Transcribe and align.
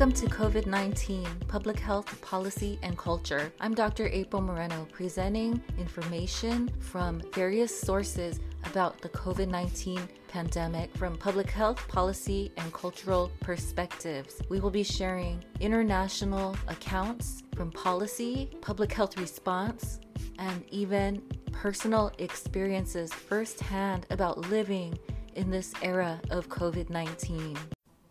Welcome 0.00 0.28
to 0.28 0.34
COVID 0.34 0.64
19 0.64 1.26
Public 1.46 1.78
Health 1.78 2.22
Policy 2.22 2.78
and 2.82 2.96
Culture. 2.96 3.52
I'm 3.60 3.74
Dr. 3.74 4.06
April 4.06 4.40
Moreno, 4.40 4.88
presenting 4.90 5.62
information 5.76 6.70
from 6.78 7.20
various 7.34 7.78
sources 7.78 8.40
about 8.64 8.98
the 9.02 9.10
COVID 9.10 9.48
19 9.48 10.00
pandemic 10.26 10.96
from 10.96 11.18
public 11.18 11.50
health 11.50 11.86
policy 11.86 12.50
and 12.56 12.72
cultural 12.72 13.30
perspectives. 13.40 14.40
We 14.48 14.58
will 14.58 14.70
be 14.70 14.82
sharing 14.82 15.44
international 15.60 16.56
accounts 16.68 17.42
from 17.54 17.70
policy, 17.70 18.48
public 18.62 18.90
health 18.94 19.18
response, 19.18 20.00
and 20.38 20.64
even 20.70 21.20
personal 21.52 22.10
experiences 22.16 23.12
firsthand 23.12 24.06
about 24.08 24.38
living 24.48 24.98
in 25.34 25.50
this 25.50 25.74
era 25.82 26.18
of 26.30 26.48
COVID 26.48 26.88
19. 26.88 27.58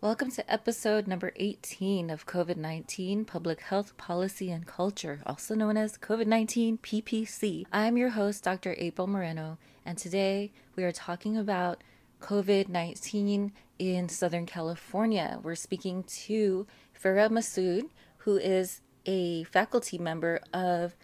Welcome 0.01 0.31
to 0.31 0.49
episode 0.49 1.07
number 1.07 1.33
18 1.35 2.09
of 2.09 2.25
COVID 2.25 2.55
19 2.55 3.25
Public 3.25 3.59
Health 3.59 3.97
Policy 3.97 4.49
and 4.49 4.65
Culture, 4.65 5.19
also 5.25 5.55
known 5.55 5.75
as 5.75 5.97
COVID 5.97 6.25
19 6.25 6.77
PPC. 6.77 7.65
I'm 7.73 7.97
your 7.97 8.11
host, 8.11 8.45
Dr. 8.45 8.75
April 8.77 9.07
Moreno, 9.07 9.57
and 9.85 9.97
today 9.97 10.53
we 10.77 10.85
are 10.85 10.93
talking 10.93 11.35
about 11.35 11.83
COVID 12.21 12.69
19 12.69 13.51
in 13.77 14.07
Southern 14.07 14.45
California. 14.45 15.37
We're 15.43 15.55
speaking 15.55 16.03
to 16.03 16.65
Farah 16.97 17.29
Masood, 17.29 17.89
who 18.19 18.37
is 18.37 18.79
a 19.05 19.43
faculty 19.43 19.97
member 19.97 20.39
of 20.53 20.95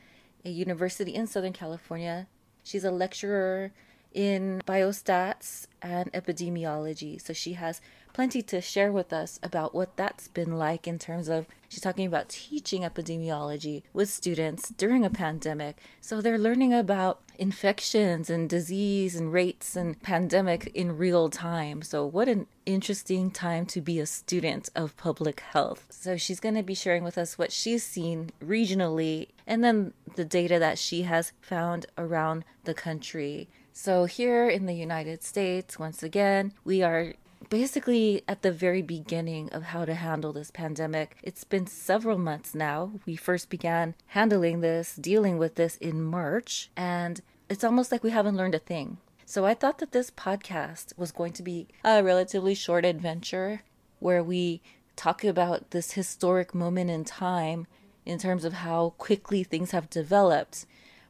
a 0.46 0.50
university 0.50 1.14
in 1.14 1.28
Southern 1.28 1.52
California. 1.52 2.28
She's 2.64 2.86
a 2.86 2.92
lecturer 2.92 3.74
in 4.16 4.62
biostats 4.66 5.68
and 5.82 6.12
epidemiology. 6.14 7.22
So 7.22 7.34
she 7.34 7.54
has 7.54 7.82
plenty 8.16 8.42
to 8.42 8.62
share 8.62 8.94
with 8.94 9.12
us 9.12 9.42
about 9.44 9.76
what 9.76 9.98
that's 9.98 10.30
been 10.30 10.58
like 10.58 10.88
in 10.88 10.98
terms 10.98 11.28
of 11.28 11.46
she's 11.68 11.82
talking 11.82 12.08
about 12.08 12.30
teaching 12.30 12.84
epidemiology 12.84 13.84
with 13.92 14.10
students 14.10 14.70
during 14.70 15.04
a 15.04 15.10
pandemic. 15.10 15.76
So 16.00 16.22
they're 16.22 16.38
learning 16.38 16.74
about 16.74 17.20
infections 17.38 18.30
and 18.30 18.50
disease 18.50 19.18
and 19.18 19.34
rates 19.34 19.76
and 19.76 20.02
pandemic 20.02 20.72
in 20.74 20.98
real 20.98 21.30
time. 21.30 21.82
So 21.82 22.06
what 22.06 22.30
an 22.30 22.48
interesting 22.66 23.32
time 23.32 23.66
to 23.66 23.82
be 23.82 24.00
a 24.00 24.06
student 24.06 24.70
of 24.78 24.96
public 24.96 25.42
health. 25.42 25.86
So 25.90 26.16
she's 26.16 26.40
going 26.40 26.56
to 26.56 26.64
be 26.64 26.74
sharing 26.74 27.04
with 27.04 27.18
us 27.18 27.38
what 27.38 27.52
she's 27.52 27.84
seen 27.84 28.30
regionally 28.42 29.28
and 29.46 29.62
then 29.62 29.92
the 30.16 30.24
data 30.24 30.58
that 30.58 30.80
she 30.80 31.02
has 31.02 31.34
found 31.42 31.86
around 31.98 32.46
the 32.64 32.74
country. 32.74 33.50
So, 33.78 34.06
here 34.06 34.48
in 34.48 34.68
the 34.68 34.74
United 34.74 35.22
States, 35.22 35.78
once 35.78 36.02
again, 36.02 36.54
we 36.64 36.82
are 36.82 37.14
basically 37.50 38.24
at 38.28 38.42
the 38.42 38.52
very 38.52 38.82
beginning 38.82 39.50
of 39.52 39.64
how 39.64 39.86
to 39.86 39.94
handle 39.94 40.34
this 40.34 40.52
pandemic. 40.52 41.18
It's 41.24 41.44
been 41.44 41.68
several 41.68 42.18
months 42.18 42.56
now. 42.56 42.92
We 43.06 43.16
first 43.16 43.50
began 43.50 43.96
handling 44.08 44.62
this, 44.62 44.96
dealing 44.96 45.38
with 45.38 45.56
this 45.56 45.78
in 45.78 46.02
March, 46.02 46.70
and 46.76 47.22
it's 47.50 47.64
almost 47.64 47.92
like 47.92 48.04
we 48.04 48.12
haven't 48.12 48.38
learned 48.38 48.56
a 48.56 48.60
thing. 48.60 48.98
So 49.26 49.46
I 49.46 49.54
thought 49.54 49.80
that 49.80 49.92
this 49.92 50.12
podcast 50.12 50.98
was 50.98 51.12
going 51.12 51.34
to 51.34 51.44
be 51.44 51.68
a 51.84 52.04
relatively 52.04 52.54
short 52.54 52.86
adventure 52.86 53.62
where 54.00 54.24
we 54.24 54.62
talk 54.96 55.24
about 55.24 55.72
this 55.72 55.94
historic 55.94 56.54
moment 56.54 56.90
in 56.90 57.04
time 57.04 57.68
in 58.06 58.20
terms 58.20 58.46
of 58.46 58.54
how 58.54 58.94
quickly 58.98 59.44
things 59.44 59.72
have 59.72 59.90
developed. 59.90 60.66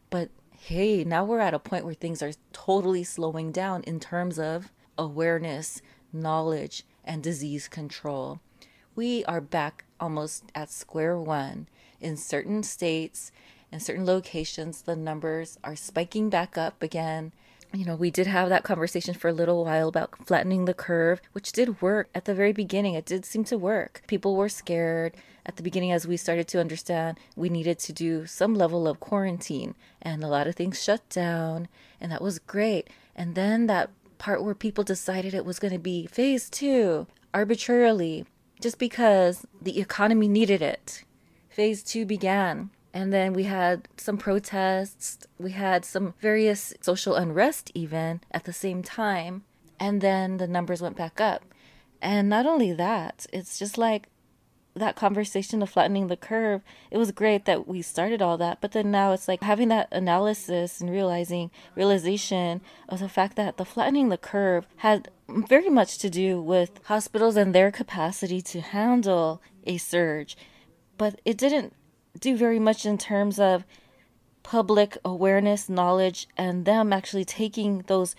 But 0.09 0.29
hey, 0.57 1.03
now 1.03 1.25
we're 1.25 1.39
at 1.39 1.53
a 1.53 1.59
point 1.59 1.85
where 1.85 1.93
things 1.93 2.23
are 2.23 2.31
totally 2.53 3.03
slowing 3.03 3.51
down 3.51 3.83
in 3.83 3.99
terms 3.99 4.39
of 4.39 4.71
awareness, 4.97 5.81
knowledge, 6.15 6.83
and 7.03 7.21
disease 7.21 7.67
control. 7.67 8.39
We 8.95 9.23
are 9.25 9.41
back 9.41 9.85
almost 9.99 10.45
at 10.55 10.71
square 10.71 11.17
one. 11.17 11.67
In 12.01 12.17
certain 12.17 12.63
states 12.63 13.31
and 13.71 13.81
certain 13.81 14.05
locations, 14.05 14.81
the 14.81 14.95
numbers 14.95 15.59
are 15.63 15.75
spiking 15.75 16.29
back 16.29 16.57
up 16.57 16.81
again. 16.81 17.33
You 17.73 17.83
know, 17.83 17.95
we 17.95 18.09
did 18.09 18.27
have 18.27 18.47
that 18.49 18.63
conversation 18.63 19.13
for 19.13 19.27
a 19.27 19.33
little 19.33 19.65
while 19.65 19.89
about 19.89 20.25
flattening 20.25 20.65
the 20.65 20.73
curve, 20.73 21.21
which 21.33 21.51
did 21.51 21.81
work 21.81 22.09
at 22.15 22.25
the 22.25 22.33
very 22.33 22.53
beginning. 22.53 22.93
It 22.93 23.05
did 23.05 23.25
seem 23.25 23.43
to 23.45 23.57
work. 23.57 24.01
People 24.07 24.35
were 24.35 24.47
scared 24.47 25.13
at 25.45 25.57
the 25.57 25.63
beginning 25.63 25.91
as 25.91 26.07
we 26.07 26.15
started 26.15 26.47
to 26.49 26.59
understand 26.59 27.19
we 27.35 27.49
needed 27.49 27.77
to 27.79 27.93
do 27.93 28.25
some 28.25 28.55
level 28.55 28.87
of 28.87 28.99
quarantine, 28.99 29.75
and 30.01 30.23
a 30.23 30.27
lot 30.27 30.47
of 30.47 30.55
things 30.55 30.81
shut 30.81 31.07
down, 31.09 31.67
and 31.99 32.11
that 32.11 32.21
was 32.21 32.39
great. 32.39 32.89
And 33.15 33.35
then 33.35 33.67
that 33.67 33.89
part 34.25 34.43
where 34.43 34.55
people 34.55 34.83
decided 34.83 35.35
it 35.35 35.45
was 35.45 35.59
going 35.59 35.71
to 35.71 35.77
be 35.77 36.07
phase 36.07 36.49
two 36.49 37.05
arbitrarily 37.31 38.25
just 38.59 38.79
because 38.79 39.45
the 39.61 39.79
economy 39.79 40.27
needed 40.27 40.63
it. 40.63 41.03
Phase 41.47 41.83
two 41.83 42.07
began. 42.07 42.71
And 42.91 43.13
then 43.13 43.33
we 43.33 43.43
had 43.43 43.87
some 43.97 44.17
protests, 44.17 45.27
we 45.37 45.51
had 45.51 45.85
some 45.85 46.15
various 46.19 46.73
social 46.81 47.13
unrest, 47.13 47.71
even 47.75 48.19
at 48.31 48.45
the 48.45 48.53
same 48.53 48.81
time. 48.81 49.43
And 49.79 50.01
then 50.01 50.37
the 50.37 50.47
numbers 50.47 50.81
went 50.81 50.97
back 50.97 51.21
up. 51.21 51.43
And 52.01 52.27
not 52.27 52.47
only 52.47 52.73
that, 52.73 53.27
it's 53.31 53.59
just 53.59 53.77
like 53.77 54.07
that 54.75 54.95
conversation 54.95 55.61
of 55.61 55.69
flattening 55.69 56.07
the 56.07 56.17
curve, 56.17 56.61
it 56.91 56.97
was 56.97 57.11
great 57.11 57.45
that 57.45 57.67
we 57.67 57.81
started 57.81 58.21
all 58.21 58.37
that, 58.37 58.59
but 58.59 58.73
then 58.73 58.91
now 58.91 59.13
it's 59.13 59.27
like 59.27 59.41
having 59.41 59.69
that 59.69 59.87
analysis 59.91 60.81
and 60.81 60.89
realizing 60.89 61.49
realization 61.75 62.61
of 62.89 62.99
the 62.99 63.07
fact 63.07 63.37
that 63.37 63.55
the 63.55 63.65
flattening 63.65 64.09
the 64.09 64.17
curve 64.17 64.67
had 64.77 65.09
very 65.29 65.69
much 65.69 65.97
to 65.97 66.09
do 66.09 66.41
with 66.41 66.79
hospitals 66.85 67.37
and 67.37 67.55
their 67.55 67.71
capacity 67.71 68.41
to 68.41 68.59
handle 68.59 69.41
a 69.65 69.77
surge, 69.77 70.35
but 70.97 71.19
it 71.23 71.37
didn't 71.37 71.73
do 72.19 72.35
very 72.35 72.59
much 72.59 72.85
in 72.85 72.97
terms 72.97 73.39
of 73.39 73.63
public 74.43 74.97
awareness, 75.03 75.69
knowledge, 75.69 76.27
and 76.37 76.65
them 76.65 76.93
actually 76.93 77.25
taking 77.25 77.79
those 77.87 78.15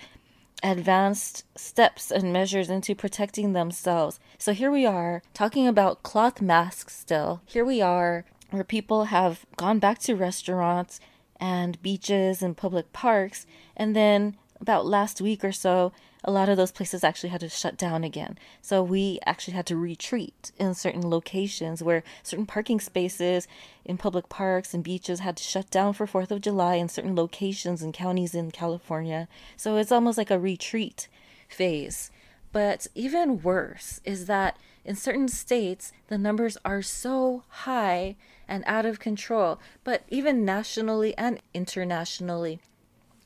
advanced 0.63 1.45
steps 1.57 2.11
and 2.11 2.33
measures 2.33 2.71
into 2.71 2.95
protecting 2.95 3.53
themselves. 3.53 4.19
So 4.39 4.53
here 4.53 4.71
we 4.71 4.87
are 4.87 5.23
talking 5.35 5.67
about 5.69 6.03
cloth 6.03 6.41
masks 6.41 6.97
still. 6.97 7.43
Here 7.45 7.65
we 7.65 7.81
are 7.81 8.25
where 8.51 8.65
people 8.65 9.05
have 9.05 9.45
gone 9.57 9.79
back 9.79 9.99
to 10.01 10.15
restaurants 10.15 11.01
and 11.39 11.81
beaches 11.83 12.43
and 12.43 12.57
public 12.57 12.93
parks. 12.93 13.47
And 13.77 13.95
then 13.95 14.37
about 14.61 14.87
last 14.87 15.21
week 15.21 15.45
or 15.45 15.53
so, 15.53 15.93
a 16.25 16.31
lot 16.31 16.49
of 16.49 16.57
those 16.57 16.73
places 16.73 17.05
actually 17.05 17.29
had 17.31 17.41
to 17.41 17.49
shut 17.49 17.77
down 17.77 18.05
again. 18.05 18.39
So 18.61 18.83
we 18.83 19.19
actually 19.25 19.55
had 19.55 19.67
to 19.67 19.77
retreat 19.77 20.53
in 20.59 20.75
certain 20.75 21.09
locations 21.09 21.83
where 21.83 22.03
certain 22.23 22.47
parking 22.47 22.81
spaces 22.81 23.47
in 23.85 23.97
public 23.97 24.29
parks 24.29 24.75
and 24.75 24.83
beaches 24.83 25.21
had 25.21 25.37
to 25.37 25.45
shut 25.45 25.71
down 25.71 25.93
for 25.93 26.07
4th 26.07 26.31
of 26.31 26.41
July 26.41 26.75
in 26.75 26.89
certain 26.89 27.15
locations 27.15 27.83
and 27.83 27.95
counties 27.95 28.35
in 28.35 28.51
California. 28.51 29.29
So 29.57 29.77
it's 29.77 29.93
almost 29.93 30.19
like 30.19 30.31
a 30.31 30.39
retreat 30.39 31.09
phase. 31.49 32.11
But 32.53 32.87
even 32.95 33.43
worse 33.43 34.01
is 34.05 34.27
that 34.27 34.57
in 34.85 34.97
certain 34.97 35.29
states, 35.29 35.93
the 36.09 36.17
numbers 36.17 36.57
are 36.65 36.81
so 36.81 37.43
high 37.49 38.17
and 38.49 38.63
out 38.67 38.87
of 38.87 39.01
control, 39.01 39.61
but 39.85 40.05
even 40.09 40.45
nationally 40.45 41.17
and 41.19 41.41
internationally, 41.53 42.61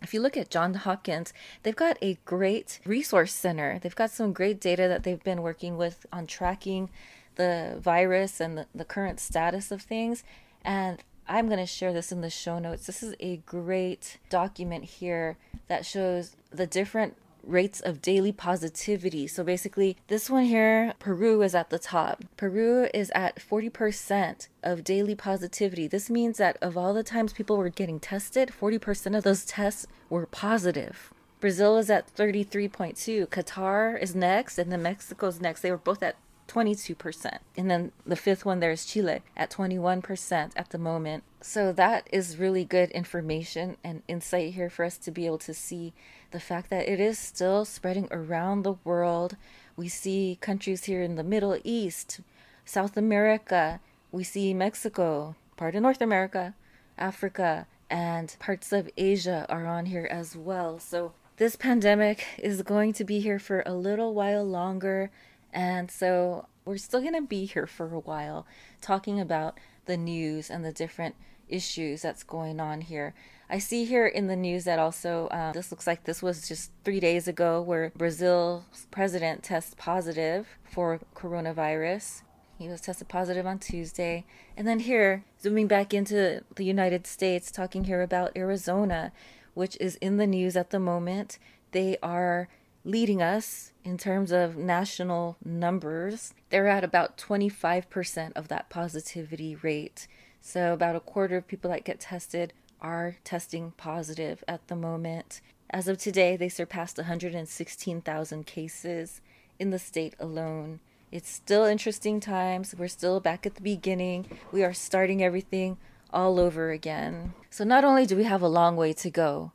if 0.03 0.15
you 0.15 0.21
look 0.21 0.37
at 0.37 0.51
John 0.51 0.75
Hopkins, 0.75 1.33
they've 1.63 1.77
got 1.77 1.99
a 2.01 2.19
great 2.25 2.81
resource 2.85 3.33
center. 3.33 3.79
They've 3.79 3.95
got 3.95 4.11
some 4.11 4.33
great 4.33 4.61
data 4.61 4.89
that 4.89 5.03
they've 5.03 5.23
been 5.23 5.43
working 5.43 5.77
with 5.77 6.07
on 6.13 6.27
tracking 6.27 6.91
the 7.37 7.79
virus 7.81 8.41
and 8.41 8.59
the, 8.59 8.67
the 8.75 8.85
current 8.85 9.21
status 9.21 9.71
of 9.71 9.83
things. 9.83 10.25
And 10.65 11.03
I'm 11.29 11.47
going 11.47 11.61
to 11.61 11.67
share 11.67 11.93
this 11.93 12.13
in 12.13 12.23
the 12.23 12.31
show 12.31 12.59
notes. 12.59 12.87
This 12.87 13.03
is 13.03 13.15
a 13.21 13.37
great 13.39 14.19
document 14.31 14.85
here 14.85 15.37
that 15.69 15.87
shows 15.87 16.37
the 16.51 16.67
different 16.67 17.17
rates 17.45 17.81
of 17.81 18.03
daily 18.03 18.33
positivity. 18.33 19.27
So 19.27 19.45
basically, 19.45 19.97
this 20.09 20.31
one 20.31 20.45
here, 20.45 20.95
Peru 20.99 21.43
is 21.43 21.55
at 21.55 21.71
the 21.71 21.79
top. 21.79 22.25
Peru 22.37 22.89
is 22.93 23.11
at 23.15 23.37
40% 23.37 24.49
of 24.63 24.85
daily 24.85 25.15
positivity. 25.15 25.87
This 25.87 26.11
means 26.11 26.39
that 26.39 26.57
of 26.61 26.77
all 26.77 26.95
the 26.95 27.03
times 27.03 27.33
people 27.33 27.57
were 27.57 27.69
getting 27.69 28.01
tested, 28.01 28.51
40% 28.59 29.17
of 29.17 29.25
those 29.25 29.45
tests 29.45 29.87
were 30.09 30.27
positive. 30.27 31.13
Brazil 31.41 31.79
is 31.79 31.89
at 31.89 32.15
33.2. 32.15 33.27
Qatar 33.27 34.01
is 34.01 34.15
next, 34.15 34.59
and 34.59 34.71
then 34.71 34.83
Mexico's 34.83 35.41
next. 35.41 35.63
They 35.63 35.71
were 35.71 35.79
both 35.79 36.03
at 36.03 36.17
22%. 36.51 37.39
And 37.57 37.71
then 37.71 37.93
the 38.05 38.17
fifth 38.17 38.45
one 38.45 38.61
there 38.61 38.71
is 38.71 38.85
Chile 38.85 39.21
at 39.37 39.51
21% 39.51 40.53
at 40.57 40.71
the 40.71 40.79
moment. 40.79 41.25
So 41.41 41.73
that 41.73 42.09
is 42.13 42.37
really 42.37 42.65
good 42.65 42.91
information 42.91 43.77
and 43.85 44.03
insight 44.09 44.55
here 44.55 44.69
for 44.69 44.85
us 44.85 44.99
to 44.99 45.11
be 45.11 45.27
able 45.27 45.39
to 45.39 45.55
see 45.55 45.93
the 46.33 46.41
fact 46.41 46.71
that 46.71 46.89
it 46.89 47.01
is 47.01 47.19
still 47.19 47.65
spreading 47.65 48.09
around 48.11 48.63
the 48.63 48.77
world. 48.85 49.37
We 49.77 49.89
see 49.89 50.39
countries 50.41 50.85
here 50.85 51.03
in 51.03 51.17
the 51.17 51.25
Middle 51.25 51.59
East, 51.65 52.21
South 52.65 52.97
America, 52.97 53.81
we 54.13 54.25
see 54.25 54.53
Mexico, 54.55 55.37
part 55.57 55.75
of 55.75 55.83
North 55.83 56.01
America, 56.01 56.55
Africa, 56.99 57.67
and 57.89 58.35
parts 58.39 58.73
of 58.73 58.91
Asia 58.97 59.47
are 59.49 59.67
on 59.67 59.87
here 59.87 60.09
as 60.11 60.37
well. 60.37 60.79
So 60.79 61.13
this 61.37 61.57
pandemic 61.57 62.27
is 62.39 62.63
going 62.63 62.93
to 62.95 63.05
be 63.05 63.21
here 63.21 63.39
for 63.39 63.63
a 63.65 63.75
little 63.75 64.15
while 64.15 64.45
longer 64.45 65.11
And 65.53 65.91
so 65.91 66.47
we're 66.65 66.77
still 66.77 67.01
going 67.01 67.15
to 67.15 67.23
be 67.23 67.45
here 67.47 67.67
for 67.67 67.93
a 67.95 68.01
while 68.01 68.47
talking 68.81 69.21
about 69.21 69.59
the 69.87 69.97
news 69.97 70.51
and 70.51 70.65
the 70.65 70.73
different 70.73 71.17
issues 71.49 72.03
that's 72.03 72.23
going 72.23 72.61
on 72.61 72.83
here. 72.83 73.15
I 73.49 73.59
see 73.59 73.85
here 73.85 74.07
in 74.07 74.29
the 74.29 74.37
news 74.37 74.65
that 74.65 74.79
also 74.79 75.29
um, 75.33 75.53
this 75.53 75.73
looks 75.73 75.87
like 75.87 76.05
this 76.05 76.23
was 76.23 76.47
just 76.47 76.71
three 76.85 77.01
days 77.01 77.27
ago 77.27 77.61
where 77.61 77.91
Brazil's 77.97 78.87
president 78.93 79.43
tests 79.43 79.75
positive 79.77 80.47
for 80.63 81.01
coronavirus. 81.17 82.23
He 82.59 82.69
was 82.69 82.81
tested 82.81 83.09
positive 83.09 83.47
on 83.47 83.59
Tuesday. 83.59 84.25
And 84.57 84.69
then 84.69 84.81
here, 84.81 85.25
zooming 85.43 85.67
back 85.67 85.93
into 85.93 86.45
the 86.55 86.65
United 86.65 87.07
States, 87.07 87.51
talking 87.51 87.85
here 87.85 88.03
about 88.03 88.37
Arizona, 88.37 89.13
which 89.55 89.77
is 89.81 89.97
in 89.97 90.19
the 90.19 90.27
news 90.27 90.57
at 90.57 90.71
the 90.71 90.79
moment. 90.79 91.39
They 91.73 91.97
are 92.03 92.49
leading 92.85 93.21
us 93.23 93.70
in 93.85 93.97
terms 93.99 94.33
of 94.33 94.57
national 94.57 95.37
numbers. 95.45 96.35
They're 96.51 96.69
at 96.69 96.85
about 96.85 97.17
25% 97.17 98.33
of 98.35 98.49
that 98.49 98.69
positivity 98.71 99.57
rate. 99.57 100.07
So, 100.41 100.73
about 100.73 100.97
a 100.97 101.01
quarter 101.01 101.37
of 101.37 101.47
people 101.47 101.71
that 101.71 101.85
get 101.85 102.01
tested 102.01 102.53
are 102.81 103.17
testing 103.25 103.73
positive 103.77 104.43
at 104.49 104.67
the 104.69 104.77
moment. 104.77 105.41
As 105.69 105.87
of 105.87 105.99
today, 105.99 106.37
they 106.37 106.49
surpassed 106.49 106.97
116,000 106.97 108.47
cases 108.47 109.21
in 109.59 109.71
the 109.71 109.79
state 109.79 110.15
alone. 110.19 110.81
It's 111.13 111.31
still 111.31 111.65
interesting 111.65 112.21
times. 112.21 112.75
We're 112.77 112.89
still 112.89 113.21
back 113.21 113.45
at 113.45 113.57
the 113.57 113.61
beginning. 113.61 114.27
We 114.51 114.65
are 114.65 114.73
starting 114.73 115.23
everything 115.23 115.77
all 116.13 116.41
over 116.41 116.71
again. 116.71 117.35
So, 117.51 117.65
not 117.65 117.85
only 117.85 118.07
do 118.07 118.17
we 118.17 118.25
have 118.25 118.43
a 118.43 118.49
long 118.49 118.77
way 118.77 118.93
to 118.95 119.11
go, 119.11 119.53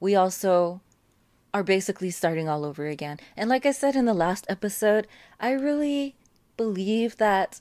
we 0.00 0.14
also 0.16 0.80
are 1.54 1.62
basically 1.62 2.10
starting 2.10 2.48
all 2.48 2.64
over 2.64 2.86
again. 2.86 3.18
And 3.36 3.48
like 3.48 3.66
I 3.66 3.72
said 3.72 3.94
in 3.94 4.06
the 4.06 4.14
last 4.14 4.46
episode, 4.48 5.06
I 5.38 5.52
really 5.52 6.16
believe 6.56 7.16
that 7.18 7.60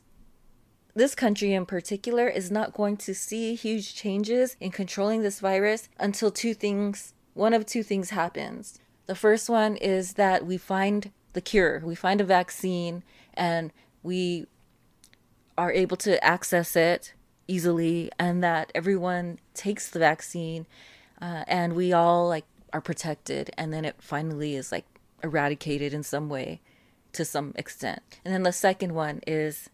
this 0.93 1.15
country 1.15 1.53
in 1.53 1.65
particular 1.65 2.27
is 2.27 2.51
not 2.51 2.73
going 2.73 2.97
to 2.97 3.13
see 3.13 3.55
huge 3.55 3.95
changes 3.95 4.57
in 4.59 4.71
controlling 4.71 5.21
this 5.21 5.39
virus 5.39 5.89
until 5.99 6.31
two 6.31 6.53
things, 6.53 7.13
one 7.33 7.53
of 7.53 7.65
two 7.65 7.83
things 7.83 8.09
happens. 8.09 8.79
The 9.05 9.15
first 9.15 9.49
one 9.49 9.77
is 9.77 10.13
that 10.13 10.45
we 10.45 10.57
find 10.57 11.11
the 11.33 11.41
cure, 11.41 11.81
we 11.83 11.95
find 11.95 12.19
a 12.19 12.25
vaccine, 12.25 13.03
and 13.33 13.71
we 14.03 14.47
are 15.57 15.71
able 15.71 15.97
to 15.97 16.21
access 16.23 16.75
it 16.75 17.13
easily, 17.47 18.11
and 18.19 18.44
that 18.44 18.71
everyone 18.75 19.39
takes 19.53 19.89
the 19.89 19.99
vaccine, 19.99 20.65
uh, 21.21 21.44
and 21.47 21.73
we 21.73 21.94
all 21.94 22.27
like 22.27 22.45
are 22.73 22.81
protected, 22.81 23.51
and 23.57 23.73
then 23.73 23.85
it 23.85 23.95
finally 24.00 24.56
is 24.56 24.71
like 24.71 24.85
eradicated 25.23 25.94
in 25.94 26.03
some 26.03 26.29
way 26.29 26.62
to 27.13 27.25
some 27.25 27.53
extent. 27.56 28.19
And 28.23 28.33
then 28.33 28.44
the 28.44 28.53
second 28.53 28.94
one 28.94 29.21
is 29.27 29.69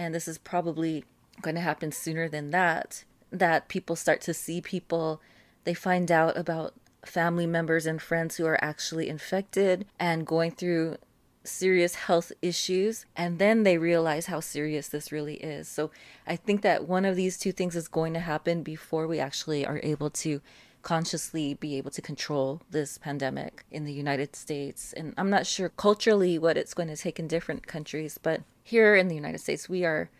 and 0.00 0.14
this 0.14 0.26
is 0.26 0.38
probably 0.38 1.04
going 1.42 1.54
to 1.54 1.60
happen 1.60 1.92
sooner 1.92 2.26
than 2.26 2.50
that, 2.50 3.04
that 3.30 3.68
people 3.68 3.96
start 3.96 4.22
to 4.22 4.34
see 4.34 4.60
people, 4.60 5.20
they 5.64 5.74
find 5.74 6.10
out 6.10 6.36
about 6.38 6.72
family 7.04 7.46
members 7.46 7.86
and 7.86 8.00
friends 8.00 8.36
who 8.36 8.46
are 8.46 8.62
actually 8.64 9.08
infected 9.08 9.86
and 9.98 10.26
going 10.26 10.50
through 10.52 10.96
serious 11.44 11.94
health 11.94 12.32
issues 12.42 13.06
and 13.16 13.38
then 13.38 13.62
they 13.62 13.78
realize 13.78 14.26
how 14.26 14.40
serious 14.40 14.88
this 14.88 15.10
really 15.12 15.36
is. 15.36 15.68
So 15.68 15.90
I 16.26 16.36
think 16.36 16.62
that 16.62 16.88
one 16.88 17.04
of 17.04 17.16
these 17.16 17.38
two 17.38 17.52
things 17.52 17.76
is 17.76 17.88
going 17.88 18.14
to 18.14 18.20
happen 18.20 18.62
before 18.62 19.06
we 19.06 19.18
actually 19.18 19.66
are 19.66 19.80
able 19.82 20.10
to 20.10 20.40
consciously 20.82 21.54
be 21.54 21.76
able 21.76 21.90
to 21.90 22.02
control 22.02 22.62
this 22.70 22.98
pandemic 22.98 23.64
in 23.70 23.84
the 23.84 23.92
United 23.92 24.34
States. 24.34 24.92
And 24.92 25.14
I'm 25.16 25.30
not 25.30 25.46
sure 25.46 25.68
culturally 25.68 26.38
what 26.38 26.56
it's 26.56 26.74
going 26.74 26.88
to 26.88 26.96
take 26.96 27.18
in 27.18 27.28
different 27.28 27.66
countries, 27.66 28.18
but 28.22 28.42
here 28.62 28.94
in 28.94 29.08
the 29.08 29.14
United 29.14 29.38
States, 29.38 29.68
we 29.68 29.84
are 29.84 30.10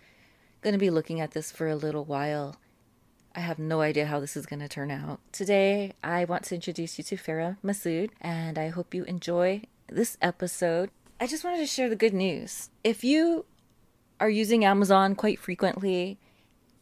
going 0.61 0.73
to 0.73 0.79
be 0.79 0.91
looking 0.91 1.21
at 1.21 1.33
this 1.33 1.51
for 1.51 1.69
a 1.69 1.77
little 1.77 2.05
while. 2.05 2.57
I 3.35 3.41
have 3.41 3.59
no 3.59 3.81
idea 3.81 4.07
how 4.07 4.21
this 4.21 4.37
is 4.37 4.47
going 4.47 4.61
to 4.61 4.69
turn 4.69 4.91
out. 4.91 5.21
Today, 5.33 5.93
I 6.03 6.25
want 6.25 6.45
to 6.45 6.57
introduce 6.57 6.99
you 6.99 7.05
to 7.05 7.17
Farah 7.17 7.56
Masood, 7.65 8.11
and 8.21 8.59
I 8.59 8.69
hope 8.69 8.93
you 8.93 9.05
enjoy 9.05 9.63
this 9.89 10.19
episode. 10.21 10.91
I 11.21 11.27
just 11.27 11.45
wanted 11.45 11.59
to 11.59 11.67
share 11.67 11.89
the 11.89 11.97
good 11.97 12.15
news. 12.15 12.71
If 12.83 13.05
you 13.05 13.45
are 14.19 14.31
using 14.31 14.65
Amazon 14.65 15.15
quite 15.15 15.39
frequently 15.39 16.19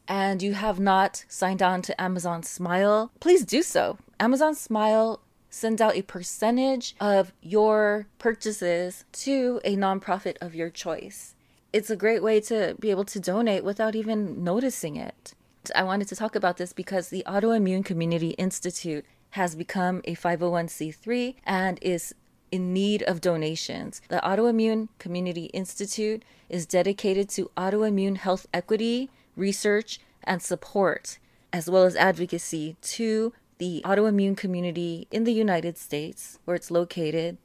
and 0.08 0.42
you 0.42 0.54
have 0.54 0.80
not 0.80 1.24
signed 1.28 1.62
on 1.62 1.82
to 1.82 2.00
Amazon 2.00 2.42
Smile, 2.42 3.12
please 3.20 3.44
do 3.44 3.62
so. 3.62 3.98
Amazon 4.18 4.54
Smile 4.54 5.20
sends 5.50 5.80
out 5.80 5.96
a 5.96 6.02
percentage 6.02 6.96
of 7.00 7.32
your 7.40 8.06
purchases 8.18 9.04
to 9.12 9.60
a 9.64 9.76
nonprofit 9.76 10.36
of 10.40 10.54
your 10.54 10.70
choice 10.70 11.34
it's 11.72 11.90
a 11.90 11.96
great 11.96 12.22
way 12.22 12.40
to 12.40 12.76
be 12.80 12.90
able 12.90 13.04
to 13.04 13.20
donate 13.20 13.64
without 13.64 13.94
even 13.94 14.42
noticing 14.42 14.96
it. 14.96 15.34
I 15.74 15.82
wanted 15.82 16.08
to 16.08 16.16
talk 16.16 16.34
about 16.34 16.56
this 16.56 16.72
because 16.72 17.08
the 17.08 17.22
Autoimmune 17.26 17.84
Community 17.84 18.30
Institute 18.30 19.04
has 19.30 19.54
become 19.54 20.00
a 20.04 20.14
501c3 20.14 21.34
and 21.44 21.78
is 21.82 22.14
in 22.50 22.72
need 22.72 23.02
of 23.02 23.20
donations. 23.20 24.00
The 24.08 24.20
Autoimmune 24.24 24.88
Community 24.98 25.46
Institute 25.46 26.22
is 26.48 26.64
dedicated 26.64 27.28
to 27.30 27.50
autoimmune 27.58 28.16
health 28.16 28.46
equity, 28.54 29.10
research, 29.38 30.00
and 30.24 30.42
support, 30.42 31.18
as 31.52 31.70
well 31.70 31.84
as 31.84 31.96
advocacy 31.96 32.76
to 32.82 33.32
the 33.58 33.82
autoimmune 33.84 34.36
community 34.36 35.08
in 35.10 35.24
the 35.24 35.32
United 35.32 35.78
States, 35.78 36.38
where 36.44 36.56
it's 36.56 36.70
located, 36.70 37.38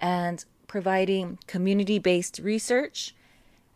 and 0.00 0.44
providing 0.66 1.38
community 1.46 1.98
based 1.98 2.38
research 2.40 3.14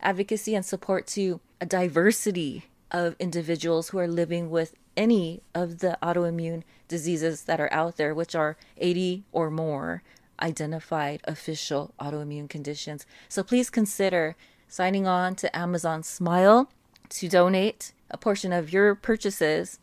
advocacy 0.01 0.55
and 0.55 0.65
support 0.65 1.07
to 1.07 1.39
a 1.59 1.65
diversity 1.65 2.65
of 2.89 3.15
individuals 3.19 3.89
who 3.89 3.99
are 3.99 4.07
living 4.07 4.49
with 4.49 4.75
any 4.97 5.41
of 5.55 5.79
the 5.79 5.97
autoimmune 6.03 6.63
diseases 6.87 7.43
that 7.43 7.59
are 7.59 7.71
out 7.71 7.97
there, 7.97 8.13
which 8.13 8.35
are 8.35 8.57
80 8.77 9.23
or 9.31 9.49
more 9.49 10.03
identified 10.41 11.21
official 11.25 11.93
autoimmune 11.99 12.49
conditions. 12.49 13.05
So 13.29 13.43
please 13.43 13.69
consider 13.69 14.35
signing 14.67 15.07
on 15.07 15.35
to 15.35 15.55
Amazon 15.55 16.03
Smile 16.03 16.69
to 17.11 17.27
donate 17.27 17.93
a 18.09 18.17
portion 18.17 18.53
of 18.53 18.71
your 18.71 18.95
purchases 18.95 19.79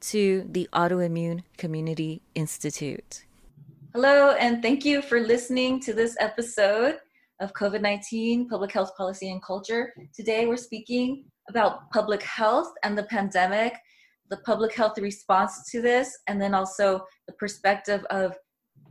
to 0.00 0.44
the 0.50 0.68
Autoimmune 0.72 1.42
Community 1.56 2.22
Institute. 2.34 3.24
Hello, 3.94 4.32
and 4.32 4.60
thank 4.62 4.84
you 4.84 5.00
for 5.00 5.20
listening 5.20 5.78
to 5.80 5.92
this 5.92 6.16
episode 6.18 6.98
of 7.40 7.52
COVID 7.54 7.80
19, 7.80 8.48
public 8.48 8.72
health 8.72 8.96
policy 8.96 9.30
and 9.30 9.42
culture. 9.42 9.92
Today, 10.12 10.46
we're 10.46 10.56
speaking 10.56 11.24
about 11.48 11.88
public 11.90 12.22
health 12.22 12.72
and 12.82 12.98
the 12.98 13.04
pandemic, 13.04 13.74
the 14.28 14.38
public 14.38 14.74
health 14.74 14.98
response 14.98 15.70
to 15.70 15.80
this, 15.80 16.18
and 16.26 16.40
then 16.40 16.52
also 16.52 17.04
the 17.28 17.32
perspective 17.34 18.04
of 18.10 18.34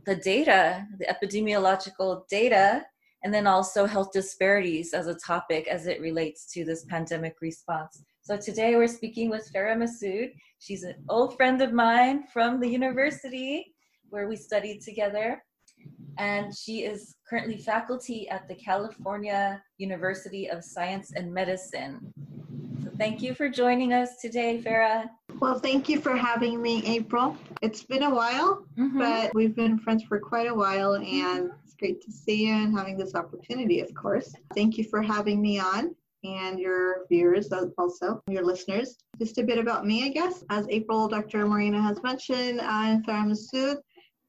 the 0.06 0.16
data, 0.16 0.86
the 0.98 1.06
epidemiological 1.06 2.26
data, 2.28 2.84
and 3.24 3.32
then 3.32 3.46
also 3.46 3.86
health 3.86 4.12
disparities 4.12 4.94
as 4.94 5.06
a 5.06 5.14
topic 5.14 5.68
as 5.68 5.86
it 5.86 6.00
relates 6.00 6.52
to 6.52 6.64
this 6.64 6.84
pandemic 6.84 7.36
response. 7.40 8.02
So 8.22 8.36
today 8.36 8.76
we're 8.76 8.88
speaking 8.88 9.30
with 9.30 9.50
Farah 9.52 9.76
Masood. 9.76 10.32
She's 10.58 10.84
an 10.84 10.94
old 11.08 11.36
friend 11.36 11.60
of 11.60 11.72
mine 11.72 12.24
from 12.32 12.60
the 12.60 12.68
university 12.68 13.74
where 14.10 14.28
we 14.28 14.36
studied 14.36 14.80
together 14.80 15.42
and 16.18 16.56
she 16.56 16.84
is 16.84 17.16
currently 17.28 17.58
faculty 17.58 18.28
at 18.28 18.46
the 18.48 18.54
California 18.54 19.62
University 19.78 20.48
of 20.50 20.62
Science 20.62 21.12
and 21.16 21.32
Medicine. 21.32 22.12
So 22.84 22.90
thank 22.98 23.22
you 23.22 23.34
for 23.34 23.48
joining 23.48 23.92
us 23.92 24.20
today, 24.20 24.62
Farah. 24.62 25.08
Well, 25.40 25.58
thank 25.58 25.88
you 25.88 26.00
for 26.00 26.16
having 26.16 26.62
me, 26.62 26.84
April. 26.86 27.36
It's 27.62 27.82
been 27.82 28.04
a 28.04 28.14
while, 28.14 28.64
mm-hmm. 28.78 28.98
but 28.98 29.34
we've 29.34 29.54
been 29.54 29.78
friends 29.78 30.04
for 30.04 30.18
quite 30.20 30.48
a 30.48 30.54
while, 30.54 30.94
and 30.94 31.50
it's 31.64 31.74
great 31.74 32.00
to 32.02 32.12
see 32.12 32.46
you 32.46 32.54
and 32.54 32.76
having 32.76 32.96
this 32.96 33.14
opportunity, 33.14 33.80
of 33.80 33.92
course. 33.94 34.34
Thank 34.54 34.78
you 34.78 34.84
for 34.84 35.02
having 35.02 35.40
me 35.42 35.58
on 35.58 35.94
and 36.24 36.58
your 36.58 37.06
viewers 37.08 37.50
also, 37.78 38.22
your 38.28 38.44
listeners. 38.44 38.96
Just 39.18 39.38
a 39.38 39.42
bit 39.42 39.58
about 39.58 39.86
me, 39.86 40.04
I 40.04 40.08
guess. 40.08 40.44
As 40.50 40.66
April, 40.68 41.08
Dr. 41.08 41.46
Moreno 41.46 41.80
has 41.80 42.02
mentioned, 42.02 42.60
I'm 42.60 43.02
Farah 43.02 43.26
Masood 43.26 43.78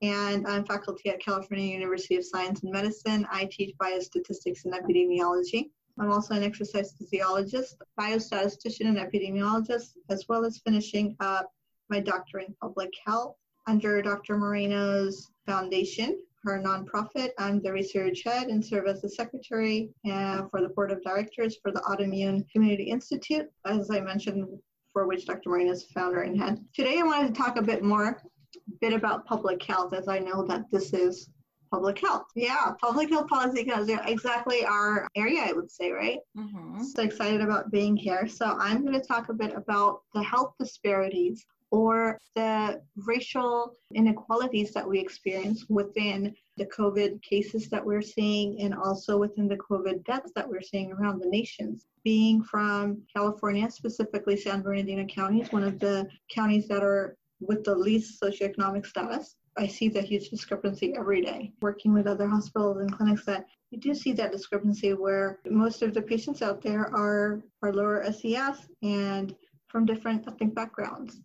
and 0.02 0.46
I'm 0.48 0.66
faculty 0.66 1.10
at 1.10 1.22
California 1.22 1.66
University 1.66 2.16
of 2.16 2.26
Science 2.26 2.64
and 2.64 2.72
Medicine. 2.72 3.28
I 3.32 3.48
teach 3.52 3.76
biostatistics 3.78 4.66
and 4.66 4.74
epidemiology. 4.74 5.70
I'm 6.00 6.12
also 6.12 6.34
an 6.34 6.44
exercise 6.44 6.94
physiologist, 6.98 7.82
biostatistician, 8.00 8.88
and 8.88 8.98
epidemiologist, 8.98 9.94
as 10.10 10.26
well 10.28 10.44
as 10.46 10.62
finishing 10.66 11.16
up 11.20 11.52
my 11.90 12.00
doctorate 12.00 12.48
in 12.48 12.56
public 12.62 12.92
health 13.06 13.36
under 13.68 14.02
Dr. 14.02 14.38
Moreno's 14.38 15.32
foundation, 15.46 16.20
her 16.44 16.60
nonprofit. 16.60 17.30
I'm 17.38 17.62
the 17.62 17.72
research 17.72 18.24
head 18.26 18.48
and 18.48 18.66
serve 18.66 18.88
as 18.88 19.02
the 19.02 19.10
secretary 19.10 19.90
uh, 20.10 20.48
for 20.50 20.62
the 20.62 20.70
board 20.70 20.92
of 20.92 21.04
directors 21.04 21.58
for 21.62 21.72
the 21.72 21.82
Autoimmune 21.82 22.50
Community 22.52 22.84
Institute, 22.86 23.50
as 23.66 23.90
I 23.92 24.02
mentioned, 24.02 24.48
for 24.92 25.08
which 25.08 25.26
Dr. 25.26 25.50
Moreno 25.50 25.72
is 25.72 25.86
founder 25.94 26.22
and 26.22 26.40
head. 26.40 26.64
Today, 26.74 27.00
I 27.00 27.04
wanted 27.04 27.34
to 27.34 27.42
talk 27.42 27.58
a 27.58 27.62
bit 27.62 27.84
more 27.84 28.22
a 28.56 28.72
bit 28.82 28.94
about 28.94 29.26
public 29.26 29.64
health, 29.64 29.94
as 29.94 30.08
I 30.08 30.20
know 30.20 30.46
that 30.48 30.70
this 30.72 30.94
is 30.94 31.30
public 31.74 32.00
health. 32.00 32.27
Yeah, 32.36 32.74
public 32.80 33.10
health 33.10 33.27
policy 33.27 33.62
is 33.62 33.89
exactly 34.06 34.63
our 34.63 35.08
area, 35.15 35.42
I 35.42 35.53
would 35.53 35.72
say, 35.72 35.89
right? 35.89 36.20
Mm-hmm. 36.38 36.84
So 36.84 37.01
excited 37.01 37.42
about 37.42 37.72
being 37.72 37.98
here. 37.98 38.27
So 38.27 38.46
I'm 38.60 38.86
going 38.86 38.94
to 38.94 39.06
talk 39.06 39.30
a 39.30 39.34
bit 39.34 39.56
about 39.56 40.01
the 40.13 40.22
health 40.22 40.53
disparities 40.60 41.44
or 41.72 42.20
the 42.36 42.80
racial 42.96 43.74
inequalities 43.96 44.72
that 44.74 44.88
we 44.88 45.00
experience 45.00 45.65
within 45.68 46.36
the 46.58 46.68
COVID 46.68 47.20
cases 47.24 47.70
that 47.70 47.84
we're 47.84 48.03
seeing 48.03 48.62
and 48.62 48.75
also 48.75 49.18
within 49.18 49.48
the 49.48 49.58
COVID 49.58 50.06
deaths 50.06 50.32
that 50.36 50.48
we're 50.48 50.62
seeing 50.62 50.92
around 50.92 51.24
the 51.24 51.30
nations. 51.30 51.88
Being 52.03 52.44
from 52.44 53.01
California, 53.12 53.72
specifically 53.72 54.38
San 54.38 54.62
Bernardino 54.62 55.06
County 55.06 55.42
is 55.42 55.51
one 55.51 55.63
of 55.63 55.80
the 55.80 56.08
counties 56.32 56.68
that 56.68 56.84
are 56.84 57.18
with 57.39 57.63
the 57.63 57.75
least 57.75 58.22
socioeconomic 58.22 58.86
status. 58.86 59.36
I 59.58 59.68
see 59.68 59.90
the 59.90 60.02
huge 60.02 60.30
discrepancy 60.30 60.96
every 60.98 61.22
day. 61.22 61.52
Working 61.62 61.94
with 61.94 62.08
other 62.08 62.28
hospitals 62.28 62.78
and 62.78 62.92
clinics 62.92 63.26
that 63.26 63.46
you 63.72 63.80
do 63.80 63.94
see 63.94 64.14
that 64.14 64.32
discrepancy 64.32 64.94
where 64.94 65.40
most 65.50 65.82
of 65.82 65.94
the 65.94 66.02
patients 66.02 66.42
out 66.42 66.62
there 66.62 66.94
are, 66.96 67.42
are 67.62 67.74
lower 67.74 68.04
SES 68.12 68.68
and 68.82 69.36
from 69.68 69.86
different 69.86 70.28
ethnic 70.28 70.54
backgrounds. 70.54 71.20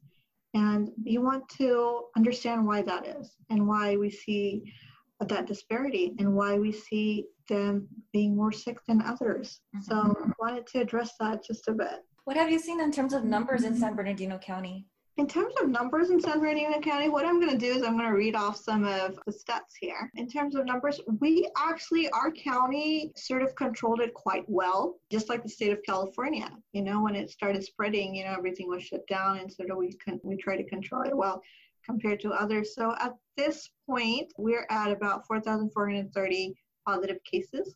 And 0.55 0.91
you 1.05 1.21
want 1.21 1.49
to 1.59 2.05
understand 2.17 2.67
why 2.67 2.83
that 2.83 3.07
is 3.07 3.37
and 3.51 3.69
why 3.69 3.97
we 3.97 4.11
see 4.11 4.73
that 5.21 5.47
disparity 5.47 6.15
and 6.19 6.35
why 6.35 6.59
we 6.59 6.73
see 6.73 7.27
them 7.49 7.89
being 8.13 8.37
more 8.37 8.53
sick 8.53 8.79
than 8.87 9.03
others. 9.03 9.61
Mm-hmm. 9.77 9.83
So 9.83 10.17
I 10.25 10.33
wanted 10.39 10.67
to 10.69 10.81
address 10.81 11.13
that 11.21 11.45
just 11.45 11.69
a 11.69 11.73
bit. 11.73 12.05
What 12.25 12.37
have 12.37 12.51
you 12.51 12.59
seen 12.59 12.81
in 12.81 12.93
terms 12.93 13.15
of 13.15 13.25
numbers 13.25 13.65
in 13.65 13.77
San 13.77 13.95
Bernardino 13.95 14.39
County? 14.39 14.87
In 15.19 15.27
terms 15.27 15.53
of 15.61 15.69
numbers 15.69 16.11
in 16.11 16.21
San 16.21 16.39
Bernardino 16.39 16.79
County, 16.79 17.09
what 17.09 17.27
I'm 17.27 17.41
going 17.41 17.51
to 17.51 17.59
do 17.59 17.73
is 17.73 17.83
I'm 17.83 17.99
going 17.99 18.09
to 18.09 18.15
read 18.15 18.37
off 18.37 18.57
some 18.57 18.85
of 18.85 19.19
the 19.27 19.33
stats 19.33 19.75
here. 19.81 20.13
In 20.15 20.29
terms 20.29 20.55
of 20.55 20.65
numbers, 20.65 21.01
we 21.21 21.51
actually, 21.57 22.09
our 22.11 22.31
county 22.31 23.11
sort 23.17 23.43
of 23.43 23.53
controlled 23.57 24.01
it 24.01 24.15
quite 24.15 24.45
well, 24.47 25.01
just 25.11 25.29
like 25.29 25.43
the 25.43 25.49
state 25.49 25.73
of 25.73 25.83
California. 25.85 26.49
You 26.73 26.83
know, 26.83 27.03
when 27.03 27.17
it 27.17 27.31
started 27.31 27.65
spreading, 27.65 28.15
you 28.15 28.27
know, 28.27 28.35
everything 28.39 28.69
was 28.69 28.85
shut 28.85 29.05
down 29.09 29.39
and 29.39 29.53
sort 29.53 29.73
of 29.73 29.77
we, 29.77 29.91
con- 29.95 30.21
we 30.23 30.37
try 30.37 30.57
to 30.57 30.63
control 30.63 31.03
it 31.03 31.17
well 31.17 31.43
compared 31.85 32.21
to 32.21 32.31
others. 32.31 32.77
So 32.77 32.95
at 33.01 33.17
this 33.37 33.69
point, 33.91 34.33
we're 34.39 34.69
at 34.71 34.93
about 34.93 35.27
4,430 35.27 36.55
positive 36.87 37.19
cases, 37.25 37.75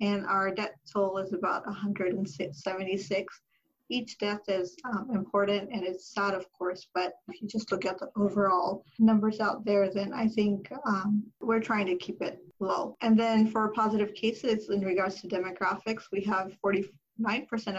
and 0.00 0.24
our 0.24 0.54
death 0.54 0.72
toll 0.90 1.18
is 1.18 1.34
about 1.34 1.66
176 1.66 3.40
each 3.90 4.18
death 4.18 4.42
is 4.48 4.76
um, 4.84 5.08
important 5.14 5.70
and 5.72 5.84
it's 5.84 6.12
sad, 6.12 6.34
of 6.34 6.50
course, 6.52 6.88
but 6.94 7.14
if 7.28 7.40
you 7.40 7.48
just 7.48 7.72
look 7.72 7.84
at 7.84 7.98
the 7.98 8.10
overall 8.16 8.84
numbers 8.98 9.40
out 9.40 9.64
there, 9.64 9.90
then 9.92 10.12
I 10.12 10.28
think 10.28 10.70
um, 10.86 11.24
we're 11.40 11.60
trying 11.60 11.86
to 11.86 11.96
keep 11.96 12.20
it 12.22 12.38
low. 12.60 12.96
And 13.00 13.18
then 13.18 13.46
for 13.46 13.68
positive 13.72 14.14
cases 14.14 14.68
in 14.70 14.80
regards 14.80 15.20
to 15.20 15.28
demographics, 15.28 16.04
we 16.12 16.22
have 16.22 16.56
49% 16.64 16.88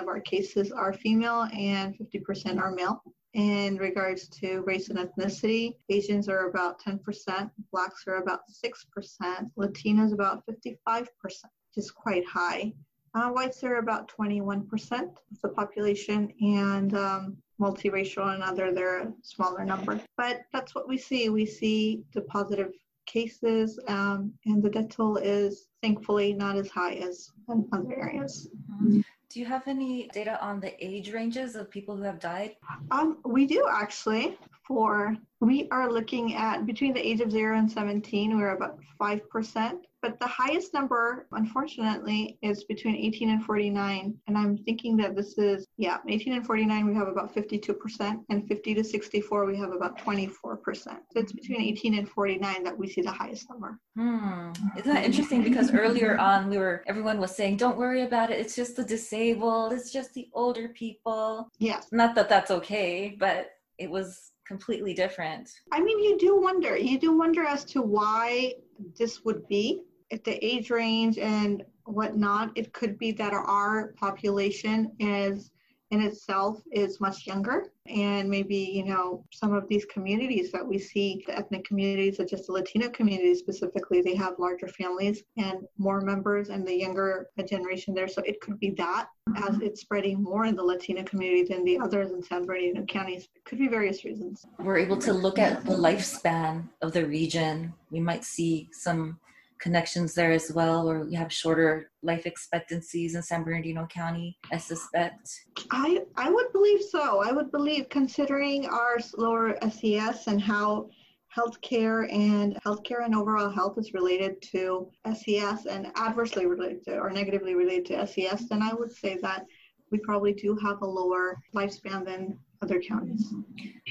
of 0.02 0.08
our 0.08 0.20
cases 0.20 0.72
are 0.72 0.94
female 0.94 1.48
and 1.54 1.96
50% 1.96 2.60
are 2.60 2.72
male. 2.72 3.04
In 3.34 3.78
regards 3.78 4.28
to 4.40 4.62
race 4.62 4.90
and 4.90 4.98
ethnicity, 4.98 5.76
Asians 5.90 6.28
are 6.28 6.50
about 6.50 6.82
10%, 6.82 7.52
Blacks 7.72 8.06
are 8.08 8.16
about 8.16 8.42
6%, 8.50 9.52
Latinos 9.56 10.14
about 10.14 10.44
55%, 10.48 11.08
which 11.24 11.44
is 11.78 11.92
quite 11.92 12.26
high. 12.26 12.74
Uh, 13.14 13.30
whites 13.30 13.64
are 13.64 13.78
about 13.78 14.12
21% 14.16 14.68
of 15.02 15.42
the 15.42 15.50
population, 15.50 16.32
and 16.42 16.96
um, 16.96 17.38
multiracial 17.60 18.34
and 18.34 18.44
other, 18.44 18.72
they're 18.72 19.00
a 19.00 19.14
smaller 19.22 19.66
number. 19.66 20.00
But 20.18 20.42
that's 20.54 20.76
what 20.76 20.88
we 20.88 20.98
see. 20.98 21.30
We 21.30 21.46
see 21.46 22.04
the 22.14 22.22
positive 22.22 22.72
cases, 23.06 23.80
um, 23.88 24.34
and 24.46 24.62
the 24.62 24.70
death 24.70 24.90
toll 24.90 25.18
is 25.18 25.68
thankfully 25.82 26.34
not 26.34 26.56
as 26.56 26.70
high 26.70 26.94
as 26.94 27.32
in 27.50 27.68
other 27.74 27.94
areas. 28.00 28.50
Mm-hmm. 28.72 29.02
Do 29.30 29.40
you 29.40 29.46
have 29.46 29.68
any 29.68 30.10
data 30.12 30.44
on 30.44 30.60
the 30.60 30.74
age 30.84 31.12
ranges 31.14 31.56
of 31.56 31.70
people 31.70 31.96
who 31.96 32.04
have 32.04 32.20
died? 32.20 32.56
Um, 32.90 33.20
we 33.24 33.46
do 33.46 33.68
actually. 33.72 34.38
For 34.70 35.18
we 35.42 35.68
are 35.72 35.92
looking 35.92 36.36
at 36.36 36.66
between 36.66 36.94
the 36.94 37.06
age 37.06 37.20
of 37.20 37.32
zero 37.32 37.58
and 37.58 37.70
17, 37.70 38.38
we're 38.38 38.56
about 38.56 38.80
five 38.98 39.30
percent 39.30 39.86
but 40.02 40.20
the 40.20 40.28
highest 40.28 40.74
number, 40.74 41.28
unfortunately, 41.34 42.38
is 42.42 42.64
between 42.64 42.96
18 42.96 43.32
and 43.32 43.44
49. 43.44 44.18
And 44.28 44.38
I'm 44.38 44.58
thinking 44.58 44.96
that 44.98 45.16
this 45.16 45.38
is, 45.38 45.68
yeah, 45.78 45.98
18 46.08 46.34
and 46.34 46.46
49, 46.46 46.88
we 46.88 46.94
have 46.94 47.08
about 47.08 47.36
52%, 47.36 48.24
and 48.30 48.48
50 48.48 48.74
to 48.76 48.84
64, 48.84 49.46
we 49.46 49.58
have 49.58 49.72
about 49.72 49.98
24%. 49.98 50.46
So 50.76 51.00
it's 51.16 51.34
between 51.34 51.62
18 51.62 51.98
and 51.98 52.10
49 52.10 52.64
that 52.64 52.78
we 52.78 52.88
see 52.88 53.02
the 53.02 53.12
highest 53.12 53.50
number. 53.50 53.78
Hmm. 53.98 54.52
Isn't 54.78 54.94
that 54.94 55.04
interesting? 55.04 55.44
Because 55.44 55.74
earlier 55.74 56.18
on, 56.18 56.50
we 56.50 56.58
were, 56.58 56.84
everyone 56.88 57.20
was 57.20 57.36
saying, 57.36 57.58
don't 57.58 57.78
worry 57.78 58.04
about 58.04 58.32
it. 58.32 58.40
It's 58.40 58.56
just 58.56 58.78
the 58.78 58.84
disabled, 58.84 59.74
it's 59.74 59.92
just 59.92 60.14
the 60.14 60.30
older 60.34 60.70
people. 60.70 61.50
Yes. 61.58 61.88
Not 61.92 62.16
that 62.16 62.30
that's 62.30 62.52
okay, 62.52 63.18
but 63.20 63.52
it 63.78 63.90
was 63.90 64.32
completely 64.50 64.96
different. 64.96 65.48
I 65.72 65.80
mean, 65.80 66.00
you 66.04 66.18
do 66.18 66.36
wonder. 66.36 66.76
You 66.76 67.00
do 67.00 67.16
wonder 67.16 67.44
as 67.46 67.64
to 67.66 67.84
why 67.84 68.56
this 68.98 69.24
would 69.24 69.48
be 69.48 69.84
at 70.12 70.24
the 70.24 70.44
age 70.44 70.72
range 70.72 71.20
and 71.20 71.64
whatnot, 71.86 72.52
it 72.56 72.74
could 72.74 72.98
be 72.98 73.12
that 73.12 73.32
our 73.32 73.94
population 73.94 74.92
is 75.00 75.52
in 75.92 76.02
itself 76.02 76.62
is 76.72 77.00
much 77.00 77.26
younger. 77.26 77.72
And 77.88 78.30
maybe 78.30 78.56
you 78.56 78.86
know 78.86 79.26
some 79.32 79.54
of 79.54 79.68
these 79.68 79.86
communities 79.86 80.52
that 80.52 80.66
we 80.66 80.78
see 80.78 81.24
the 81.26 81.38
ethnic 81.38 81.66
communities 81.66 82.18
such 82.18 82.34
as 82.34 82.46
the 82.46 82.54
latino 82.54 82.90
community 82.90 83.34
specifically 83.36 84.02
they 84.02 84.16
have 84.16 84.38
larger 84.38 84.68
families 84.68 85.24
and 85.38 85.66
more 85.78 86.02
members 86.02 86.50
and 86.50 86.68
the 86.68 86.76
younger 86.76 87.30
generation 87.48 87.94
there. 87.94 88.08
So 88.08 88.22
it 88.26 88.40
could 88.42 88.60
be 88.60 88.72
that 88.72 89.08
as 89.36 89.56
mm-hmm. 89.56 89.62
it's 89.64 89.82
spreading 89.82 90.22
more 90.22 90.46
in 90.46 90.56
the 90.56 90.64
latino 90.64 91.04
community 91.04 91.44
than 91.44 91.64
the 91.64 91.80
others 91.80 92.12
in 92.12 92.22
san 92.22 92.46
bernardino 92.46 92.86
counties. 92.86 93.28
It 93.36 93.46
could 93.46 93.60
be 93.60 93.68
various 93.68 94.06
reasons. 94.06 94.46
We're 94.60 94.78
able 94.78 94.98
to 94.98 95.14
look 95.14 95.40
at 95.40 95.66
the 95.66 95.74
lifespan 95.74 96.70
of 96.82 96.94
the 96.94 97.06
region. 97.06 97.74
We 97.92 98.00
might 98.00 98.24
see 98.24 98.70
some 98.72 99.20
connections 99.60 100.14
there 100.14 100.32
as 100.32 100.52
well, 100.54 100.90
or 100.90 101.08
you 101.08 101.18
have 101.18 101.32
shorter 101.32 101.92
life 102.02 102.26
expectancies 102.26 103.16
in 103.16 103.22
San 103.22 103.44
Bernardino 103.44 103.86
County, 103.88 104.38
I 104.52 104.58
suspect? 104.58 105.30
I, 105.72 106.02
I 106.16 106.30
would 106.30 106.52
believe 106.54 106.82
so. 106.82 107.22
I 107.24 107.32
would 107.32 107.52
believe, 107.52 107.90
considering 107.90 108.66
our 108.68 108.98
lower 109.18 109.58
SES 109.70 110.28
and 110.28 110.42
how 110.42 110.90
healthcare 111.36 112.12
and 112.12 112.58
healthcare 112.66 113.06
and 113.06 113.14
overall 113.14 113.50
health 113.50 113.78
is 113.78 113.94
related 113.94 114.42
to 114.42 114.90
SES 115.14 115.68
and 115.68 115.88
adversely 115.96 116.46
related 116.46 116.84
to 116.86 116.98
or 116.98 117.12
negatively 117.12 117.54
related 117.54 117.86
to 117.86 118.08
SES, 118.08 118.50
then 118.50 118.64
I 118.64 118.74
would 118.74 118.92
say 118.92 119.18
that 119.22 119.46
we 119.92 120.00
probably 120.00 120.34
do 120.34 120.58
have 120.64 120.82
a 120.82 120.86
lower 120.86 121.38
lifespan 121.54 122.06
than 122.06 122.38
other 122.62 122.82
counties. 122.82 123.34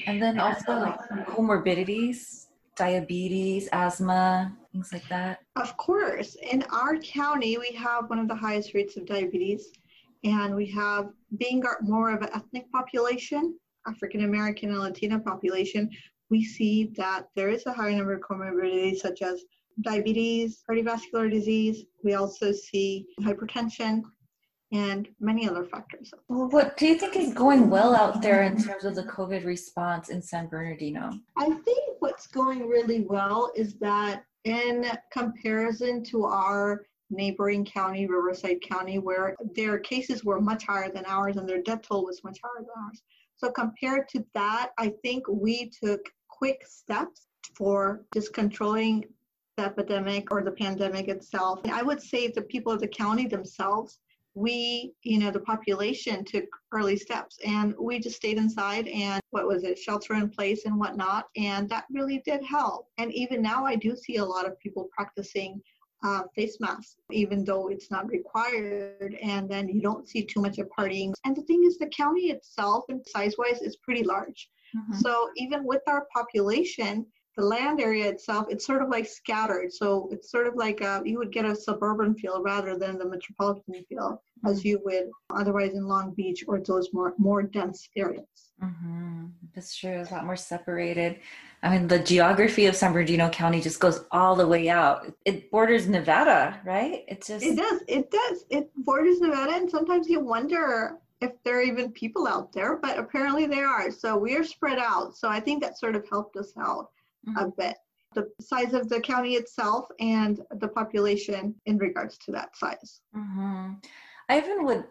And 0.07 0.21
then 0.21 0.39
also 0.39 0.73
like 0.73 1.01
comorbidities 1.27 2.48
diabetes, 2.79 3.69
asthma, 3.73 4.57
things 4.73 4.93
like 4.93 5.07
that? 5.09 5.41
Of 5.57 5.77
course. 5.77 6.37
In 6.37 6.63
our 6.71 6.97
county, 6.99 7.59
we 7.59 7.73
have 7.73 8.09
one 8.09 8.19
of 8.19 8.29
the 8.29 8.35
highest 8.35 8.73
rates 8.75 8.97
of 8.97 9.07
diabetes, 9.07 9.71
and 10.25 10.55
we 10.55 10.67
have, 10.67 11.11
being 11.39 11.63
more 11.83 12.11
of 12.11 12.23
an 12.23 12.31
ethnic 12.35 12.71
population, 12.73 13.59
African 13.87 14.25
American 14.25 14.71
and 14.71 14.81
Latino 14.81 15.19
population, 15.19 15.91
we 16.31 16.45
see 16.45 16.93
that 16.97 17.29
there 17.35 17.49
is 17.49 17.65
a 17.67 17.73
higher 17.73 17.97
number 17.97 18.15
of 18.15 18.21
comorbidities 18.21 18.99
such 18.99 19.23
as 19.23 19.45
diabetes, 19.81 20.63
cardiovascular 20.69 21.31
disease. 21.31 21.85
We 22.05 22.15
also 22.15 22.53
see 22.53 23.07
hypertension, 23.21 24.03
and 24.73 25.09
many 25.21 25.49
other 25.49 25.65
factors. 25.65 26.13
Well, 26.29 26.49
what 26.49 26.77
do 26.77 26.87
you 26.87 26.99
think 26.99 27.17
is 27.17 27.33
going 27.33 27.71
well 27.71 27.95
out 27.95 28.21
there 28.21 28.43
in 28.43 28.63
terms 28.63 28.85
of 28.85 28.95
the 28.95 29.05
COVID 29.05 29.45
response 29.45 30.11
in 30.11 30.21
San 30.21 30.47
Bernardino? 30.49 31.11
I 31.37 31.47
think 31.47 31.97
what's 32.01 32.27
going 32.27 32.69
really 32.69 33.01
well 33.01 33.51
is 33.57 33.75
that 33.77 34.25
in 34.45 34.87
comparison 35.11 36.05
to 36.05 36.25
our 36.25 36.87
neighboring 37.11 37.65
county, 37.65 38.07
Riverside 38.07 38.61
County, 38.61 38.99
where 38.99 39.35
their 39.55 39.79
cases 39.79 40.25
were 40.25 40.41
much 40.41 40.65
higher 40.67 40.91
than 40.91 41.07
ours 41.07 41.37
and 41.37 41.49
their 41.49 41.63
death 41.63 41.83
toll 41.83 42.05
was 42.05 42.23
much 42.23 42.39
higher 42.43 42.61
than 42.61 42.85
ours. 42.85 43.03
So 43.37 43.51
compared 43.51 44.09
to 44.11 44.25
that, 44.35 44.73
I 44.79 44.93
think 45.03 45.25
we 45.29 45.71
took 45.83 46.01
quick 46.29 46.67
steps 46.67 47.27
for 47.57 48.05
just 48.13 48.35
controlling 48.35 49.05
the 49.57 49.65
epidemic 49.65 50.31
or 50.31 50.43
the 50.43 50.53
pandemic 50.53 51.09
itself. 51.09 51.61
I 51.65 51.83
would 51.83 52.03
say 52.03 52.29
the 52.29 52.43
people 52.43 52.73
of 52.73 52.81
the 52.81 52.89
county 52.89 53.27
themselves 53.27 53.99
we, 54.39 54.93
you 55.03 55.19
know, 55.19 55.31
the 55.31 55.41
population 55.41 56.25
took 56.25 56.45
early 56.73 56.97
steps 56.97 57.39
and 57.45 57.75
we 57.79 57.99
just 57.99 58.17
stayed 58.17 58.39
inside 58.39 58.87
and 58.89 59.21
what 59.31 59.49
was 59.49 59.65
it, 59.65 59.79
shelter 59.79 60.15
in 60.15 60.31
place 60.31 60.65
and 60.65 60.79
whatnot. 60.79 61.27
And 61.37 61.69
that 61.71 61.87
really 61.91 62.23
did 62.25 62.45
help. 62.45 62.87
And 62.99 63.13
even 63.13 63.43
now, 63.43 63.67
I 63.67 63.75
do 63.75 63.97
see 63.97 64.17
a 64.17 64.25
lot 64.25 64.47
of 64.47 64.59
people 64.61 64.89
practicing 64.97 65.61
uh, 66.05 66.23
face 66.37 66.59
masks, 66.61 66.97
even 67.11 67.45
though 67.45 67.67
it's 67.69 67.91
not 67.91 68.09
required. 68.09 69.17
And 69.21 69.49
then 69.49 69.69
you 69.69 69.81
don't 69.83 70.09
see 70.09 70.25
too 70.25 70.41
much 70.41 70.59
of 70.59 70.69
partying. 70.79 71.13
And 71.25 71.35
the 71.37 71.43
thing 71.43 71.65
is, 71.65 71.77
the 71.77 71.89
county 71.89 72.31
itself, 72.31 72.85
and 72.89 73.05
size 73.09 73.35
wise, 73.39 73.61
is 73.61 73.77
pretty 73.77 74.05
large. 74.05 74.49
Mm-hmm. 74.77 74.99
So 75.01 75.31
even 75.37 75.65
with 75.65 75.83
our 75.89 76.07
population, 76.15 77.07
the 77.39 77.45
land 77.45 77.81
area 77.81 78.09
itself, 78.09 78.47
it's 78.51 78.67
sort 78.67 78.83
of 78.83 78.89
like 78.89 79.07
scattered. 79.07 79.73
So 79.73 80.09
it's 80.11 80.29
sort 80.29 80.49
of 80.49 80.57
like 80.57 80.81
a, 80.81 81.01
you 81.05 81.19
would 81.19 81.31
get 81.31 81.45
a 81.45 81.55
suburban 81.55 82.17
feel 82.17 82.43
rather 82.43 82.77
than 82.77 82.99
the 82.99 83.09
metropolitan 83.09 83.85
feel 83.89 84.21
as 84.45 84.65
you 84.65 84.81
would 84.85 85.09
otherwise 85.33 85.75
in 85.75 85.87
Long 85.87 86.15
Beach 86.15 86.45
or 86.49 86.61
those 86.61 86.93
more 86.93 87.15
more 87.17 87.45
dense 87.45 87.89
areas. 87.97 88.53
Mm-hmm. 88.61 89.27
That's 89.55 89.77
true. 89.77 90.01
It's 90.01 90.11
a 90.11 90.15
lot 90.15 90.25
more 90.25 90.37
separated. 90.37 91.21
I 91.63 91.71
mean, 91.71 91.87
the 91.87 92.01
geography 92.01 92.67
of 92.67 92.75
San 92.75 92.93
Bernardino 92.93 93.29
County 93.31 93.61
just 93.61 93.79
goes 93.79 94.05
all 94.11 94.35
the 94.35 94.47
way 94.47 94.69
out. 94.69 95.13
It 95.25 95.49
borders 95.53 95.89
Nevada, 95.89 96.61
right? 96.65 97.05
It 97.07 97.25
just 97.25 97.45
it 97.45 97.57
does. 97.57 97.83
It 97.87 98.11
does. 98.11 98.45
It 98.51 98.69
borders 98.79 99.21
Nevada, 99.21 99.55
and 99.55 99.71
sometimes 99.71 100.09
you 100.09 100.19
wonder 100.19 100.99
if 101.21 101.33
there 101.45 101.59
are 101.59 101.63
even 101.63 101.93
people 101.93 102.27
out 102.27 102.53
there, 102.53 102.77
but 102.77 102.99
apparently 102.99 103.47
there 103.47 103.69
are. 103.69 103.93
So 103.93 104.17
we 104.17 104.35
are 104.35 104.45
spread 104.45 104.79
out. 104.79 105.17
So 105.17 105.29
I 105.29 105.39
think 105.39 105.63
that 105.63 105.79
sort 105.79 105.95
of 105.95 106.09
helped 106.09 106.37
us 106.37 106.53
out 106.59 106.91
mm-hmm. 107.29 107.39
a 107.39 107.51
bit. 107.57 107.77
The 108.15 108.29
size 108.41 108.73
of 108.75 108.89
the 108.89 109.01
county 109.01 109.35
itself 109.35 109.89
and 110.01 110.41
the 110.57 110.69
population 110.69 111.55
in 111.67 111.79
regards 111.79 112.17
to 112.19 112.33
that 112.33 112.57
size. 112.57 113.01
Mm-hmm. 113.15 113.75
I 114.29 114.39
even 114.39 114.65
would 114.65 114.85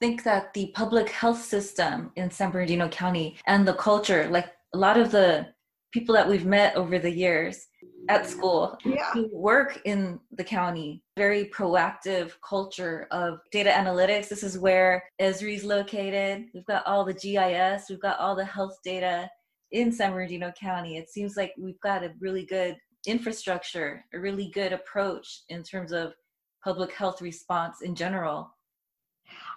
think 0.00 0.24
that 0.24 0.52
the 0.54 0.72
public 0.74 1.10
health 1.10 1.42
system 1.42 2.10
in 2.16 2.30
San 2.30 2.50
Bernardino 2.50 2.88
County 2.88 3.36
and 3.46 3.66
the 3.66 3.74
culture, 3.74 4.28
like 4.30 4.50
a 4.74 4.78
lot 4.78 4.98
of 4.98 5.10
the 5.10 5.46
people 5.92 6.14
that 6.14 6.28
we've 6.28 6.46
met 6.46 6.76
over 6.76 6.98
the 6.98 7.10
years 7.10 7.66
at 8.08 8.26
school 8.26 8.78
yeah. 8.84 9.10
who 9.12 9.28
work 9.32 9.80
in 9.84 10.18
the 10.32 10.44
county, 10.44 11.02
very 11.16 11.46
proactive 11.46 12.32
culture 12.48 13.06
of 13.10 13.40
data 13.50 13.70
analytics. 13.70 14.28
This 14.28 14.42
is 14.42 14.58
where 14.58 15.02
Esri's 15.20 15.64
located. 15.64 16.46
We've 16.54 16.66
got 16.66 16.86
all 16.86 17.04
the 17.04 17.14
GIS, 17.14 17.86
we've 17.90 18.00
got 18.00 18.18
all 18.18 18.34
the 18.34 18.44
health 18.44 18.78
data 18.84 19.30
in 19.72 19.92
San 19.92 20.12
Bernardino 20.12 20.52
County. 20.52 20.96
It 20.96 21.10
seems 21.10 21.36
like 21.36 21.54
we've 21.58 21.80
got 21.80 22.04
a 22.04 22.12
really 22.20 22.44
good 22.44 22.76
infrastructure, 23.06 24.04
a 24.12 24.18
really 24.18 24.48
good 24.48 24.72
approach 24.72 25.42
in 25.48 25.62
terms 25.62 25.92
of 25.92 26.14
public 26.62 26.92
health 26.92 27.22
response 27.22 27.82
in 27.82 27.94
general. 27.94 28.50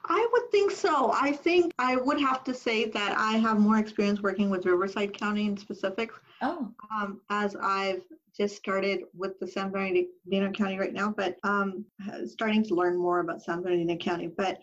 I 0.05 0.27
would 0.31 0.51
think 0.51 0.71
so. 0.71 1.11
I 1.13 1.31
think 1.31 1.73
I 1.79 1.95
would 1.95 2.19
have 2.19 2.43
to 2.43 2.53
say 2.53 2.89
that 2.89 3.17
I 3.17 3.33
have 3.37 3.59
more 3.59 3.77
experience 3.77 4.21
working 4.21 4.49
with 4.49 4.65
Riverside 4.65 5.13
County 5.13 5.47
in 5.47 5.57
specifics. 5.57 6.15
Oh. 6.41 6.71
Um, 6.93 7.21
as 7.29 7.55
I've 7.55 8.03
just 8.35 8.55
started 8.55 9.03
with 9.15 9.39
the 9.39 9.47
San 9.47 9.71
Bernardino 9.71 10.51
County 10.51 10.77
right 10.77 10.93
now, 10.93 11.13
but 11.15 11.37
um, 11.43 11.85
starting 12.25 12.63
to 12.65 12.75
learn 12.75 12.97
more 12.97 13.19
about 13.19 13.41
San 13.41 13.61
Bernardino 13.61 13.95
County. 13.95 14.27
But 14.27 14.59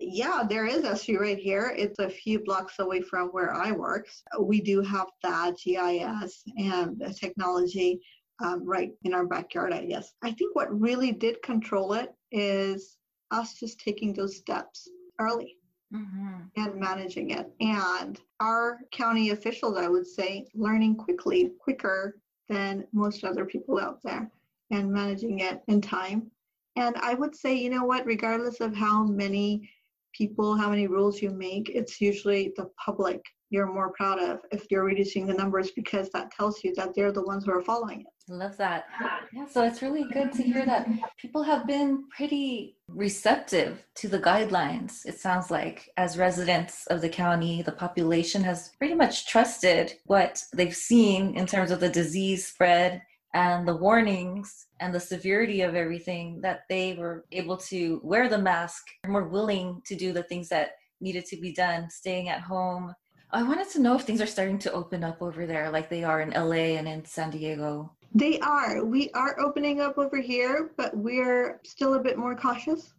yeah, 0.00 0.42
there 0.48 0.66
is 0.66 0.84
Esri 0.84 1.18
right 1.18 1.38
here. 1.38 1.74
It's 1.76 1.98
a 1.98 2.08
few 2.08 2.40
blocks 2.40 2.78
away 2.78 3.02
from 3.02 3.28
where 3.28 3.54
I 3.54 3.72
work. 3.72 4.08
We 4.40 4.60
do 4.60 4.80
have 4.82 5.08
that 5.22 5.56
GIS 5.62 6.42
and 6.56 6.98
the 6.98 7.12
technology 7.12 8.00
um, 8.42 8.64
right 8.64 8.92
in 9.04 9.14
our 9.14 9.26
backyard, 9.26 9.72
I 9.72 9.84
guess. 9.84 10.12
I 10.22 10.32
think 10.32 10.56
what 10.56 10.80
really 10.80 11.12
did 11.12 11.42
control 11.42 11.92
it 11.92 12.14
is 12.32 12.96
us 13.30 13.54
just 13.54 13.80
taking 13.80 14.14
those 14.14 14.36
steps 14.36 14.88
early 15.18 15.56
mm-hmm. 15.94 16.40
and 16.56 16.74
managing 16.76 17.30
it. 17.30 17.50
And 17.60 18.18
our 18.40 18.78
county 18.92 19.30
officials, 19.30 19.76
I 19.76 19.88
would 19.88 20.06
say, 20.06 20.46
learning 20.54 20.96
quickly, 20.96 21.50
quicker 21.60 22.16
than 22.48 22.86
most 22.92 23.24
other 23.24 23.44
people 23.44 23.78
out 23.78 24.00
there 24.02 24.30
and 24.70 24.90
managing 24.90 25.40
it 25.40 25.62
in 25.68 25.80
time. 25.80 26.30
And 26.76 26.96
I 26.96 27.14
would 27.14 27.34
say, 27.34 27.54
you 27.54 27.70
know 27.70 27.84
what, 27.84 28.06
regardless 28.06 28.60
of 28.60 28.74
how 28.74 29.04
many 29.04 29.68
people, 30.12 30.56
how 30.56 30.70
many 30.70 30.86
rules 30.86 31.22
you 31.22 31.30
make, 31.30 31.68
it's 31.70 32.00
usually 32.00 32.52
the 32.56 32.68
public 32.84 33.22
you're 33.50 33.72
more 33.72 33.90
proud 33.92 34.20
of 34.20 34.38
if 34.52 34.66
you're 34.70 34.84
reducing 34.84 35.26
the 35.26 35.34
numbers 35.34 35.72
because 35.72 36.08
that 36.10 36.30
tells 36.30 36.62
you 36.62 36.72
that 36.76 36.94
they're 36.94 37.10
the 37.10 37.22
ones 37.22 37.44
who 37.44 37.50
are 37.50 37.62
following 37.62 38.02
it. 38.02 38.06
I 38.30 38.36
love 38.36 38.56
that. 38.58 38.84
Yeah, 39.34 39.46
so 39.46 39.64
it's 39.64 39.82
really 39.82 40.04
good 40.04 40.32
to 40.34 40.42
hear 40.44 40.64
that 40.64 40.88
people 41.18 41.42
have 41.42 41.66
been 41.66 42.04
pretty 42.16 42.76
receptive 42.86 43.84
to 43.96 44.08
the 44.08 44.20
guidelines. 44.20 45.04
It 45.04 45.18
sounds 45.18 45.50
like, 45.50 45.90
as 45.96 46.16
residents 46.16 46.86
of 46.86 47.00
the 47.00 47.08
county, 47.08 47.62
the 47.62 47.72
population 47.72 48.44
has 48.44 48.70
pretty 48.78 48.94
much 48.94 49.26
trusted 49.26 49.94
what 50.04 50.44
they've 50.54 50.74
seen 50.74 51.34
in 51.36 51.46
terms 51.46 51.72
of 51.72 51.80
the 51.80 51.88
disease 51.88 52.46
spread 52.46 53.02
and 53.34 53.66
the 53.66 53.76
warnings 53.76 54.66
and 54.80 54.94
the 54.94 55.00
severity 55.00 55.60
of 55.62 55.74
everything 55.74 56.40
that 56.40 56.62
they 56.68 56.94
were 56.94 57.24
able 57.32 57.56
to 57.56 58.00
wear 58.02 58.28
the 58.28 58.38
mask, 58.38 58.88
more 59.06 59.28
willing 59.28 59.80
to 59.86 59.94
do 59.94 60.12
the 60.12 60.24
things 60.24 60.48
that 60.48 60.72
needed 61.00 61.24
to 61.26 61.36
be 61.36 61.52
done, 61.52 61.88
staying 61.90 62.28
at 62.28 62.40
home. 62.40 62.94
I 63.32 63.42
wanted 63.42 63.68
to 63.70 63.80
know 63.80 63.94
if 63.94 64.02
things 64.02 64.20
are 64.20 64.26
starting 64.26 64.58
to 64.60 64.72
open 64.72 65.04
up 65.04 65.22
over 65.22 65.46
there 65.46 65.70
like 65.70 65.88
they 65.88 66.02
are 66.02 66.20
in 66.20 66.30
LA 66.30 66.76
and 66.78 66.88
in 66.88 67.04
San 67.04 67.30
Diego. 67.30 67.92
They 68.12 68.40
are. 68.40 68.84
We 68.84 69.10
are 69.10 69.38
opening 69.38 69.80
up 69.80 69.96
over 69.96 70.16
here, 70.20 70.72
but 70.76 70.96
we're 70.96 71.60
still 71.64 71.94
a 71.94 72.00
bit 72.00 72.18
more 72.18 72.34
cautious. 72.34 72.92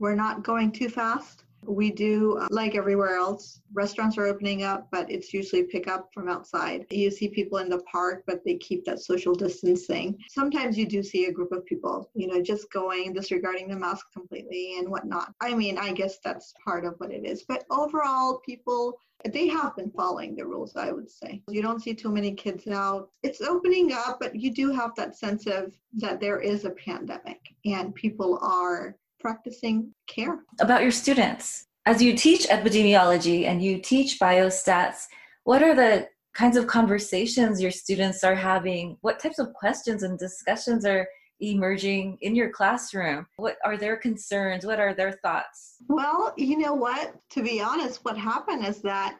We're 0.00 0.16
not 0.16 0.42
going 0.42 0.72
too 0.72 0.88
fast. 0.88 1.44
We 1.66 1.90
do, 1.90 2.38
uh, 2.38 2.48
like 2.50 2.74
everywhere 2.74 3.16
else, 3.16 3.60
restaurants 3.72 4.16
are 4.18 4.26
opening 4.26 4.62
up, 4.62 4.88
but 4.90 5.10
it's 5.10 5.34
usually 5.34 5.64
pick 5.64 5.88
up 5.88 6.10
from 6.12 6.28
outside. 6.28 6.86
You 6.90 7.10
see 7.10 7.28
people 7.28 7.58
in 7.58 7.68
the 7.68 7.82
park, 7.90 8.24
but 8.26 8.44
they 8.44 8.56
keep 8.56 8.84
that 8.84 9.00
social 9.00 9.34
distancing. 9.34 10.18
Sometimes 10.28 10.78
you 10.78 10.86
do 10.86 11.02
see 11.02 11.26
a 11.26 11.32
group 11.32 11.52
of 11.52 11.64
people, 11.66 12.10
you 12.14 12.26
know, 12.26 12.42
just 12.42 12.70
going, 12.72 13.12
disregarding 13.12 13.68
the 13.68 13.76
mask 13.76 14.06
completely 14.12 14.78
and 14.78 14.88
whatnot. 14.88 15.34
I 15.40 15.54
mean, 15.54 15.78
I 15.78 15.92
guess 15.92 16.18
that's 16.22 16.54
part 16.64 16.84
of 16.84 16.94
what 16.98 17.10
it 17.10 17.24
is. 17.24 17.44
But 17.44 17.64
overall, 17.70 18.40
people 18.44 18.98
they 19.32 19.48
have 19.48 19.74
been 19.74 19.90
following 19.90 20.36
the 20.36 20.46
rules, 20.46 20.76
I 20.76 20.92
would 20.92 21.10
say. 21.10 21.42
You 21.48 21.62
don't 21.62 21.82
see 21.82 21.94
too 21.94 22.10
many 22.10 22.32
kids 22.34 22.66
out. 22.68 23.10
It's 23.22 23.40
opening 23.40 23.92
up, 23.92 24.18
but 24.20 24.36
you 24.36 24.52
do 24.52 24.70
have 24.72 24.94
that 24.96 25.16
sense 25.16 25.46
of 25.46 25.74
that 25.94 26.20
there 26.20 26.38
is 26.38 26.64
a 26.64 26.70
pandemic 26.70 27.40
and 27.64 27.94
people 27.94 28.38
are 28.42 28.96
practicing 29.20 29.92
care. 30.06 30.40
About 30.60 30.82
your 30.82 30.90
students, 30.90 31.66
as 31.86 32.02
you 32.02 32.16
teach 32.16 32.46
epidemiology 32.46 33.46
and 33.46 33.62
you 33.62 33.80
teach 33.80 34.18
biostats, 34.18 35.04
what 35.44 35.62
are 35.62 35.74
the 35.74 36.08
kinds 36.34 36.56
of 36.56 36.66
conversations 36.66 37.62
your 37.62 37.70
students 37.70 38.22
are 38.22 38.34
having? 38.34 38.96
What 39.00 39.18
types 39.20 39.38
of 39.38 39.52
questions 39.54 40.02
and 40.02 40.18
discussions 40.18 40.84
are 40.84 41.06
emerging 41.40 42.18
in 42.20 42.34
your 42.34 42.50
classroom? 42.50 43.26
What 43.36 43.56
are 43.64 43.76
their 43.76 43.96
concerns? 43.96 44.66
What 44.66 44.80
are 44.80 44.94
their 44.94 45.12
thoughts? 45.12 45.76
Well, 45.88 46.34
you 46.36 46.58
know 46.58 46.74
what? 46.74 47.14
To 47.30 47.42
be 47.42 47.60
honest, 47.60 48.04
what 48.04 48.18
happened 48.18 48.66
is 48.66 48.82
that 48.82 49.18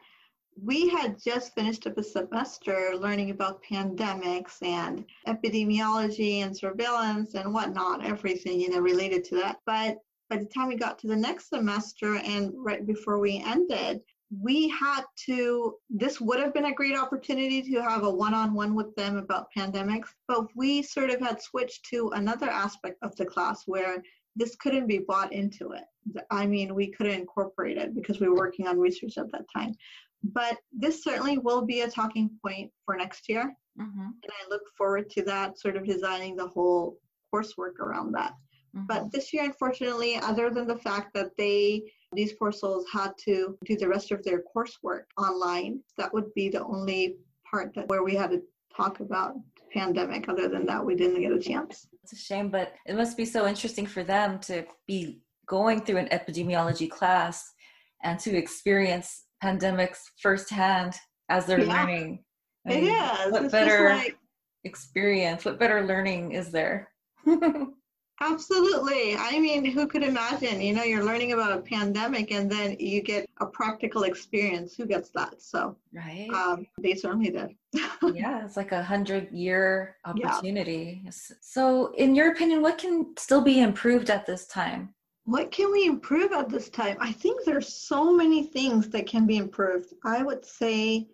we 0.63 0.89
had 0.89 1.21
just 1.23 1.53
finished 1.53 1.85
up 1.87 1.97
a 1.97 2.03
semester 2.03 2.93
learning 2.95 3.29
about 3.29 3.63
pandemics 3.63 4.61
and 4.61 5.05
epidemiology 5.27 6.39
and 6.39 6.55
surveillance 6.55 7.35
and 7.35 7.53
whatnot, 7.53 8.05
everything, 8.05 8.59
you 8.59 8.69
know, 8.69 8.79
related 8.79 9.23
to 9.25 9.35
that. 9.35 9.57
But 9.65 9.97
by 10.29 10.37
the 10.37 10.45
time 10.45 10.67
we 10.67 10.75
got 10.75 10.99
to 10.99 11.07
the 11.07 11.15
next 11.15 11.49
semester 11.49 12.15
and 12.15 12.51
right 12.55 12.85
before 12.85 13.19
we 13.19 13.41
ended, 13.45 14.01
we 14.41 14.67
had 14.67 15.03
to, 15.25 15.75
this 15.89 16.19
would 16.19 16.39
have 16.39 16.53
been 16.53 16.65
a 16.65 16.73
great 16.73 16.97
opportunity 16.97 17.61
to 17.61 17.81
have 17.81 18.03
a 18.03 18.09
one 18.09 18.33
on 18.33 18.53
one 18.53 18.75
with 18.75 18.93
them 18.95 19.17
about 19.17 19.47
pandemics, 19.57 20.09
but 20.27 20.47
we 20.55 20.81
sort 20.81 21.09
of 21.09 21.21
had 21.21 21.41
switched 21.41 21.85
to 21.91 22.09
another 22.09 22.49
aspect 22.49 22.97
of 23.03 23.15
the 23.15 23.25
class 23.25 23.63
where 23.67 24.03
this 24.35 24.55
couldn't 24.55 24.87
be 24.87 24.99
bought 24.99 25.33
into 25.33 25.71
it. 25.71 25.83
I 26.29 26.45
mean, 26.45 26.75
we 26.75 26.87
couldn't 26.87 27.19
incorporate 27.19 27.77
it 27.77 27.95
because 27.95 28.19
we 28.19 28.27
were 28.27 28.35
working 28.35 28.67
on 28.67 28.79
research 28.79 29.17
at 29.17 29.31
that 29.31 29.45
time. 29.55 29.73
But 30.23 30.57
this 30.71 31.03
certainly 31.03 31.37
will 31.37 31.65
be 31.65 31.81
a 31.81 31.89
talking 31.89 32.29
point 32.43 32.71
for 32.85 32.95
next 32.95 33.29
year. 33.29 33.53
Mm-hmm. 33.79 33.99
And 34.01 34.31
I 34.31 34.49
look 34.49 34.63
forward 34.77 35.09
to 35.11 35.23
that, 35.23 35.59
sort 35.59 35.77
of 35.77 35.85
designing 35.85 36.35
the 36.35 36.47
whole 36.47 36.97
coursework 37.33 37.79
around 37.79 38.13
that. 38.13 38.33
Mm-hmm. 38.75 38.85
But 38.87 39.11
this 39.11 39.33
year, 39.33 39.43
unfortunately, 39.45 40.15
other 40.17 40.49
than 40.49 40.67
the 40.67 40.77
fact 40.77 41.13
that 41.13 41.31
they, 41.37 41.83
these 42.13 42.33
poor 42.33 42.51
souls 42.51 42.85
had 42.91 43.11
to 43.25 43.57
do 43.65 43.77
the 43.77 43.87
rest 43.87 44.11
of 44.11 44.23
their 44.23 44.43
coursework 44.55 45.03
online, 45.17 45.81
that 45.97 46.13
would 46.13 46.33
be 46.33 46.49
the 46.49 46.63
only 46.63 47.17
part 47.49 47.73
that 47.75 47.87
where 47.87 48.03
we 48.03 48.15
had 48.15 48.31
to 48.31 48.41
talk 48.75 48.99
about 48.99 49.35
pandemic. 49.71 50.27
Other 50.27 50.47
than 50.49 50.65
that, 50.65 50.83
we 50.83 50.95
didn't 50.95 51.21
get 51.21 51.31
a 51.31 51.39
chance. 51.39 51.87
It's 52.03 52.13
a 52.13 52.15
shame, 52.15 52.49
but 52.49 52.73
it 52.85 52.95
must 52.95 53.17
be 53.17 53.25
so 53.25 53.47
interesting 53.47 53.85
for 53.85 54.03
them 54.03 54.39
to 54.39 54.65
be 54.87 55.21
going 55.45 55.81
through 55.81 55.97
an 55.97 56.07
epidemiology 56.07 56.89
class 56.89 57.53
and 58.03 58.19
to 58.19 58.35
experience 58.35 59.23
pandemics 59.43 59.99
firsthand 60.21 60.95
as 61.29 61.45
they're 61.45 61.61
yeah, 61.61 61.81
learning. 61.81 62.23
I 62.65 62.69
mean, 62.69 62.83
it 62.85 62.87
is. 62.87 63.31
What 63.31 63.43
it's 63.43 63.51
better 63.51 63.89
like, 63.89 64.17
experience? 64.63 65.45
What 65.45 65.59
better 65.59 65.85
learning 65.85 66.33
is 66.33 66.51
there? 66.51 66.89
Absolutely. 68.19 69.15
I 69.15 69.39
mean, 69.39 69.63
who 69.63 69.85
could 69.85 70.01
imagine? 70.01 70.59
You 70.59 70.73
know, 70.73 70.83
you're 70.83 71.03
learning 71.03 71.33
about 71.33 71.55
a 71.55 71.61
pandemic 71.61 72.31
and 72.31 72.51
then 72.51 72.75
you 72.79 73.01
get 73.01 73.29
a 73.39 73.45
practical 73.45 74.03
experience. 74.03 74.75
Who 74.75 74.87
gets 74.87 75.09
that? 75.11 75.39
So, 75.39 75.77
right. 75.93 76.27
Um, 76.33 76.65
they 76.79 76.95
certainly 76.95 77.29
did. 77.29 77.51
yeah, 78.15 78.43
it's 78.43 78.57
like 78.57 78.71
a 78.71 78.81
hundred 78.81 79.31
year 79.31 79.97
opportunity. 80.03 81.01
Yeah. 81.03 81.11
So, 81.41 81.93
in 81.93 82.15
your 82.15 82.31
opinion, 82.31 82.63
what 82.63 82.79
can 82.79 83.13
still 83.17 83.41
be 83.41 83.61
improved 83.61 84.09
at 84.09 84.25
this 84.25 84.47
time? 84.47 84.95
What 85.27 85.51
can 85.51 85.73
we 85.73 85.85
improve 85.85 86.31
at 86.31 86.47
this 86.47 86.69
time? 86.69 86.95
I 87.01 87.11
think 87.11 87.43
there's 87.43 87.67
so 87.67 88.15
many 88.15 88.43
things 88.43 88.87
that 88.91 89.07
can 89.07 89.27
be 89.27 89.35
improved. 89.35 89.93
I 90.05 90.23
would 90.23 90.45
say 90.45 91.09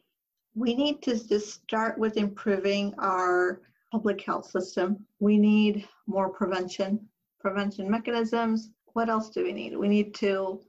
we 0.54 0.76
need 0.76 1.02
to 1.02 1.18
just 1.28 1.52
start 1.52 1.98
with 1.98 2.16
improving 2.16 2.94
our 3.00 3.62
public 3.92 4.22
health 4.22 4.46
system. 4.52 5.04
We 5.20 5.40
need 5.40 5.88
more 6.06 6.30
prevention, 6.30 7.00
prevention 7.40 7.90
mechanisms. 7.90 8.70
What 8.94 9.10
else 9.10 9.32
do 9.32 9.44
we 9.44 9.52
need? 9.52 9.76
We 9.76 9.88
need 9.88 10.14
to 10.16 10.62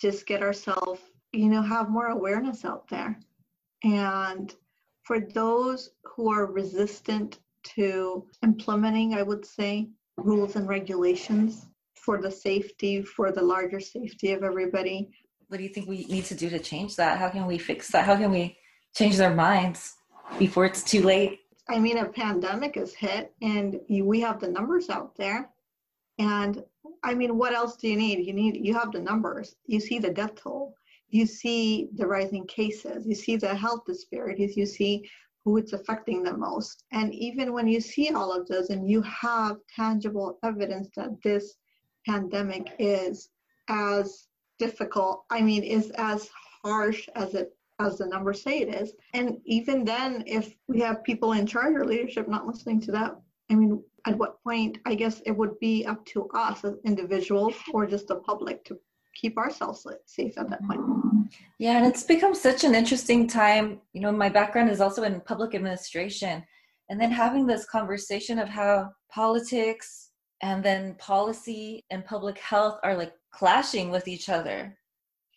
just 0.00 0.24
get 0.24 0.42
ourselves, 0.42 1.02
you 1.34 1.50
know, 1.50 1.60
have 1.60 1.90
more 1.90 2.06
awareness 2.06 2.64
out 2.64 2.88
there. 2.88 3.20
And 3.84 4.54
for 5.02 5.20
those 5.20 5.90
who 6.02 6.32
are 6.32 6.46
resistant 6.46 7.40
to 7.74 8.26
implementing, 8.42 9.12
I 9.12 9.22
would 9.22 9.44
say, 9.44 9.90
rules 10.16 10.56
and 10.56 10.66
regulations 10.66 11.66
for 12.06 12.22
the 12.22 12.30
safety, 12.30 13.02
for 13.02 13.32
the 13.32 13.42
larger 13.42 13.80
safety 13.80 14.32
of 14.32 14.44
everybody. 14.44 15.10
What 15.48 15.58
do 15.58 15.64
you 15.64 15.68
think 15.68 15.88
we 15.88 16.06
need 16.06 16.24
to 16.26 16.36
do 16.36 16.48
to 16.48 16.60
change 16.60 16.94
that? 16.96 17.18
How 17.18 17.28
can 17.28 17.46
we 17.46 17.58
fix 17.58 17.90
that? 17.90 18.06
How 18.06 18.16
can 18.16 18.30
we 18.30 18.56
change 18.94 19.16
their 19.16 19.34
minds 19.34 19.96
before 20.38 20.64
it's 20.64 20.84
too 20.84 21.02
late? 21.02 21.40
I 21.68 21.80
mean, 21.80 21.98
a 21.98 22.08
pandemic 22.08 22.76
is 22.76 22.94
hit 22.94 23.34
and 23.42 23.80
you, 23.88 24.04
we 24.04 24.20
have 24.20 24.38
the 24.40 24.48
numbers 24.48 24.88
out 24.88 25.16
there. 25.16 25.50
And 26.18 26.62
I 27.02 27.12
mean, 27.14 27.36
what 27.36 27.52
else 27.52 27.76
do 27.76 27.88
you 27.88 27.96
need? 27.96 28.24
You 28.24 28.32
need, 28.32 28.64
you 28.64 28.72
have 28.74 28.92
the 28.92 29.00
numbers. 29.00 29.56
You 29.66 29.80
see 29.80 29.98
the 29.98 30.10
death 30.10 30.36
toll. 30.36 30.74
You 31.10 31.26
see 31.26 31.88
the 31.96 32.06
rising 32.06 32.46
cases. 32.46 33.04
You 33.04 33.16
see 33.16 33.36
the 33.36 33.54
health 33.54 33.82
disparities. 33.84 34.56
You 34.56 34.66
see 34.66 35.10
who 35.44 35.56
it's 35.56 35.72
affecting 35.72 36.22
the 36.22 36.36
most. 36.36 36.84
And 36.92 37.12
even 37.14 37.52
when 37.52 37.66
you 37.66 37.80
see 37.80 38.10
all 38.10 38.32
of 38.32 38.46
those 38.46 38.70
and 38.70 38.88
you 38.88 39.02
have 39.02 39.56
tangible 39.74 40.38
evidence 40.44 40.88
that 40.96 41.10
this 41.22 41.56
pandemic 42.06 42.72
is 42.78 43.30
as 43.68 44.28
difficult, 44.58 45.24
I 45.30 45.40
mean, 45.42 45.62
is 45.62 45.90
as 45.96 46.28
harsh 46.62 47.08
as 47.14 47.34
it 47.34 47.52
as 47.78 47.98
the 47.98 48.06
numbers 48.06 48.42
say 48.42 48.60
it 48.60 48.74
is. 48.74 48.94
And 49.12 49.38
even 49.44 49.84
then, 49.84 50.24
if 50.26 50.54
we 50.66 50.80
have 50.80 51.04
people 51.04 51.32
in 51.32 51.46
charge 51.46 51.74
or 51.74 51.84
leadership 51.84 52.26
not 52.26 52.46
listening 52.46 52.80
to 52.82 52.92
that, 52.92 53.16
I 53.50 53.54
mean, 53.54 53.82
at 54.06 54.16
what 54.16 54.42
point, 54.42 54.78
I 54.86 54.94
guess 54.94 55.20
it 55.26 55.32
would 55.32 55.58
be 55.60 55.84
up 55.84 56.04
to 56.06 56.28
us 56.30 56.64
as 56.64 56.76
individuals 56.84 57.54
or 57.74 57.86
just 57.86 58.08
the 58.08 58.16
public 58.16 58.64
to 58.64 58.78
keep 59.14 59.36
ourselves 59.36 59.86
safe 60.06 60.38
at 60.38 60.48
that 60.48 60.62
point. 60.66 60.80
Yeah, 61.58 61.76
and 61.76 61.86
it's 61.86 62.02
become 62.02 62.34
such 62.34 62.64
an 62.64 62.74
interesting 62.74 63.26
time. 63.26 63.80
You 63.92 64.00
know, 64.00 64.12
my 64.12 64.28
background 64.28 64.70
is 64.70 64.80
also 64.80 65.02
in 65.02 65.20
public 65.20 65.54
administration. 65.54 66.44
And 66.88 67.00
then 67.00 67.10
having 67.10 67.46
this 67.46 67.66
conversation 67.66 68.38
of 68.38 68.48
how 68.48 68.90
politics 69.10 70.05
and 70.42 70.62
then 70.62 70.94
policy 70.94 71.84
and 71.90 72.04
public 72.04 72.38
health 72.38 72.78
are 72.82 72.96
like 72.96 73.12
clashing 73.32 73.90
with 73.90 74.08
each 74.08 74.28
other 74.28 74.76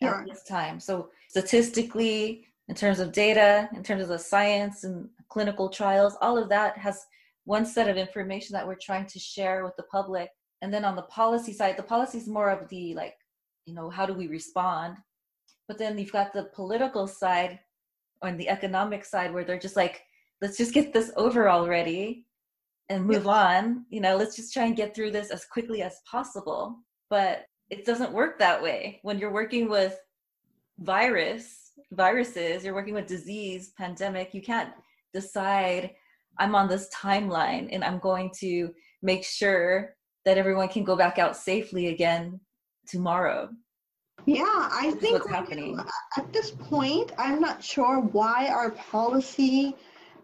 sure. 0.02 0.20
at 0.20 0.26
this 0.26 0.44
time. 0.44 0.80
So, 0.80 1.10
statistically, 1.28 2.44
in 2.68 2.74
terms 2.74 3.00
of 3.00 3.12
data, 3.12 3.68
in 3.74 3.82
terms 3.82 4.02
of 4.02 4.08
the 4.08 4.18
science 4.18 4.84
and 4.84 5.08
clinical 5.28 5.68
trials, 5.68 6.16
all 6.20 6.38
of 6.38 6.48
that 6.50 6.76
has 6.78 7.04
one 7.44 7.66
set 7.66 7.88
of 7.88 7.96
information 7.96 8.52
that 8.54 8.66
we're 8.66 8.76
trying 8.80 9.06
to 9.06 9.18
share 9.18 9.64
with 9.64 9.76
the 9.76 9.84
public. 9.84 10.30
And 10.62 10.72
then 10.72 10.84
on 10.84 10.94
the 10.94 11.02
policy 11.02 11.52
side, 11.52 11.76
the 11.76 11.82
policy 11.82 12.18
is 12.18 12.28
more 12.28 12.50
of 12.50 12.68
the 12.68 12.94
like 12.94 13.14
you 13.70 13.74
know 13.74 13.88
how 13.88 14.04
do 14.04 14.12
we 14.14 14.26
respond 14.26 14.96
but 15.68 15.78
then 15.78 15.96
you've 15.96 16.12
got 16.12 16.32
the 16.32 16.50
political 16.52 17.06
side 17.06 17.60
on 18.22 18.36
the 18.36 18.48
economic 18.48 19.04
side 19.04 19.32
where 19.32 19.44
they're 19.44 19.58
just 19.58 19.76
like 19.76 20.02
let's 20.42 20.58
just 20.58 20.74
get 20.74 20.92
this 20.92 21.12
over 21.16 21.48
already 21.48 22.26
and 22.90 23.06
move 23.06 23.26
on 23.26 23.86
you 23.88 24.00
know 24.00 24.16
let's 24.16 24.36
just 24.36 24.52
try 24.52 24.64
and 24.64 24.76
get 24.76 24.94
through 24.94 25.10
this 25.10 25.30
as 25.30 25.46
quickly 25.46 25.82
as 25.82 26.00
possible 26.10 26.76
but 27.08 27.44
it 27.70 27.86
doesn't 27.86 28.12
work 28.12 28.38
that 28.38 28.62
way 28.62 29.00
when 29.02 29.18
you're 29.18 29.32
working 29.32 29.68
with 29.68 29.98
virus 30.80 31.72
viruses 31.92 32.64
you're 32.64 32.74
working 32.74 32.94
with 32.94 33.06
disease 33.06 33.72
pandemic 33.78 34.34
you 34.34 34.42
can't 34.42 34.72
decide 35.14 35.90
i'm 36.38 36.54
on 36.54 36.68
this 36.68 36.88
timeline 36.94 37.68
and 37.72 37.82
i'm 37.82 37.98
going 37.98 38.30
to 38.36 38.70
make 39.02 39.24
sure 39.24 39.94
that 40.24 40.38
everyone 40.38 40.68
can 40.68 40.84
go 40.84 40.96
back 40.96 41.18
out 41.18 41.36
safely 41.36 41.88
again 41.88 42.40
tomorrow. 42.86 43.48
Yeah, 44.26 44.44
I 44.44 44.92
think 45.00 45.22
at 45.32 46.32
this 46.32 46.50
point. 46.50 47.12
I'm 47.16 47.40
not 47.40 47.64
sure 47.64 48.00
why 48.00 48.48
our 48.48 48.70
policy 48.70 49.74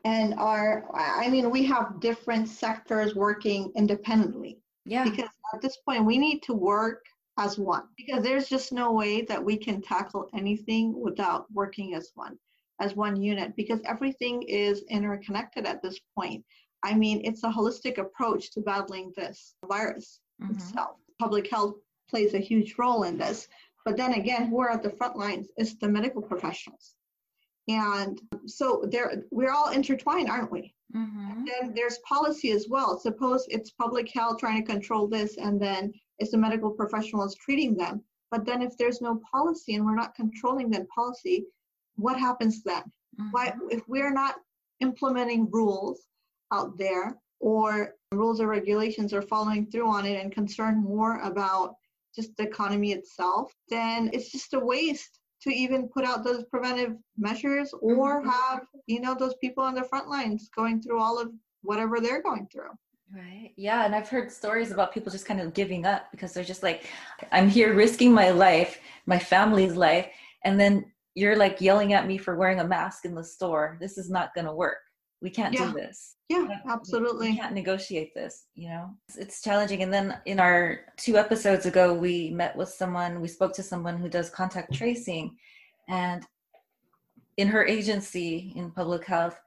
and 0.06 0.34
our, 0.34 0.86
I 0.94 1.28
mean, 1.28 1.50
we 1.50 1.64
have 1.64 1.98
different 1.98 2.48
sectors 2.48 3.16
working 3.16 3.72
independently. 3.74 4.60
Yeah. 4.84 5.02
Because 5.02 5.28
at 5.52 5.60
this 5.60 5.78
point, 5.78 6.04
we 6.04 6.16
need 6.16 6.44
to 6.44 6.54
work 6.54 7.04
as 7.38 7.58
one 7.58 7.82
because 7.96 8.22
there's 8.22 8.48
just 8.48 8.72
no 8.72 8.92
way 8.92 9.22
that 9.22 9.44
we 9.44 9.56
can 9.56 9.82
tackle 9.82 10.30
anything 10.32 10.98
without 11.02 11.52
working 11.52 11.94
as 11.94 12.12
one, 12.14 12.38
as 12.80 12.94
one 12.94 13.20
unit, 13.20 13.56
because 13.56 13.80
everything 13.84 14.42
is 14.42 14.84
interconnected 14.88 15.66
at 15.66 15.82
this 15.82 15.98
point. 16.16 16.44
I 16.84 16.94
mean, 16.94 17.20
it's 17.24 17.42
a 17.42 17.50
holistic 17.50 17.98
approach 17.98 18.52
to 18.52 18.60
battling 18.60 19.12
this 19.16 19.56
virus 19.64 20.20
mm-hmm. 20.40 20.54
itself. 20.54 20.98
Public 21.18 21.50
health 21.50 21.74
plays 22.08 22.34
a 22.34 22.38
huge 22.38 22.76
role 22.78 23.02
in 23.02 23.18
this. 23.18 23.48
But 23.84 23.96
then 23.96 24.12
again, 24.12 24.46
who 24.46 24.60
are 24.60 24.70
at 24.70 24.84
the 24.84 24.90
front 24.90 25.16
lines 25.16 25.48
is 25.58 25.76
the 25.78 25.88
medical 25.88 26.22
professionals. 26.22 26.94
And 27.68 28.20
so 28.46 28.84
there, 28.90 29.24
we're 29.30 29.52
all 29.52 29.70
intertwined, 29.70 30.30
aren't 30.30 30.52
we? 30.52 30.72
Mm-hmm. 30.94 31.44
then 31.44 31.74
there's 31.74 31.98
policy 32.08 32.52
as 32.52 32.68
well. 32.68 32.98
Suppose 32.98 33.44
it's 33.48 33.72
public 33.72 34.08
health 34.12 34.38
trying 34.38 34.64
to 34.64 34.72
control 34.72 35.08
this, 35.08 35.36
and 35.36 35.60
then 35.60 35.92
it's 36.20 36.30
the 36.30 36.38
medical 36.38 36.70
professionals 36.70 37.34
treating 37.34 37.76
them. 37.76 38.02
But 38.30 38.46
then 38.46 38.62
if 38.62 38.76
there's 38.78 39.00
no 39.00 39.20
policy 39.30 39.74
and 39.74 39.84
we're 39.84 39.96
not 39.96 40.14
controlling 40.14 40.70
that 40.70 40.88
policy, 40.88 41.46
what 41.96 42.18
happens 42.18 42.62
then? 42.62 42.82
Mm-hmm. 43.20 43.30
Why, 43.30 43.52
if 43.70 43.82
we're 43.88 44.12
not 44.12 44.36
implementing 44.80 45.50
rules 45.50 46.02
out 46.52 46.78
there 46.78 47.18
or 47.40 47.94
rules 48.12 48.40
or 48.40 48.46
regulations 48.46 49.12
or 49.12 49.22
following 49.22 49.66
through 49.66 49.88
on 49.88 50.06
it 50.06 50.22
and 50.22 50.32
concerned 50.32 50.82
more 50.82 51.20
about 51.20 51.74
just 52.14 52.36
the 52.36 52.44
economy 52.44 52.92
itself, 52.92 53.52
then 53.68 54.08
it's 54.12 54.30
just 54.30 54.54
a 54.54 54.58
waste 54.58 55.18
to 55.42 55.50
even 55.50 55.88
put 55.88 56.04
out 56.04 56.24
those 56.24 56.44
preventive 56.44 56.96
measures 57.16 57.72
or 57.80 58.20
mm-hmm. 58.20 58.28
have, 58.28 58.66
you 58.86 59.00
know, 59.00 59.14
those 59.14 59.34
people 59.36 59.62
on 59.62 59.74
the 59.74 59.84
front 59.84 60.08
lines 60.08 60.48
going 60.54 60.80
through 60.80 61.00
all 61.00 61.18
of 61.18 61.30
whatever 61.62 62.00
they're 62.00 62.22
going 62.22 62.48
through. 62.52 62.70
Right. 63.14 63.52
Yeah. 63.56 63.84
And 63.84 63.94
I've 63.94 64.08
heard 64.08 64.32
stories 64.32 64.72
about 64.72 64.92
people 64.92 65.12
just 65.12 65.26
kind 65.26 65.40
of 65.40 65.54
giving 65.54 65.86
up 65.86 66.10
because 66.10 66.32
they're 66.32 66.42
just 66.42 66.62
like, 66.62 66.86
I'm 67.30 67.48
here 67.48 67.74
risking 67.74 68.12
my 68.12 68.30
life, 68.30 68.80
my 69.06 69.18
family's 69.18 69.76
life. 69.76 70.08
And 70.44 70.58
then 70.58 70.92
you're 71.14 71.36
like 71.36 71.60
yelling 71.60 71.92
at 71.92 72.06
me 72.06 72.18
for 72.18 72.36
wearing 72.36 72.60
a 72.60 72.66
mask 72.66 73.04
in 73.04 73.14
the 73.14 73.22
store. 73.22 73.78
This 73.80 73.96
is 73.96 74.10
not 74.10 74.34
going 74.34 74.46
to 74.46 74.52
work 74.52 74.78
we 75.22 75.30
can't 75.30 75.54
yeah. 75.54 75.66
do 75.66 75.72
this. 75.72 76.16
Yeah 76.28 76.48
absolutely. 76.68 77.30
we 77.30 77.36
can't 77.36 77.54
negotiate 77.54 78.14
this 78.14 78.46
you 78.54 78.68
know? 78.68 78.90
It's, 79.08 79.16
it's, 79.16 79.42
challenging 79.42 79.82
and 79.82 79.92
then 79.92 80.18
in 80.26 80.40
our 80.40 80.80
two 80.96 81.16
episodes 81.16 81.66
ago 81.66 81.94
we 81.94 82.30
met 82.30 82.56
with 82.56 82.68
someone 82.68 83.20
we 83.20 83.28
spoke 83.28 83.54
to 83.54 83.62
someone 83.62 83.96
who 83.96 84.08
does 84.08 84.30
contact 84.30 84.74
tracing 84.74 85.36
and 85.88 86.24
in 87.36 87.48
her 87.48 87.64
agency 87.64 88.52
in 88.56 88.70
public 88.70 89.04
health 89.04 89.38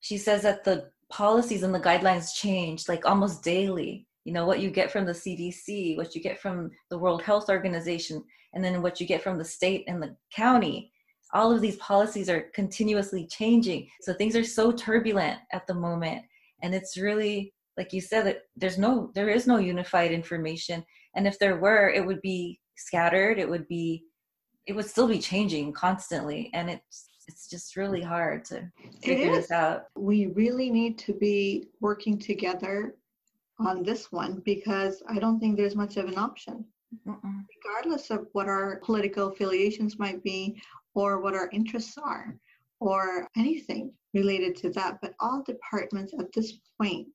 she 0.00 0.16
says 0.16 0.42
that 0.42 0.64
the 0.64 0.90
policies 1.10 1.62
and 1.62 1.74
the 1.74 1.80
guidelines 1.80 2.34
change 2.34 2.88
like 2.88 3.04
almost 3.04 3.44
daily. 3.44 4.06
You 4.24 4.32
know 4.32 4.46
what 4.46 4.60
you 4.60 4.70
get 4.70 4.90
from 4.90 5.04
the 5.04 5.12
cdc 5.12 5.96
what 5.96 6.14
you 6.14 6.22
get 6.22 6.40
from 6.40 6.70
the 6.90 6.98
world 6.98 7.22
health 7.22 7.48
organization 7.48 8.22
and 8.54 8.62
then 8.62 8.80
what 8.80 9.00
you 9.00 9.06
get 9.06 9.22
from 9.22 9.36
the 9.36 9.44
state 9.44 9.84
and 9.88 10.00
the 10.00 10.16
county 10.32 10.91
all 11.32 11.52
of 11.52 11.60
these 11.60 11.76
policies 11.76 12.28
are 12.28 12.50
continuously 12.54 13.26
changing. 13.26 13.88
So 14.02 14.12
things 14.12 14.36
are 14.36 14.44
so 14.44 14.72
turbulent 14.72 15.38
at 15.52 15.66
the 15.66 15.74
moment. 15.74 16.22
And 16.62 16.74
it's 16.74 16.96
really 16.96 17.54
like 17.78 17.92
you 17.92 18.02
said 18.02 18.26
that 18.26 18.42
there's 18.54 18.78
no 18.78 19.10
there 19.14 19.28
is 19.28 19.46
no 19.46 19.58
unified 19.58 20.12
information. 20.12 20.84
And 21.16 21.26
if 21.26 21.38
there 21.38 21.56
were 21.56 21.88
it 21.88 22.06
would 22.06 22.20
be 22.20 22.60
scattered. 22.76 23.38
It 23.38 23.48
would 23.48 23.66
be 23.68 24.04
it 24.66 24.74
would 24.74 24.86
still 24.86 25.08
be 25.08 25.18
changing 25.18 25.72
constantly. 25.72 26.50
And 26.54 26.70
it's 26.70 27.08
it's 27.28 27.48
just 27.48 27.76
really 27.76 28.02
hard 28.02 28.44
to 28.46 28.68
figure 29.02 29.32
this 29.32 29.50
out. 29.50 29.84
We 29.96 30.26
really 30.26 30.70
need 30.70 30.98
to 30.98 31.14
be 31.14 31.68
working 31.80 32.18
together 32.18 32.96
on 33.58 33.82
this 33.82 34.10
one 34.10 34.42
because 34.44 35.02
i 35.08 35.18
don't 35.18 35.38
think 35.38 35.56
there's 35.56 35.76
much 35.76 35.96
of 35.96 36.06
an 36.06 36.18
option. 36.18 36.64
Mm-mm. 37.06 37.44
regardless 37.56 38.10
of 38.10 38.26
what 38.32 38.48
our 38.48 38.78
political 38.84 39.28
affiliations 39.28 39.98
might 39.98 40.22
be 40.22 40.60
or 40.94 41.20
what 41.20 41.34
our 41.34 41.48
interests 41.52 41.96
are 41.98 42.36
or 42.80 43.28
anything 43.36 43.92
related 44.14 44.56
to 44.56 44.70
that. 44.70 44.98
But 45.00 45.14
all 45.20 45.42
departments 45.46 46.12
at 46.18 46.32
this 46.32 46.54
point, 46.80 47.08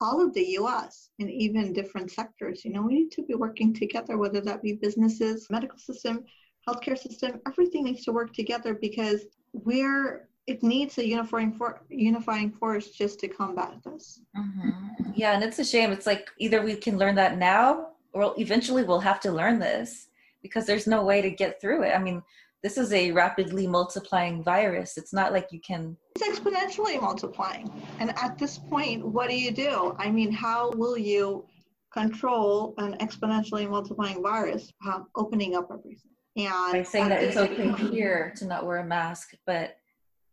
all 0.00 0.24
of 0.24 0.34
the 0.34 0.56
US 0.58 1.10
and 1.20 1.30
even 1.30 1.72
different 1.72 2.10
sectors, 2.10 2.64
you 2.64 2.72
know, 2.72 2.82
we 2.82 2.94
need 2.94 3.10
to 3.12 3.22
be 3.22 3.34
working 3.34 3.72
together, 3.72 4.16
whether 4.16 4.40
that 4.40 4.62
be 4.62 4.74
businesses, 4.74 5.46
medical 5.50 5.78
system, 5.78 6.24
healthcare 6.68 6.98
system, 6.98 7.40
everything 7.46 7.84
needs 7.84 8.04
to 8.04 8.12
work 8.12 8.32
together 8.32 8.74
because 8.74 9.22
we're 9.52 10.28
it 10.48 10.62
needs 10.62 10.98
a 10.98 11.06
unifying 11.06 11.52
for 11.52 11.82
unifying 11.88 12.50
force 12.50 12.90
just 12.90 13.20
to 13.20 13.28
combat 13.28 13.74
this. 13.84 14.20
Mm-hmm. 14.36 15.12
Yeah, 15.14 15.34
and 15.34 15.44
it's 15.44 15.60
a 15.60 15.64
shame. 15.64 15.92
It's 15.92 16.06
like 16.06 16.30
either 16.38 16.62
we 16.62 16.74
can 16.74 16.98
learn 16.98 17.14
that 17.14 17.38
now, 17.38 17.88
or 18.12 18.34
eventually 18.38 18.82
we'll 18.82 19.00
have 19.00 19.20
to 19.20 19.30
learn 19.30 19.60
this 19.60 20.08
because 20.42 20.66
there's 20.66 20.88
no 20.88 21.04
way 21.04 21.22
to 21.22 21.30
get 21.30 21.60
through 21.60 21.84
it. 21.84 21.92
I 21.94 21.98
mean, 21.98 22.22
this 22.62 22.78
is 22.78 22.92
a 22.92 23.10
rapidly 23.10 23.66
multiplying 23.66 24.42
virus. 24.42 24.96
It's 24.96 25.12
not 25.12 25.32
like 25.32 25.48
you 25.50 25.60
can. 25.60 25.96
It's 26.14 26.26
exponentially 26.26 27.00
multiplying. 27.00 27.70
And 27.98 28.16
at 28.16 28.38
this 28.38 28.58
point, 28.58 29.04
what 29.04 29.28
do 29.28 29.36
you 29.36 29.50
do? 29.50 29.96
I 29.98 30.10
mean, 30.10 30.30
how 30.30 30.70
will 30.72 30.96
you 30.96 31.44
control 31.92 32.74
an 32.78 32.96
exponentially 32.98 33.68
multiplying 33.68 34.22
virus 34.22 34.72
opening 35.16 35.56
up 35.56 35.68
everything? 35.72 36.10
And 36.36 36.72
by 36.72 36.82
saying 36.82 37.08
that 37.08 37.22
it's 37.22 37.36
okay 37.36 37.72
here 37.90 38.32
to 38.36 38.46
not 38.46 38.64
wear 38.64 38.78
a 38.78 38.86
mask, 38.86 39.34
but 39.44 39.76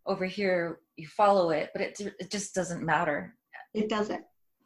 over 0.06 0.26
here 0.26 0.80
you 0.98 1.08
follow 1.08 1.50
it, 1.50 1.72
but 1.74 1.82
it, 1.82 2.00
it 2.20 2.32
just 2.32 2.54
doesn't 2.56 2.84
matter. 2.84 3.36
It 3.74 3.90
doesn't. 3.90 4.24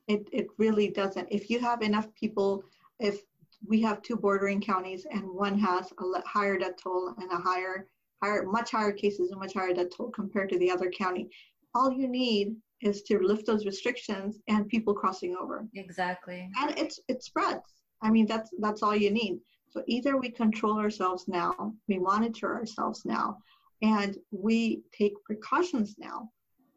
It, 0.08 0.28
it 0.32 0.48
really 0.58 0.90
doesn't. 0.90 1.28
If 1.32 1.50
you 1.50 1.60
have 1.60 1.82
enough 1.82 2.14
people, 2.14 2.64
if 3.00 3.22
we 3.68 3.82
have 3.82 4.02
two 4.02 4.16
bordering 4.16 4.62
counties 4.62 5.06
and 5.12 5.24
one 5.24 5.58
has 5.60 5.92
a 5.92 6.28
higher 6.28 6.58
death 6.58 6.76
toll 6.82 7.14
and 7.18 7.32
a 7.32 7.38
higher, 7.38 7.88
higher, 8.22 8.44
much 8.46 8.72
higher 8.72 8.92
cases 8.92 9.32
and 9.32 9.40
much 9.40 9.54
higher 9.54 9.74
death 9.74 9.96
toll 9.96 10.12
compared 10.12 10.50
to 10.50 10.60
the 10.60 10.70
other 10.70 10.90
county, 10.92 11.30
all 11.74 11.92
you 11.92 12.08
need 12.08 12.56
is 12.82 13.02
to 13.04 13.20
lift 13.20 13.46
those 13.46 13.66
restrictions 13.66 14.40
and 14.48 14.68
people 14.68 14.94
crossing 14.94 15.36
over. 15.40 15.66
Exactly. 15.76 16.50
And 16.60 16.78
it's 16.78 17.00
it 17.08 17.24
spreads. 17.24 17.62
I 18.02 18.10
mean, 18.10 18.26
that's 18.26 18.52
that's 18.60 18.84
all 18.84 18.96
you 18.96 19.12
need. 19.12 19.40
So 19.70 19.82
either 19.88 20.18
we 20.18 20.30
control 20.30 20.78
ourselves 20.78 21.28
now, 21.28 21.74
we 21.88 21.98
monitor 21.98 22.54
ourselves 22.54 23.04
now, 23.06 23.38
and 23.82 24.18
we 24.32 24.84
take 24.96 25.14
precautions 25.24 25.96
now, 25.98 26.30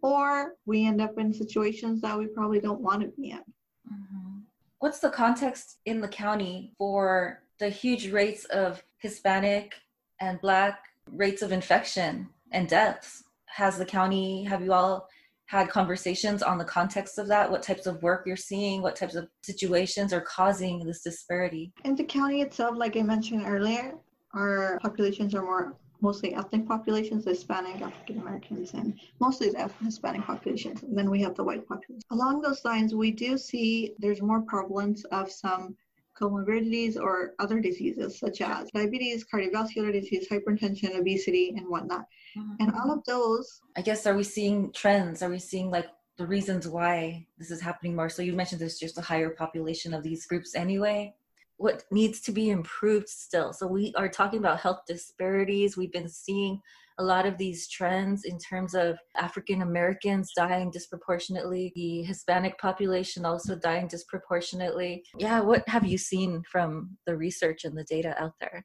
or 0.03 0.55
we 0.65 0.87
end 0.87 1.01
up 1.01 1.19
in 1.19 1.33
situations 1.33 2.01
that 2.01 2.19
we 2.19 2.27
probably 2.27 2.61
don't 2.61 2.81
want 2.81 3.03
to 3.03 3.09
be 3.09 3.31
in. 3.31 3.39
Mm-hmm. 3.39 4.36
What's 4.79 4.99
the 4.99 5.11
context 5.11 5.79
in 5.87 6.01
the 6.01 6.09
county 6.09 6.75
for 6.77 7.43
the 7.59 7.71
huge 7.71 8.11
rates 8.13 8.45
of 8.47 8.83
Hispanic 8.99 9.73
and 10.21 10.41
Black 10.41 10.79
rates 11.11 11.41
of 11.41 11.51
infection 11.51 12.29
and 12.53 12.69
deaths? 12.69 13.25
Has 13.47 13.79
the 13.79 13.87
county, 13.87 14.45
have 14.45 14.63
you 14.63 14.75
all 14.75 15.09
had 15.47 15.71
conversations 15.71 16.43
on 16.43 16.59
the 16.59 16.65
context 16.65 17.19
of 17.19 17.27
that? 17.29 17.51
What 17.51 17.63
types 17.63 17.87
of 17.87 18.03
work 18.03 18.25
you're 18.27 18.37
seeing? 18.37 18.83
What 18.83 18.97
types 18.97 19.15
of 19.15 19.29
situations 19.43 20.13
are 20.13 20.21
causing 20.21 20.85
this 20.85 21.03
disparity? 21.03 21.73
In 21.85 21.97
the 21.97 22.05
county 22.05 22.43
itself, 22.43 22.77
like 22.77 22.99
I 22.99 23.03
mentioned 23.03 23.45
earlier, 23.47 23.95
our 24.35 24.79
populations 24.83 25.35
are 25.35 25.43
more 25.43 25.77
mostly 26.01 26.35
ethnic 26.35 26.67
populations, 26.67 27.25
Hispanic, 27.25 27.81
African 27.81 28.21
Americans, 28.21 28.75
and 28.75 28.99
mostly 29.21 29.51
the 29.51 29.71
Hispanic 29.83 30.23
populations. 30.23 30.83
And 30.83 30.97
then 30.97 31.11
we 31.11 31.21
have 31.23 31.35
the 31.35 31.45
white 31.45 31.67
population. 31.67 32.03
Along 32.11 32.41
those 32.41 32.65
lines, 32.65 32.95
we 32.95 33.11
do 33.11 33.39
see 33.39 33.95
there's 33.99 34.23
more 34.23 34.43
prevalence 34.43 35.05
of 35.07 35.31
some 35.31 35.77
comorbidities 36.19 36.97
or 36.97 37.35
other 37.39 37.61
diseases 37.61 38.19
such 38.19 38.41
as 38.41 38.71
diabetes, 38.71 39.25
cardiovascular 39.25 39.93
disease, 39.93 40.27
hypertension, 40.29 40.97
obesity, 40.97 41.55
and 41.57 41.69
whatnot. 41.69 42.07
Mm-hmm. 42.37 42.55
And 42.61 42.73
all 42.75 42.91
of 42.93 43.05
those. 43.05 43.61
I 43.77 43.83
guess, 43.83 44.07
are 44.07 44.17
we 44.17 44.25
seeing 44.25 44.73
trends? 44.73 45.23
Are 45.23 45.31
we 45.31 45.39
seeing 45.39 45.71
like 45.71 45.87
the 46.17 46.27
reasons 46.27 46.67
why 46.67 47.27
this 47.39 47.51
is 47.51 47.61
happening 47.61 47.95
more? 47.95 48.09
So 48.09 48.23
you 48.23 48.33
mentioned 48.33 48.61
there's 48.61 48.79
just 48.79 48.99
a 48.99 49.03
higher 49.03 49.31
population 49.31 49.93
of 49.93 50.03
these 50.03 50.27
groups 50.27 50.55
anyway. 50.55 51.15
What 51.59 51.85
needs 51.91 52.21
to 52.23 52.33
be 52.33 52.51
improved 52.51 53.09
still? 53.09 53.53
So 53.53 53.67
we 53.67 53.93
are 53.97 54.09
talking 54.09 54.39
about 54.39 54.61
health 54.61 54.81
disparities. 54.87 55.77
We've 55.77 55.93
been 55.93 56.09
seeing 56.09 56.61
a 56.99 57.05
lot 57.05 57.27
of 57.27 57.37
these 57.37 57.69
trends 57.69 58.25
in 58.25 58.39
terms 58.39 58.75
of 58.75 58.99
African 59.17 59.63
Americans 59.63 60.33
dying 60.35 60.71
disproportionately, 60.71 61.73
the 61.75 62.03
Hispanic 62.03 62.59
population 62.59 63.27
also 63.27 63.55
dying 63.55 63.87
disproportionately. 63.87 65.05
Yeah, 65.19 65.41
what 65.41 65.69
have 65.69 65.87
you 65.87 65.99
seen 65.99 66.43
from 66.51 66.97
the 67.07 67.17
research 67.17 67.65
and 67.65 67.77
the 67.77 67.85
data 67.85 68.15
out 68.23 68.33
there? 68.41 68.65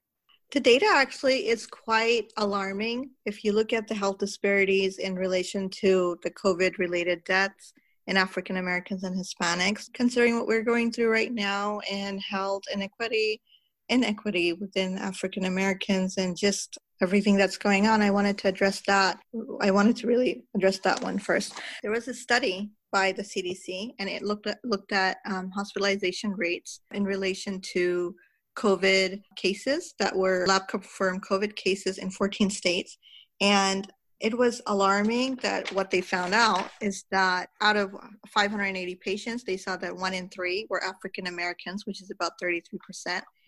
The 0.51 0.59
data 0.59 0.85
actually 0.93 1.47
is 1.47 1.65
quite 1.65 2.31
alarming. 2.37 3.11
If 3.25 3.43
you 3.43 3.53
look 3.53 3.71
at 3.71 3.87
the 3.87 3.95
health 3.95 4.17
disparities 4.17 4.97
in 4.97 5.15
relation 5.15 5.69
to 5.81 6.17
the 6.23 6.31
COVID 6.31 6.77
related 6.77 7.23
deaths 7.23 7.73
in 8.11 8.17
African 8.17 8.57
Americans 8.57 9.03
and 9.03 9.15
Hispanics, 9.15 9.85
considering 9.93 10.35
what 10.35 10.45
we're 10.45 10.65
going 10.65 10.91
through 10.91 11.09
right 11.09 11.33
now 11.33 11.79
and 11.89 12.21
health 12.21 12.63
inequity, 12.73 13.41
inequity 13.87 14.51
within 14.51 14.97
African 14.97 15.45
Americans 15.45 16.17
and 16.17 16.35
just 16.37 16.77
everything 17.01 17.37
that's 17.37 17.57
going 17.57 17.87
on, 17.87 18.01
I 18.01 18.11
wanted 18.11 18.37
to 18.39 18.49
address 18.49 18.81
that. 18.85 19.17
I 19.61 19.71
wanted 19.71 19.95
to 19.95 20.07
really 20.07 20.43
address 20.57 20.79
that 20.79 21.01
one 21.01 21.19
first. 21.19 21.53
There 21.83 21.91
was 21.91 22.09
a 22.09 22.13
study 22.13 22.71
by 22.91 23.13
the 23.13 23.23
CDC, 23.23 23.93
and 23.97 24.09
it 24.09 24.23
looked 24.23 24.45
at, 24.45 24.59
looked 24.65 24.91
at 24.91 25.19
um, 25.25 25.49
hospitalization 25.49 26.33
rates 26.33 26.81
in 26.93 27.05
relation 27.05 27.61
to 27.75 28.13
COVID 28.57 29.21
cases 29.37 29.93
that 29.99 30.13
were 30.13 30.45
lab 30.47 30.67
confirmed 30.67 31.23
COVID 31.23 31.55
cases 31.55 31.97
in 31.97 32.11
14 32.11 32.49
states. 32.49 32.97
And 33.39 33.89
it 34.21 34.37
was 34.37 34.61
alarming 34.67 35.35
that 35.37 35.71
what 35.73 35.89
they 35.89 36.01
found 36.01 36.33
out 36.33 36.69
is 36.79 37.05
that 37.11 37.49
out 37.59 37.75
of 37.75 37.91
580 38.33 38.95
patients, 38.95 39.43
they 39.43 39.57
saw 39.57 39.75
that 39.77 39.95
one 39.95 40.13
in 40.13 40.29
three 40.29 40.67
were 40.69 40.83
African 40.83 41.27
Americans, 41.27 41.85
which 41.85 42.01
is 42.01 42.11
about 42.11 42.33
33%. 42.41 42.61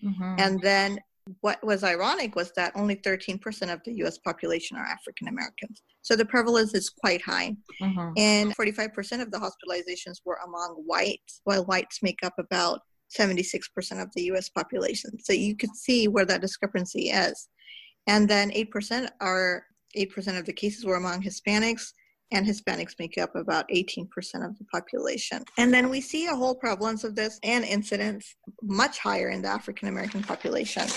Mm-hmm. 0.03 0.35
And 0.39 0.59
then 0.61 0.99
what 1.41 1.63
was 1.63 1.83
ironic 1.83 2.35
was 2.35 2.51
that 2.55 2.73
only 2.75 2.95
13% 2.97 3.71
of 3.71 3.81
the 3.85 3.93
US 4.03 4.17
population 4.17 4.75
are 4.75 4.85
African 4.85 5.27
Americans. 5.27 5.83
So 6.01 6.15
the 6.15 6.25
prevalence 6.25 6.73
is 6.73 6.89
quite 6.89 7.21
high. 7.21 7.55
Mm-hmm. 7.81 8.13
And 8.17 8.57
45% 8.57 9.21
of 9.21 9.31
the 9.31 9.37
hospitalizations 9.37 10.17
were 10.25 10.39
among 10.45 10.83
whites, 10.85 11.41
while 11.43 11.65
whites 11.65 11.99
make 12.01 12.19
up 12.23 12.33
about 12.39 12.81
76% 13.17 13.61
of 14.01 14.09
the 14.15 14.23
US 14.33 14.49
population. 14.49 15.11
So 15.19 15.33
you 15.33 15.55
could 15.55 15.75
see 15.75 16.07
where 16.07 16.25
that 16.25 16.41
discrepancy 16.41 17.09
is. 17.09 17.47
And 18.07 18.27
then 18.27 18.51
8% 18.51 19.09
are 19.21 19.63
8% 19.97 20.39
of 20.39 20.45
the 20.45 20.53
cases 20.53 20.85
were 20.85 20.95
among 20.95 21.21
Hispanics, 21.21 21.93
and 22.31 22.45
Hispanics 22.45 22.95
make 22.99 23.17
up 23.17 23.35
about 23.35 23.69
18% 23.69 24.07
of 24.43 24.57
the 24.57 24.65
population. 24.71 25.43
And 25.57 25.73
then 25.73 25.89
we 25.89 26.01
see 26.01 26.25
a 26.25 26.35
whole 26.35 26.55
prevalence 26.55 27.03
of 27.03 27.15
this 27.15 27.39
and 27.43 27.63
incidence 27.63 28.35
much 28.63 28.97
higher 28.97 29.29
in 29.29 29.43
the 29.43 29.49
African 29.49 29.87
American 29.87 30.23
population. 30.23 30.87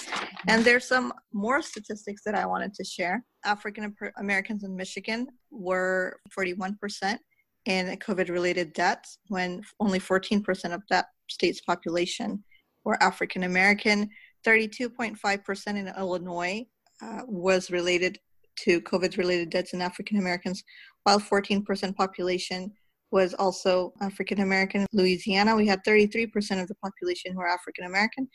And 0.49 0.65
there's 0.65 0.87
some 0.87 1.13
more 1.33 1.61
statistics 1.61 2.23
that 2.25 2.35
I 2.35 2.47
wanted 2.47 2.73
to 2.75 2.85
share. 2.85 3.23
African 3.45 3.95
Americans 4.19 4.65
in 4.65 4.75
Michigan 4.75 5.27
were 5.51 6.21
41% 6.37 7.19
in 7.67 7.97
COVID 7.99 8.31
related 8.31 8.73
deaths 8.73 9.19
when 9.29 9.63
only 9.79 9.99
14% 9.99 10.75
of 10.75 10.83
that 10.89 11.07
state's 11.29 11.61
population 11.61 12.43
were 12.85 13.03
African 13.03 13.43
American. 13.43 14.09
32.5% 14.47 15.67
in 15.67 15.89
Illinois 15.99 16.65
uh, 17.03 17.23
was 17.27 17.71
related 17.71 18.19
to 18.64 18.81
COVID 18.83 19.16
related 19.16 19.51
deaths 19.51 19.73
in 19.73 19.83
African 19.83 20.19
Americans, 20.19 20.62
while 21.05 21.21
14% 21.21 21.95
population 21.97 22.73
was 23.12 23.35
also 23.35 23.92
African 24.01 24.40
American. 24.40 24.87
Louisiana, 24.92 25.55
we 25.55 25.66
had 25.66 25.85
33% 25.85 26.61
of 26.61 26.69
the 26.69 26.75
population 26.77 27.33
who 27.33 27.40
are 27.40 27.49
African 27.49 27.87
American, 27.87 28.29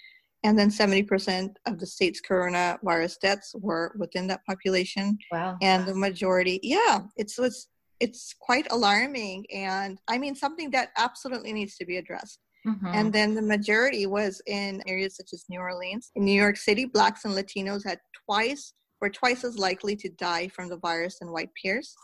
and 0.43 0.57
then 0.57 0.69
70% 0.69 1.49
of 1.67 1.79
the 1.79 1.85
state's 1.85 2.21
coronavirus 2.21 3.19
deaths 3.19 3.53
were 3.59 3.93
within 3.97 4.27
that 4.27 4.45
population. 4.45 5.17
Wow. 5.31 5.57
And 5.61 5.85
the 5.85 5.93
majority, 5.93 6.59
yeah, 6.63 7.01
it's, 7.15 7.37
it's, 7.37 7.67
it's 7.99 8.33
quite 8.39 8.67
alarming. 8.71 9.45
And 9.53 9.99
I 10.07 10.17
mean, 10.17 10.33
something 10.35 10.71
that 10.71 10.89
absolutely 10.97 11.53
needs 11.53 11.75
to 11.77 11.85
be 11.85 11.97
addressed. 11.97 12.39
Mm-hmm. 12.67 12.87
And 12.87 13.13
then 13.13 13.35
the 13.35 13.41
majority 13.41 14.05
was 14.05 14.41
in 14.47 14.83
areas 14.87 15.15
such 15.15 15.29
as 15.33 15.45
New 15.49 15.59
Orleans. 15.59 16.11
In 16.15 16.25
New 16.25 16.39
York 16.39 16.57
City, 16.57 16.85
Blacks 16.85 17.25
and 17.25 17.33
Latinos 17.33 17.85
had 17.85 17.99
twice 18.25 18.73
were 19.01 19.09
twice 19.09 19.43
as 19.43 19.57
likely 19.57 19.95
to 19.97 20.09
die 20.09 20.47
from 20.47 20.69
the 20.69 20.77
virus 20.77 21.19
than 21.19 21.31
white 21.31 21.49
peers. 21.61 21.95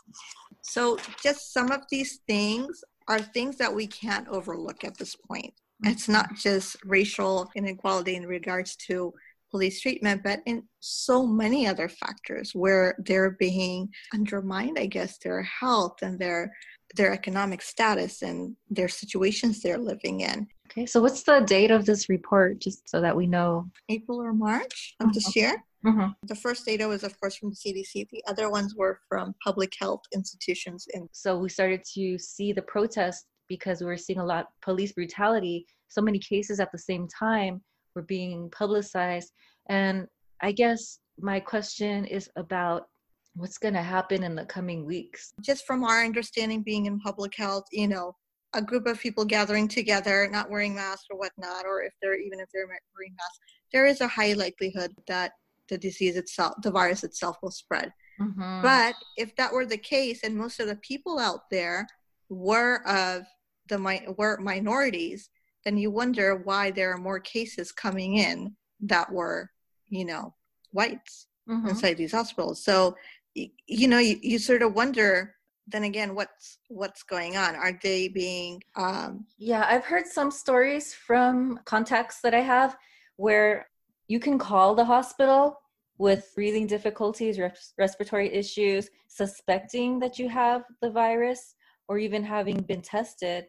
So, 0.62 0.98
just 1.22 1.52
some 1.52 1.70
of 1.70 1.82
these 1.90 2.20
things 2.26 2.82
are 3.06 3.20
things 3.20 3.56
that 3.56 3.74
we 3.74 3.86
can't 3.86 4.28
overlook 4.28 4.84
at 4.84 4.98
this 4.98 5.14
point. 5.16 5.54
It's 5.84 6.08
not 6.08 6.34
just 6.34 6.76
racial 6.84 7.48
inequality 7.54 8.16
in 8.16 8.26
regards 8.26 8.74
to 8.88 9.14
police 9.50 9.80
treatment, 9.80 10.22
but 10.22 10.40
in 10.44 10.64
so 10.80 11.26
many 11.26 11.66
other 11.66 11.88
factors 11.88 12.54
where 12.54 12.96
they're 13.06 13.36
being 13.38 13.88
undermined, 14.12 14.78
I 14.78 14.86
guess, 14.86 15.18
their 15.18 15.42
health 15.42 16.02
and 16.02 16.18
their 16.18 16.52
their 16.96 17.12
economic 17.12 17.60
status 17.60 18.22
and 18.22 18.56
their 18.70 18.88
situations 18.88 19.60
they're 19.60 19.78
living 19.78 20.20
in. 20.20 20.46
Okay, 20.70 20.84
so 20.84 21.00
what's 21.00 21.22
the 21.22 21.40
date 21.40 21.70
of 21.70 21.86
this 21.86 22.10
report, 22.10 22.58
just 22.58 22.88
so 22.88 23.00
that 23.00 23.16
we 23.16 23.26
know? 23.26 23.70
April 23.88 24.20
or 24.20 24.34
March 24.34 24.94
of 25.00 25.14
this 25.14 25.30
mm-hmm. 25.30 25.38
year. 25.38 25.64
Mm-hmm. 25.86 26.10
The 26.24 26.34
first 26.34 26.66
data 26.66 26.86
was, 26.86 27.04
of 27.04 27.18
course, 27.18 27.36
from 27.36 27.50
the 27.50 27.56
CDC. 27.56 28.08
The 28.10 28.22
other 28.28 28.50
ones 28.50 28.74
were 28.76 29.00
from 29.08 29.34
public 29.42 29.72
health 29.80 30.02
institutions. 30.12 30.86
And 30.92 31.08
so 31.12 31.38
we 31.38 31.48
started 31.48 31.82
to 31.94 32.18
see 32.18 32.52
the 32.52 32.62
protests 32.62 33.24
because 33.48 33.80
we 33.80 33.86
were 33.86 33.96
seeing 33.96 34.18
a 34.18 34.24
lot 34.24 34.48
police 34.60 34.92
brutality. 34.92 35.66
So 35.88 36.02
many 36.02 36.18
cases 36.18 36.60
at 36.60 36.70
the 36.70 36.78
same 36.78 37.08
time 37.08 37.62
were 37.94 38.02
being 38.02 38.50
publicized. 38.50 39.32
And 39.70 40.06
I 40.42 40.52
guess 40.52 40.98
my 41.18 41.40
question 41.40 42.04
is 42.04 42.28
about 42.36 42.88
what's 43.34 43.58
going 43.58 43.74
to 43.74 43.82
happen 43.82 44.22
in 44.22 44.34
the 44.34 44.44
coming 44.44 44.84
weeks. 44.84 45.32
Just 45.40 45.64
from 45.66 45.82
our 45.84 46.04
understanding, 46.04 46.62
being 46.62 46.86
in 46.86 47.00
public 47.00 47.34
health, 47.36 47.64
you 47.72 47.88
know, 47.88 48.14
a 48.54 48.62
group 48.62 48.86
of 48.86 48.98
people 48.98 49.24
gathering 49.24 49.68
together, 49.68 50.28
not 50.30 50.50
wearing 50.50 50.74
masks 50.74 51.06
or 51.10 51.18
whatnot, 51.18 51.66
or 51.66 51.82
if 51.82 51.92
they're 52.00 52.18
even 52.18 52.40
if 52.40 52.48
they're 52.52 52.66
wearing 52.66 53.14
masks, 53.16 53.40
there 53.72 53.86
is 53.86 54.00
a 54.00 54.08
high 54.08 54.32
likelihood 54.32 54.92
that 55.06 55.32
the 55.68 55.78
disease 55.78 56.16
itself, 56.16 56.54
the 56.62 56.70
virus 56.70 57.04
itself 57.04 57.36
will 57.42 57.50
spread. 57.50 57.92
Mm-hmm. 58.20 58.62
But 58.62 58.94
if 59.16 59.36
that 59.36 59.52
were 59.52 59.66
the 59.66 59.78
case, 59.78 60.24
and 60.24 60.34
most 60.34 60.60
of 60.60 60.66
the 60.66 60.76
people 60.76 61.18
out 61.18 61.50
there 61.50 61.86
were 62.28 62.86
of 62.88 63.24
the 63.68 64.14
were 64.16 64.38
minorities, 64.40 65.30
then 65.64 65.76
you 65.76 65.90
wonder 65.90 66.36
why 66.36 66.70
there 66.70 66.92
are 66.92 66.98
more 66.98 67.20
cases 67.20 67.70
coming 67.70 68.16
in 68.16 68.56
that 68.80 69.12
were, 69.12 69.50
you 69.88 70.04
know, 70.04 70.34
whites 70.72 71.26
mm-hmm. 71.48 71.68
inside 71.68 71.96
these 71.96 72.12
hospitals. 72.12 72.64
So, 72.64 72.96
you 73.34 73.88
know, 73.88 73.98
you, 73.98 74.18
you 74.22 74.38
sort 74.38 74.62
of 74.62 74.74
wonder 74.74 75.34
then 75.70 75.84
again 75.84 76.14
what's 76.14 76.58
what's 76.68 77.02
going 77.02 77.36
on? 77.36 77.54
Are 77.54 77.78
they 77.82 78.08
being 78.08 78.62
um 78.76 79.26
yeah 79.38 79.66
i've 79.68 79.84
heard 79.84 80.06
some 80.06 80.30
stories 80.30 80.94
from 80.94 81.60
contacts 81.64 82.20
that 82.22 82.34
i 82.34 82.40
have 82.40 82.76
where 83.16 83.68
you 84.08 84.18
can 84.18 84.38
call 84.38 84.74
the 84.74 84.84
hospital 84.84 85.58
with 85.98 86.30
breathing 86.34 86.66
difficulties 86.66 87.38
res- 87.38 87.74
respiratory 87.76 88.32
issues 88.32 88.88
suspecting 89.08 89.98
that 89.98 90.18
you 90.18 90.28
have 90.28 90.64
the 90.80 90.90
virus 90.90 91.54
or 91.88 91.98
even 91.98 92.22
having 92.22 92.60
been 92.62 92.80
tested. 92.82 93.46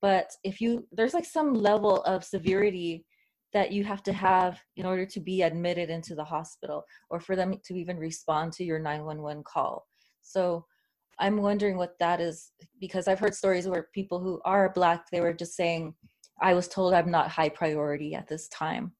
But 0.00 0.32
if 0.42 0.60
you 0.60 0.86
there's 0.92 1.14
like 1.14 1.24
some 1.24 1.54
level 1.54 2.02
of 2.02 2.24
severity 2.24 3.06
that 3.52 3.70
you 3.70 3.84
have 3.84 4.02
to 4.02 4.12
have 4.12 4.58
in 4.76 4.86
order 4.86 5.06
to 5.06 5.20
be 5.20 5.42
admitted 5.42 5.90
into 5.90 6.14
the 6.14 6.24
hospital 6.24 6.84
or 7.10 7.20
for 7.20 7.36
them 7.36 7.54
to 7.64 7.74
even 7.74 7.98
respond 7.98 8.52
to 8.54 8.64
your 8.64 8.78
911 8.78 9.44
call. 9.44 9.86
So 10.22 10.64
i'm 11.18 11.38
wondering 11.38 11.76
what 11.76 11.98
that 11.98 12.20
is 12.20 12.52
because 12.80 13.08
i've 13.08 13.18
heard 13.18 13.34
stories 13.34 13.66
where 13.66 13.88
people 13.94 14.20
who 14.20 14.40
are 14.44 14.72
black 14.72 15.10
they 15.10 15.20
were 15.20 15.32
just 15.32 15.54
saying 15.54 15.94
i 16.40 16.54
was 16.54 16.68
told 16.68 16.94
i'm 16.94 17.10
not 17.10 17.28
high 17.28 17.48
priority 17.48 18.14
at 18.14 18.28
this 18.28 18.48
time. 18.48 18.92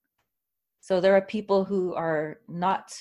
So 0.81 1.01
there 1.01 1.15
are 1.15 1.23
people 1.23 1.65
who 1.65 1.95
are 1.95 2.41
not 2.49 2.93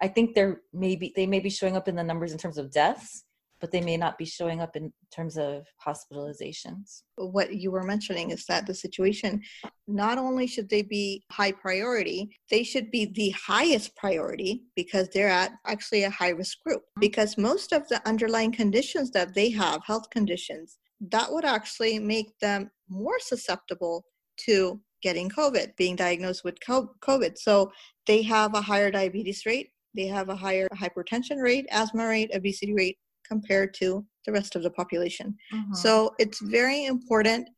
i 0.00 0.08
think 0.08 0.34
they're 0.34 0.62
maybe 0.72 1.12
they 1.14 1.26
may 1.26 1.40
be 1.40 1.50
showing 1.50 1.76
up 1.76 1.88
in 1.88 1.96
the 1.96 2.04
numbers 2.04 2.32
in 2.32 2.38
terms 2.38 2.58
of 2.58 2.70
deaths 2.70 3.24
but 3.60 3.70
they 3.70 3.80
may 3.80 3.96
not 3.96 4.18
be 4.18 4.24
showing 4.24 4.60
up 4.60 4.76
in 4.76 4.92
terms 5.14 5.36
of 5.36 5.66
hospitalizations. 5.84 7.02
What 7.16 7.54
you 7.54 7.70
were 7.70 7.82
mentioning 7.82 8.30
is 8.30 8.44
that 8.46 8.66
the 8.66 8.74
situation, 8.74 9.42
not 9.86 10.18
only 10.18 10.46
should 10.46 10.68
they 10.68 10.82
be 10.82 11.24
high 11.30 11.52
priority, 11.52 12.30
they 12.50 12.62
should 12.62 12.90
be 12.90 13.06
the 13.06 13.30
highest 13.30 13.96
priority 13.96 14.64
because 14.76 15.08
they're 15.08 15.28
at 15.28 15.52
actually 15.66 16.04
a 16.04 16.10
high 16.10 16.30
risk 16.30 16.58
group. 16.64 16.82
Mm-hmm. 16.82 17.00
Because 17.00 17.38
most 17.38 17.72
of 17.72 17.88
the 17.88 18.06
underlying 18.06 18.52
conditions 18.52 19.10
that 19.12 19.34
they 19.34 19.50
have, 19.50 19.82
health 19.84 20.08
conditions, 20.10 20.78
that 21.00 21.32
would 21.32 21.44
actually 21.44 21.98
make 21.98 22.38
them 22.40 22.70
more 22.88 23.18
susceptible 23.20 24.04
to 24.38 24.80
getting 25.02 25.28
COVID, 25.28 25.76
being 25.76 25.96
diagnosed 25.96 26.44
with 26.44 26.58
COVID. 26.60 27.38
So 27.38 27.72
they 28.06 28.22
have 28.22 28.54
a 28.54 28.60
higher 28.60 28.90
diabetes 28.90 29.46
rate, 29.46 29.70
they 29.94 30.06
have 30.06 30.28
a 30.28 30.36
higher 30.36 30.68
hypertension 30.74 31.40
rate, 31.42 31.66
asthma 31.70 32.06
rate, 32.06 32.30
obesity 32.34 32.74
rate, 32.74 32.98
compared 33.28 33.74
to 33.74 34.04
the 34.26 34.32
rest 34.32 34.56
of 34.56 34.62
the 34.62 34.70
population. 34.70 35.36
Mm-hmm. 35.52 35.74
So 35.74 36.14
it's 36.18 36.40
very 36.40 36.86
important 36.86 37.48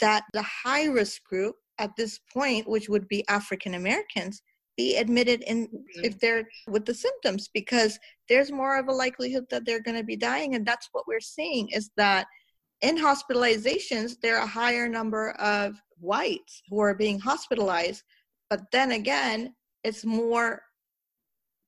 that 0.00 0.24
the 0.32 0.42
high 0.42 0.86
risk 0.86 1.22
group 1.24 1.56
at 1.78 1.90
this 1.96 2.20
point, 2.32 2.68
which 2.68 2.88
would 2.88 3.08
be 3.08 3.26
African 3.28 3.74
Americans, 3.74 4.42
be 4.76 4.96
admitted 4.96 5.42
in 5.42 5.66
mm-hmm. 5.66 6.04
if 6.04 6.18
they're 6.20 6.48
with 6.66 6.84
the 6.86 6.94
symptoms 6.94 7.48
because 7.52 7.98
there's 8.28 8.50
more 8.50 8.78
of 8.78 8.88
a 8.88 8.92
likelihood 8.92 9.44
that 9.50 9.64
they're 9.66 9.82
going 9.82 9.96
to 9.96 10.04
be 10.04 10.16
dying 10.16 10.54
and 10.54 10.64
that's 10.64 10.88
what 10.92 11.06
we're 11.06 11.20
seeing 11.20 11.68
is 11.68 11.90
that 11.96 12.26
in 12.80 12.96
hospitalizations 12.96 14.16
there 14.22 14.38
are 14.38 14.44
a 14.44 14.56
higher 14.60 14.88
number 14.88 15.32
of 15.32 15.74
whites 15.98 16.62
who 16.68 16.78
are 16.80 16.94
being 16.94 17.18
hospitalized 17.18 18.02
but 18.48 18.62
then 18.72 18.92
again 18.92 19.54
it's 19.84 20.04
more 20.04 20.62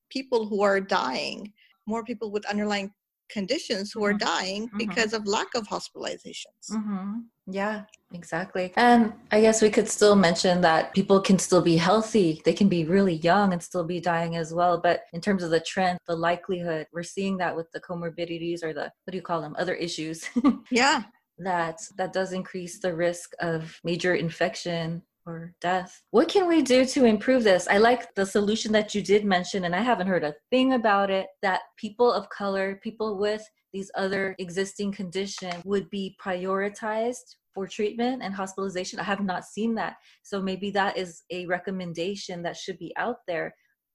people 0.08 0.46
who 0.46 0.62
are 0.62 0.80
dying 0.80 1.52
more 1.86 2.04
people 2.04 2.30
with 2.30 2.46
underlying 2.46 2.90
conditions 3.32 3.92
who 3.92 4.04
are 4.04 4.12
mm-hmm. 4.12 4.26
dying 4.26 4.66
mm-hmm. 4.68 4.78
because 4.78 5.12
of 5.12 5.26
lack 5.26 5.48
of 5.54 5.66
hospitalizations. 5.66 6.70
Mm-hmm. 6.70 7.20
Yeah, 7.46 7.82
exactly. 8.14 8.72
And 8.76 9.12
I 9.32 9.40
guess 9.40 9.62
we 9.62 9.70
could 9.70 9.88
still 9.88 10.14
mention 10.14 10.60
that 10.60 10.94
people 10.94 11.20
can 11.20 11.38
still 11.38 11.62
be 11.62 11.76
healthy. 11.76 12.40
They 12.44 12.52
can 12.52 12.68
be 12.68 12.84
really 12.84 13.14
young 13.14 13.52
and 13.52 13.62
still 13.62 13.84
be 13.84 14.00
dying 14.00 14.36
as 14.36 14.54
well. 14.54 14.78
But 14.78 15.02
in 15.12 15.20
terms 15.20 15.42
of 15.42 15.50
the 15.50 15.60
trend, 15.60 15.98
the 16.06 16.14
likelihood, 16.14 16.86
we're 16.92 17.02
seeing 17.02 17.36
that 17.38 17.56
with 17.56 17.70
the 17.72 17.80
comorbidities 17.80 18.62
or 18.62 18.72
the, 18.72 18.92
what 19.04 19.10
do 19.10 19.16
you 19.16 19.22
call 19.22 19.40
them, 19.40 19.56
other 19.58 19.74
issues. 19.74 20.24
yeah. 20.70 21.02
That 21.38 21.80
that 21.96 22.12
does 22.12 22.32
increase 22.32 22.78
the 22.78 22.94
risk 22.94 23.32
of 23.40 23.80
major 23.82 24.14
infection 24.14 25.02
or 25.26 25.54
death. 25.60 26.02
What 26.10 26.28
can 26.28 26.48
we 26.48 26.62
do 26.62 26.84
to 26.84 27.04
improve 27.04 27.44
this? 27.44 27.68
I 27.68 27.78
like 27.78 28.14
the 28.14 28.26
solution 28.26 28.72
that 28.72 28.94
you 28.94 29.02
did 29.02 29.24
mention, 29.24 29.64
and 29.64 29.74
I 29.74 29.80
haven't 29.80 30.06
heard 30.06 30.24
a 30.24 30.34
thing 30.50 30.74
about 30.74 31.10
it 31.10 31.28
that 31.42 31.62
people 31.76 32.12
of 32.12 32.28
color, 32.28 32.80
people 32.82 33.18
with 33.18 33.48
these 33.72 33.90
other 33.94 34.34
existing 34.38 34.92
conditions 34.92 35.64
would 35.64 35.88
be 35.90 36.16
prioritized 36.22 37.36
for 37.54 37.66
treatment 37.66 38.22
and 38.22 38.34
hospitalization. 38.34 38.98
I 38.98 39.04
have 39.04 39.24
not 39.24 39.44
seen 39.44 39.74
that. 39.76 39.96
So 40.22 40.40
maybe 40.40 40.70
that 40.72 40.96
is 40.96 41.22
a 41.30 41.46
recommendation 41.46 42.42
that 42.42 42.56
should 42.56 42.78
be 42.78 42.92
out 42.96 43.18
there 43.26 43.54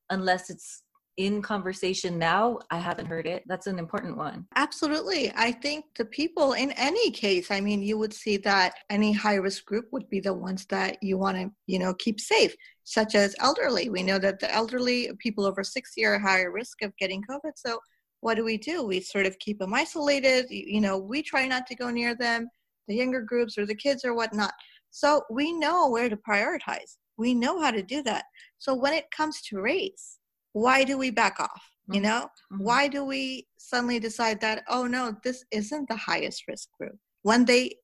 unless 0.09 0.49
it's 0.49 0.83
in 1.17 1.41
conversation 1.41 2.17
now 2.17 2.60
i 2.69 2.77
haven't 2.77 3.08
heard 3.08 3.25
it. 3.27 3.43
That's 3.47 3.67
an 3.67 3.80
important 3.80 4.17
one. 4.17 4.45
Absolutely. 4.56 5.32
I 5.36 5.51
think 5.51 5.86
the 5.97 6.06
people 6.06 6.53
in 6.53 6.71
any 6.71 7.12
case 7.12 7.51
i 7.51 7.60
mean 7.60 7.82
you 7.82 7.97
would 7.97 8.13
see 8.13 8.38
that 8.38 8.75
any 8.89 9.12
high 9.12 9.36
risk 9.36 9.65
group 9.65 9.86
would 9.91 10.10
be 10.10 10.19
the 10.19 10.34
ones 10.34 10.65
that 10.67 10.97
you 11.01 11.17
want 11.17 11.38
to 11.38 11.51
you 11.65 11.80
know 11.80 11.93
keep 11.95 12.19
safe 12.19 12.56
such 12.84 13.15
as 13.15 13.36
elderly. 13.39 13.89
We 13.89 14.03
know 14.03 14.19
that 14.19 14.39
the 14.39 14.53
elderly 14.53 15.10
people 15.19 15.45
over 15.45 15.63
60 15.63 16.06
are 16.06 16.19
higher 16.19 16.51
risk 16.51 16.82
of 16.84 16.95
getting 16.97 17.23
covid 17.30 17.53
so 17.56 17.80
what 18.21 18.34
do 18.36 18.43
we 18.43 18.58
do? 18.58 18.84
We 18.84 18.99
sort 19.01 19.27
of 19.27 19.38
keep 19.38 19.60
them 19.60 19.73
isolated. 19.73 20.47
You 20.49 20.82
know 20.82 20.97
we 20.97 21.21
try 21.21 21.47
not 21.47 21.67
to 21.67 21.75
go 21.75 21.89
near 21.89 22.15
them 22.15 22.49
the 22.88 22.95
younger 22.95 23.21
groups 23.21 23.58
or 23.58 23.65
the 23.65 23.75
kids 23.75 24.06
or 24.06 24.13
whatnot. 24.15 24.53
So 24.91 25.23
we 25.30 25.51
know 25.51 25.89
where 25.89 26.10
to 26.10 26.17
prioritize. 26.17 26.97
We 27.17 27.34
know 27.34 27.60
how 27.62 27.71
to 27.71 27.84
do 27.84 28.01
that. 28.03 28.25
So 28.60 28.73
when 28.73 28.93
it 28.93 29.12
comes 29.12 29.41
to 29.43 29.60
race 29.60 30.19
why 30.53 30.83
do 30.83 30.97
we 30.97 31.10
back 31.10 31.39
off 31.39 31.63
you 31.88 32.01
mm-hmm. 32.01 32.10
know 32.10 32.29
mm-hmm. 32.51 32.63
why 32.63 32.88
do 32.88 33.03
we 33.03 33.47
suddenly 33.57 33.99
decide 33.99 34.39
that 34.41 34.63
oh 34.69 34.86
no 34.86 35.15
this 35.23 35.43
isn't 35.51 35.88
the 35.88 35.95
highest 35.95 36.47
risk 36.47 36.69
group 36.79 36.97
when 37.23 37.45
they 37.45 37.75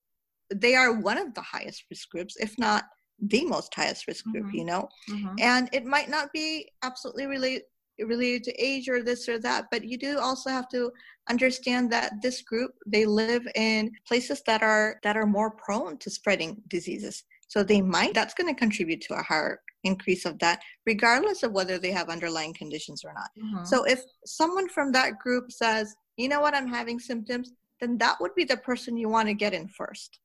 they 0.53 0.75
are 0.75 0.99
one 0.99 1.17
of 1.17 1.33
the 1.33 1.41
highest 1.41 1.85
risk 1.89 2.09
groups 2.09 2.35
if 2.37 2.57
not 2.57 2.85
the 3.19 3.45
most 3.45 3.73
highest 3.73 4.07
risk 4.07 4.25
group 4.25 4.45
mm-hmm. 4.45 4.57
you 4.57 4.65
know 4.65 4.87
mm-hmm. 5.09 5.35
and 5.39 5.69
it 5.71 5.85
might 5.85 6.09
not 6.09 6.31
be 6.33 6.69
absolutely 6.83 7.25
related 7.25 7.63
related 8.01 8.43
to 8.43 8.51
age 8.53 8.89
or 8.89 9.03
this 9.03 9.29
or 9.29 9.37
that 9.37 9.65
but 9.69 9.83
you 9.83 9.97
do 9.97 10.17
also 10.17 10.49
have 10.49 10.67
to 10.67 10.91
understand 11.29 11.91
that 11.91 12.11
this 12.21 12.41
group 12.41 12.71
they 12.87 13.05
live 13.05 13.47
in 13.55 13.91
places 14.07 14.41
that 14.47 14.63
are 14.63 14.99
that 15.03 15.15
are 15.15 15.27
more 15.27 15.51
prone 15.51 15.95
to 15.97 16.09
spreading 16.09 16.59
diseases 16.69 17.23
so 17.47 17.61
they 17.61 17.81
might 17.81 18.13
that's 18.15 18.33
going 18.33 18.51
to 18.51 18.59
contribute 18.59 18.99
to 18.99 19.13
a 19.13 19.21
higher 19.21 19.61
increase 19.83 20.25
of 20.25 20.39
that, 20.39 20.61
regardless 20.85 21.43
of 21.43 21.51
whether 21.51 21.77
they 21.77 21.91
have 21.91 22.09
underlying 22.09 22.53
conditions 22.53 23.03
or 23.03 23.13
not. 23.13 23.29
Mm-hmm. 23.37 23.65
So 23.65 23.83
if 23.83 24.03
someone 24.25 24.69
from 24.69 24.91
that 24.93 25.19
group 25.19 25.51
says, 25.51 25.95
you 26.17 26.29
know 26.29 26.41
what, 26.41 26.55
I'm 26.55 26.67
having 26.67 26.99
symptoms, 26.99 27.51
then 27.79 27.97
that 27.97 28.19
would 28.21 28.35
be 28.35 28.43
the 28.43 28.57
person 28.57 28.97
you 28.97 29.09
want 29.09 29.27
to 29.27 29.33
get 29.33 29.53
in 29.53 29.67
first. 29.67 30.19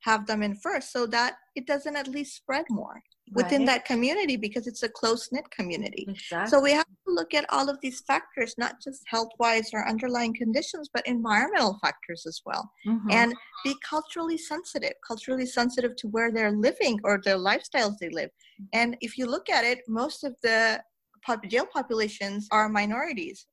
Have 0.00 0.26
them 0.26 0.42
in 0.42 0.54
first 0.54 0.92
so 0.92 1.06
that 1.06 1.34
it 1.54 1.66
doesn't 1.66 1.96
at 1.96 2.08
least 2.08 2.36
spread 2.36 2.64
more 2.70 3.02
within 3.34 3.62
right. 3.62 3.66
that 3.66 3.84
community 3.84 4.36
because 4.36 4.66
it's 4.66 4.82
a 4.82 4.88
close 4.88 5.30
knit 5.32 5.50
community. 5.50 6.06
Exactly. 6.08 6.50
So 6.50 6.60
we 6.60 6.72
have 6.72 6.86
to 6.86 7.14
look 7.14 7.34
at 7.34 7.46
all 7.50 7.68
of 7.68 7.78
these 7.80 8.00
factors, 8.00 8.54
not 8.58 8.76
just 8.82 9.02
health 9.06 9.30
wise 9.38 9.70
or 9.72 9.88
underlying 9.88 10.34
conditions, 10.34 10.88
but 10.92 11.06
environmental 11.06 11.78
factors 11.82 12.24
as 12.26 12.40
well. 12.44 12.70
Mm-hmm. 12.86 13.10
And 13.10 13.34
be 13.64 13.74
culturally 13.88 14.38
sensitive, 14.38 14.92
culturally 15.06 15.46
sensitive 15.46 15.96
to 15.96 16.08
where 16.08 16.30
they're 16.32 16.52
living 16.52 17.00
or 17.04 17.20
the 17.24 17.30
lifestyles 17.30 17.96
they 17.98 18.10
live. 18.10 18.30
And 18.72 18.96
if 19.00 19.18
you 19.18 19.26
look 19.26 19.48
at 19.48 19.64
it, 19.64 19.80
most 19.88 20.24
of 20.24 20.34
the 20.42 20.80
jail 21.48 21.66
populations 21.72 22.48
are 22.50 22.68
minorities 22.68 23.46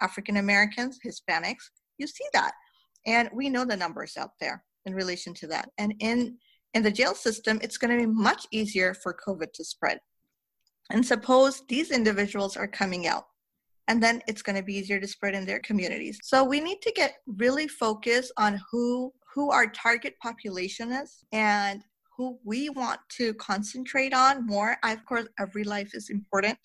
African 0.00 0.38
Americans, 0.38 0.98
Hispanics. 1.04 1.70
You 1.98 2.06
see 2.06 2.24
that. 2.32 2.52
And 3.06 3.30
we 3.32 3.48
know 3.48 3.64
the 3.64 3.76
numbers 3.76 4.16
out 4.16 4.32
there 4.40 4.64
in 4.86 4.94
relation 4.94 5.34
to 5.34 5.46
that. 5.48 5.68
And 5.78 5.94
in 6.00 6.36
in 6.74 6.82
the 6.82 6.90
jail 6.90 7.14
system, 7.14 7.58
it's 7.62 7.78
going 7.78 7.90
to 7.96 8.06
be 8.06 8.12
much 8.12 8.46
easier 8.50 8.94
for 8.94 9.14
COVID 9.14 9.52
to 9.54 9.64
spread. 9.64 9.98
And 10.90 11.04
suppose 11.04 11.62
these 11.68 11.90
individuals 11.90 12.56
are 12.56 12.66
coming 12.66 13.06
out, 13.06 13.24
and 13.88 14.02
then 14.02 14.22
it's 14.26 14.42
going 14.42 14.56
to 14.56 14.62
be 14.62 14.76
easier 14.76 15.00
to 15.00 15.06
spread 15.06 15.34
in 15.34 15.46
their 15.46 15.60
communities. 15.60 16.18
So 16.22 16.44
we 16.44 16.60
need 16.60 16.82
to 16.82 16.92
get 16.92 17.14
really 17.26 17.68
focused 17.68 18.32
on 18.36 18.60
who 18.70 19.12
who 19.32 19.50
our 19.52 19.68
target 19.68 20.14
population 20.20 20.90
is 20.90 21.24
and 21.32 21.84
who 22.16 22.38
we 22.44 22.68
want 22.68 23.00
to 23.08 23.32
concentrate 23.34 24.12
on 24.12 24.44
more. 24.44 24.76
Of 24.82 25.04
course, 25.06 25.28
every 25.38 25.64
life 25.64 25.94
is 25.94 26.10
important, 26.10 26.58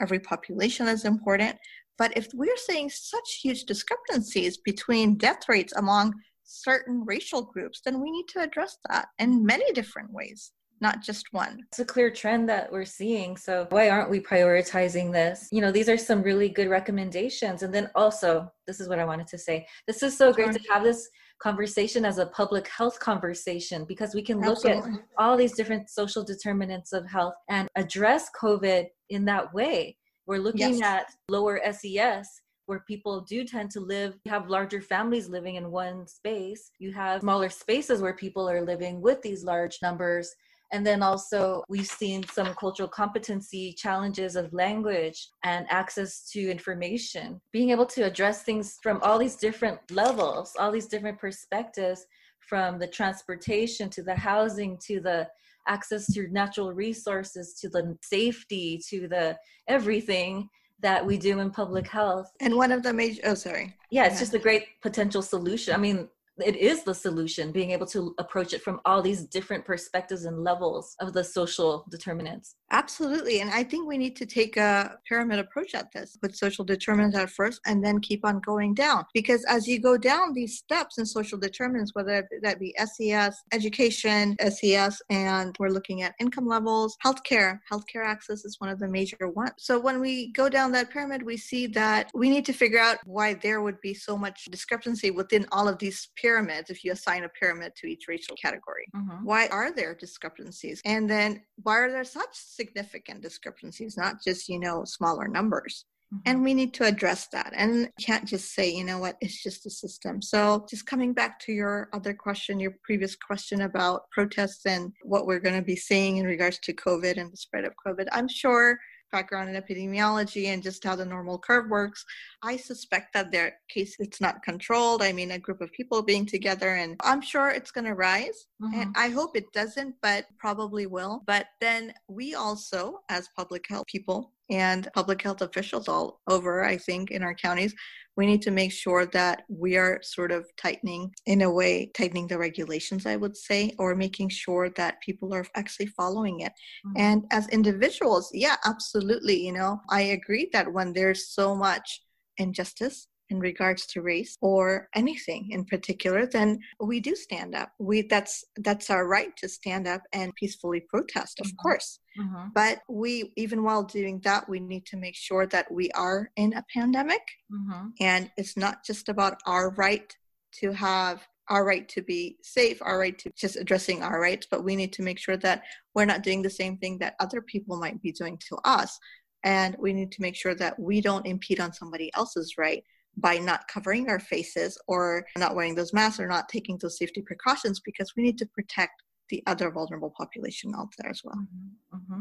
every 0.00 0.18
population 0.18 0.88
is 0.88 1.04
important. 1.04 1.56
But 1.98 2.16
if 2.16 2.28
we're 2.34 2.56
seeing 2.56 2.90
such 2.90 3.40
huge 3.42 3.64
discrepancies 3.64 4.58
between 4.58 5.16
death 5.16 5.48
rates 5.48 5.72
among 5.74 6.14
certain 6.50 7.04
racial 7.04 7.42
groups, 7.42 7.80
then 7.84 8.00
we 8.00 8.10
need 8.10 8.26
to 8.28 8.40
address 8.40 8.76
that 8.88 9.08
in 9.18 9.44
many 9.44 9.72
different 9.72 10.12
ways. 10.12 10.52
not 10.80 11.02
just 11.02 11.26
one. 11.32 11.60
It's 11.68 11.78
a 11.78 11.84
clear 11.84 12.10
trend 12.10 12.48
that 12.48 12.72
we're 12.72 12.84
seeing. 12.84 13.36
So 13.36 13.66
why 13.70 13.90
aren't 13.90 14.10
we 14.10 14.20
prioritizing 14.20 15.12
this? 15.12 15.48
You 15.52 15.60
know, 15.60 15.70
these 15.70 15.88
are 15.88 15.98
some 15.98 16.22
really 16.22 16.48
good 16.48 16.68
recommendations. 16.68 17.62
And 17.62 17.72
then 17.72 17.90
also, 17.94 18.50
this 18.66 18.80
is 18.80 18.88
what 18.88 18.98
I 18.98 19.04
wanted 19.04 19.26
to 19.28 19.38
say. 19.38 19.66
This 19.86 20.02
is 20.02 20.16
so 20.16 20.32
great 20.32 20.52
to 20.52 20.60
have 20.70 20.82
this 20.82 21.08
conversation 21.38 22.04
as 22.04 22.18
a 22.18 22.26
public 22.26 22.66
health 22.68 22.98
conversation 22.98 23.84
because 23.84 24.14
we 24.14 24.22
can 24.22 24.40
look 24.40 24.64
Absolutely. 24.64 24.92
at 24.92 25.00
all 25.18 25.36
these 25.36 25.52
different 25.52 25.90
social 25.90 26.24
determinants 26.24 26.92
of 26.92 27.06
health 27.06 27.34
and 27.48 27.68
address 27.76 28.30
COVID 28.40 28.86
in 29.10 29.24
that 29.26 29.52
way. 29.52 29.96
We're 30.26 30.38
looking 30.38 30.78
yes. 30.78 30.82
at 30.82 31.06
lower 31.28 31.60
SES 31.72 32.40
where 32.70 32.84
people 32.86 33.22
do 33.22 33.44
tend 33.44 33.68
to 33.68 33.80
live, 33.80 34.16
you 34.24 34.30
have 34.30 34.48
larger 34.48 34.80
families 34.80 35.28
living 35.28 35.56
in 35.56 35.72
one 35.72 36.06
space. 36.06 36.70
You 36.78 36.92
have 36.92 37.20
smaller 37.20 37.48
spaces 37.48 38.00
where 38.00 38.14
people 38.14 38.48
are 38.48 38.64
living 38.64 39.00
with 39.00 39.20
these 39.22 39.42
large 39.42 39.78
numbers. 39.82 40.32
And 40.70 40.86
then 40.86 41.02
also, 41.02 41.64
we've 41.68 41.84
seen 41.84 42.24
some 42.32 42.54
cultural 42.54 42.88
competency 42.88 43.72
challenges 43.72 44.36
of 44.36 44.52
language 44.52 45.30
and 45.42 45.66
access 45.68 46.30
to 46.30 46.48
information. 46.48 47.40
Being 47.52 47.70
able 47.70 47.86
to 47.86 48.02
address 48.02 48.44
things 48.44 48.78
from 48.80 49.00
all 49.02 49.18
these 49.18 49.34
different 49.34 49.80
levels, 49.90 50.54
all 50.56 50.70
these 50.70 50.86
different 50.86 51.18
perspectives, 51.18 52.06
from 52.38 52.78
the 52.78 52.86
transportation 52.86 53.90
to 53.90 54.02
the 54.04 54.14
housing 54.14 54.78
to 54.86 55.00
the 55.00 55.28
access 55.66 56.06
to 56.14 56.28
natural 56.28 56.72
resources 56.72 57.54
to 57.60 57.68
the 57.68 57.96
safety 58.02 58.80
to 58.88 59.08
the 59.08 59.36
everything 59.68 60.48
that 60.82 61.04
we 61.04 61.16
do 61.18 61.40
in 61.40 61.50
public 61.50 61.86
health. 61.86 62.32
And 62.40 62.56
one 62.56 62.72
of 62.72 62.82
the 62.82 62.92
major, 62.92 63.20
oh, 63.24 63.34
sorry. 63.34 63.74
Yeah, 63.90 64.06
it's 64.06 64.14
yeah. 64.14 64.20
just 64.20 64.34
a 64.34 64.38
great 64.38 64.80
potential 64.82 65.22
solution. 65.22 65.74
I 65.74 65.78
mean, 65.78 66.08
it 66.44 66.56
is 66.56 66.84
the 66.84 66.94
solution 66.94 67.52
being 67.52 67.70
able 67.70 67.86
to 67.88 68.14
approach 68.18 68.52
it 68.52 68.62
from 68.62 68.80
all 68.84 69.02
these 69.02 69.24
different 69.24 69.64
perspectives 69.64 70.24
and 70.24 70.42
levels 70.42 70.96
of 71.00 71.12
the 71.12 71.22
social 71.22 71.86
determinants 71.90 72.56
absolutely 72.70 73.40
and 73.40 73.50
i 73.50 73.62
think 73.62 73.86
we 73.86 73.98
need 73.98 74.16
to 74.16 74.26
take 74.26 74.56
a 74.56 74.96
pyramid 75.08 75.38
approach 75.38 75.74
at 75.74 75.90
this 75.92 76.16
put 76.16 76.36
social 76.36 76.64
determinants 76.64 77.16
at 77.16 77.30
first 77.30 77.60
and 77.66 77.84
then 77.84 78.00
keep 78.00 78.24
on 78.24 78.40
going 78.40 78.74
down 78.74 79.04
because 79.14 79.44
as 79.48 79.66
you 79.66 79.80
go 79.80 79.96
down 79.96 80.32
these 80.32 80.58
steps 80.58 80.98
in 80.98 81.06
social 81.06 81.38
determinants 81.38 81.94
whether 81.94 82.28
that 82.42 82.58
be 82.58 82.74
ses 82.78 83.34
education 83.52 84.36
ses 84.50 85.02
and 85.10 85.56
we're 85.58 85.68
looking 85.68 86.02
at 86.02 86.14
income 86.20 86.46
levels 86.46 86.96
healthcare 87.04 87.58
healthcare 87.70 88.04
access 88.04 88.44
is 88.44 88.56
one 88.58 88.70
of 88.70 88.78
the 88.78 88.88
major 88.88 89.28
ones 89.28 89.52
so 89.58 89.78
when 89.78 90.00
we 90.00 90.32
go 90.32 90.48
down 90.48 90.72
that 90.72 90.90
pyramid 90.90 91.22
we 91.22 91.36
see 91.36 91.66
that 91.66 92.10
we 92.14 92.30
need 92.30 92.44
to 92.44 92.52
figure 92.52 92.78
out 92.78 92.98
why 93.04 93.34
there 93.34 93.60
would 93.60 93.80
be 93.80 93.94
so 93.94 94.16
much 94.16 94.44
discrepancy 94.46 95.10
within 95.10 95.46
all 95.52 95.68
of 95.68 95.78
these 95.78 96.08
pyramids 96.16 96.70
if 96.70 96.84
you 96.84 96.92
assign 96.92 97.24
a 97.24 97.28
pyramid 97.28 97.72
to 97.76 97.86
each 97.86 98.04
racial 98.08 98.36
category. 98.36 98.86
Mm-hmm. 98.94 99.24
Why 99.24 99.46
are 99.48 99.72
there 99.72 99.94
discrepancies? 99.94 100.80
And 100.84 101.08
then 101.08 101.42
why 101.62 101.78
are 101.78 101.90
there 101.90 102.04
such 102.04 102.34
significant 102.60 103.22
discrepancies, 103.22 103.96
not 103.96 104.16
just, 104.22 104.48
you 104.48 104.58
know, 104.58 104.84
smaller 104.84 105.28
numbers? 105.28 105.86
Mm-hmm. 106.12 106.22
And 106.26 106.42
we 106.42 106.54
need 106.54 106.74
to 106.74 106.84
address 106.84 107.28
that. 107.32 107.52
And 107.56 107.88
can't 108.00 108.26
just 108.26 108.52
say, 108.54 108.68
you 108.68 108.84
know 108.84 108.98
what, 108.98 109.16
it's 109.20 109.42
just 109.42 109.66
a 109.66 109.70
system. 109.70 110.20
So, 110.20 110.66
just 110.68 110.86
coming 110.86 111.12
back 111.12 111.38
to 111.40 111.52
your 111.52 111.88
other 111.92 112.14
question, 112.14 112.58
your 112.58 112.74
previous 112.82 113.14
question 113.14 113.62
about 113.62 114.10
protests 114.10 114.66
and 114.66 114.92
what 115.02 115.26
we're 115.26 115.38
going 115.46 115.60
to 115.60 115.70
be 115.72 115.76
seeing 115.76 116.16
in 116.16 116.26
regards 116.26 116.58
to 116.64 116.72
COVID 116.72 117.16
and 117.16 117.32
the 117.32 117.36
spread 117.36 117.64
of 117.64 117.72
COVID, 117.86 118.08
I'm 118.12 118.28
sure 118.28 118.78
background 119.10 119.54
in 119.54 119.60
epidemiology 119.60 120.46
and 120.46 120.62
just 120.62 120.84
how 120.84 120.96
the 120.96 121.04
normal 121.04 121.38
curve 121.38 121.68
works, 121.68 122.04
I 122.42 122.56
suspect 122.56 123.12
that 123.14 123.30
their 123.30 123.54
case 123.68 123.96
it's 123.98 124.20
not 124.20 124.42
controlled. 124.42 125.02
I 125.02 125.12
mean, 125.12 125.32
a 125.32 125.38
group 125.38 125.60
of 125.60 125.72
people 125.72 126.02
being 126.02 126.26
together, 126.26 126.74
and 126.76 126.96
I'm 127.02 127.20
sure 127.20 127.50
it's 127.50 127.70
going 127.70 127.86
to 127.86 127.94
rise. 127.94 128.46
Mm-hmm. 128.62 128.80
And 128.80 128.94
I 128.96 129.08
hope 129.08 129.36
it 129.36 129.52
doesn't, 129.52 129.94
but 130.02 130.26
probably 130.38 130.86
will. 130.86 131.22
But 131.26 131.46
then 131.60 131.92
we 132.08 132.34
also, 132.34 133.00
as 133.08 133.28
public 133.36 133.64
health 133.68 133.86
people, 133.86 134.32
and 134.50 134.88
public 134.94 135.22
health 135.22 135.42
officials 135.42 135.88
all 135.88 136.20
over, 136.28 136.64
I 136.64 136.76
think, 136.76 137.10
in 137.10 137.22
our 137.22 137.34
counties, 137.34 137.74
we 138.16 138.26
need 138.26 138.42
to 138.42 138.50
make 138.50 138.72
sure 138.72 139.06
that 139.06 139.44
we 139.48 139.76
are 139.76 140.00
sort 140.02 140.32
of 140.32 140.44
tightening, 140.56 141.14
in 141.26 141.42
a 141.42 141.50
way, 141.50 141.90
tightening 141.96 142.26
the 142.26 142.38
regulations, 142.38 143.06
I 143.06 143.16
would 143.16 143.36
say, 143.36 143.72
or 143.78 143.94
making 143.94 144.30
sure 144.30 144.68
that 144.70 145.00
people 145.00 145.32
are 145.32 145.46
actually 145.54 145.86
following 145.86 146.40
it. 146.40 146.52
Mm-hmm. 146.86 146.92
And 146.96 147.24
as 147.30 147.48
individuals, 147.48 148.30
yeah, 148.34 148.56
absolutely. 148.66 149.40
You 149.46 149.52
know, 149.52 149.80
I 149.88 150.02
agree 150.02 150.50
that 150.52 150.72
when 150.72 150.92
there's 150.92 151.28
so 151.28 151.54
much 151.54 152.02
injustice 152.36 153.06
in 153.30 153.38
regards 153.40 153.86
to 153.86 154.02
race 154.02 154.36
or 154.40 154.88
anything 154.94 155.48
in 155.50 155.64
particular 155.64 156.26
then 156.26 156.58
we 156.80 157.00
do 157.00 157.14
stand 157.14 157.54
up 157.54 157.70
we 157.78 158.02
that's 158.02 158.44
that's 158.58 158.90
our 158.90 159.06
right 159.06 159.36
to 159.36 159.48
stand 159.48 159.86
up 159.86 160.02
and 160.12 160.34
peacefully 160.34 160.80
protest 160.88 161.40
of 161.40 161.46
mm-hmm. 161.46 161.56
course 161.56 162.00
mm-hmm. 162.18 162.48
but 162.54 162.80
we 162.88 163.32
even 163.36 163.62
while 163.62 163.82
doing 163.82 164.20
that 164.24 164.48
we 164.48 164.60
need 164.60 164.84
to 164.84 164.96
make 164.96 165.16
sure 165.16 165.46
that 165.46 165.70
we 165.70 165.90
are 165.92 166.30
in 166.36 166.52
a 166.54 166.64
pandemic 166.74 167.22
mm-hmm. 167.52 167.88
and 168.00 168.30
it's 168.36 168.56
not 168.56 168.84
just 168.84 169.08
about 169.08 169.40
our 169.46 169.70
right 169.70 170.16
to 170.52 170.72
have 170.72 171.26
our 171.50 171.64
right 171.64 171.88
to 171.88 172.00
be 172.00 172.38
safe, 172.42 172.80
our 172.80 172.98
right 172.98 173.18
to 173.18 173.30
just 173.36 173.56
addressing 173.56 174.02
our 174.02 174.20
rights, 174.20 174.46
but 174.48 174.64
we 174.64 174.76
need 174.76 174.92
to 174.92 175.02
make 175.02 175.18
sure 175.18 175.36
that 175.36 175.64
we're 175.94 176.04
not 176.04 176.22
doing 176.22 176.42
the 176.42 176.48
same 176.48 176.78
thing 176.78 176.96
that 176.98 177.16
other 177.18 177.42
people 177.42 177.76
might 177.76 178.00
be 178.00 178.12
doing 178.12 178.38
to 178.48 178.56
us. 178.64 178.98
And 179.42 179.76
we 179.78 179.92
need 179.92 180.12
to 180.12 180.22
make 180.22 180.36
sure 180.36 180.54
that 180.54 180.78
we 180.78 181.00
don't 181.00 181.26
impede 181.26 181.60
on 181.60 181.72
somebody 181.72 182.10
else's 182.14 182.54
right 182.56 182.84
by 183.16 183.38
not 183.38 183.66
covering 183.68 184.08
our 184.08 184.20
faces 184.20 184.78
or 184.86 185.24
not 185.36 185.54
wearing 185.54 185.74
those 185.74 185.92
masks 185.92 186.20
or 186.20 186.26
not 186.26 186.48
taking 186.48 186.78
those 186.78 186.98
safety 186.98 187.22
precautions 187.22 187.80
because 187.80 188.14
we 188.16 188.22
need 188.22 188.38
to 188.38 188.46
protect 188.46 189.02
the 189.28 189.42
other 189.46 189.70
vulnerable 189.70 190.12
population 190.16 190.72
out 190.76 190.88
there 190.98 191.10
as 191.10 191.20
well. 191.24 191.36
Mm-hmm, 191.36 191.96
mm-hmm. 191.96 192.20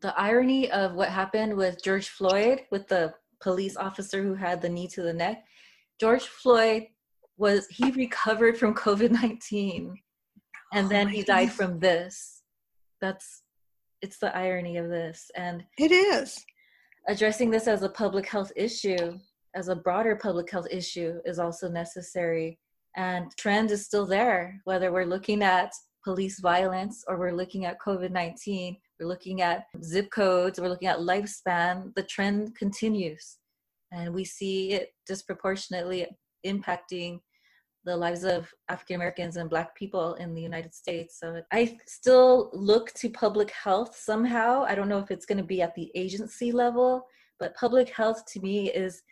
The 0.00 0.18
irony 0.18 0.70
of 0.70 0.94
what 0.94 1.08
happened 1.08 1.56
with 1.56 1.82
George 1.82 2.08
Floyd, 2.08 2.62
with 2.70 2.86
the 2.88 3.14
police 3.40 3.76
officer 3.76 4.22
who 4.22 4.34
had 4.34 4.60
the 4.60 4.68
knee 4.68 4.88
to 4.88 5.02
the 5.02 5.12
neck, 5.12 5.44
George 5.98 6.24
Floyd 6.24 6.86
was 7.38 7.66
he 7.68 7.90
recovered 7.90 8.56
from 8.56 8.74
COVID 8.74 9.10
19 9.10 9.94
and 10.72 10.86
oh 10.86 10.88
then 10.88 11.08
he 11.08 11.22
died 11.22 11.52
from 11.52 11.78
this. 11.78 12.42
That's 13.00 13.42
it's 14.02 14.18
the 14.18 14.34
irony 14.36 14.76
of 14.76 14.88
this. 14.88 15.30
And 15.36 15.64
it 15.78 15.90
is 15.92 16.44
addressing 17.08 17.50
this 17.50 17.66
as 17.66 17.82
a 17.82 17.88
public 17.88 18.26
health 18.26 18.52
issue 18.56 19.18
as 19.56 19.68
a 19.68 19.74
broader 19.74 20.14
public 20.14 20.50
health 20.50 20.68
issue 20.70 21.18
is 21.24 21.38
also 21.38 21.68
necessary. 21.68 22.58
And 22.96 23.34
trend 23.36 23.70
is 23.70 23.84
still 23.84 24.06
there, 24.06 24.60
whether 24.64 24.92
we're 24.92 25.06
looking 25.06 25.42
at 25.42 25.72
police 26.04 26.38
violence 26.38 27.04
or 27.08 27.18
we're 27.18 27.32
looking 27.32 27.64
at 27.64 27.80
COVID 27.80 28.10
19, 28.10 28.76
we're 29.00 29.08
looking 29.08 29.42
at 29.42 29.64
zip 29.82 30.10
codes, 30.10 30.60
we're 30.60 30.68
looking 30.68 30.88
at 30.88 30.98
lifespan, 30.98 31.94
the 31.96 32.04
trend 32.04 32.54
continues. 32.54 33.38
And 33.92 34.14
we 34.14 34.24
see 34.24 34.72
it 34.72 34.90
disproportionately 35.06 36.06
impacting 36.46 37.20
the 37.84 37.96
lives 37.96 38.24
of 38.24 38.52
African 38.68 38.96
Americans 38.96 39.36
and 39.36 39.48
Black 39.48 39.74
people 39.74 40.14
in 40.14 40.34
the 40.34 40.42
United 40.42 40.74
States. 40.74 41.18
So 41.20 41.40
I 41.52 41.78
still 41.86 42.50
look 42.52 42.92
to 42.94 43.08
public 43.08 43.50
health 43.52 43.96
somehow. 43.96 44.64
I 44.64 44.74
don't 44.74 44.88
know 44.88 44.98
if 44.98 45.10
it's 45.10 45.26
going 45.26 45.38
to 45.38 45.44
be 45.44 45.62
at 45.62 45.74
the 45.74 45.90
agency 45.94 46.52
level, 46.52 47.06
but 47.38 47.54
public 47.54 47.88
health 47.90 48.24
to 48.32 48.40
me 48.40 48.70
is 48.70 49.02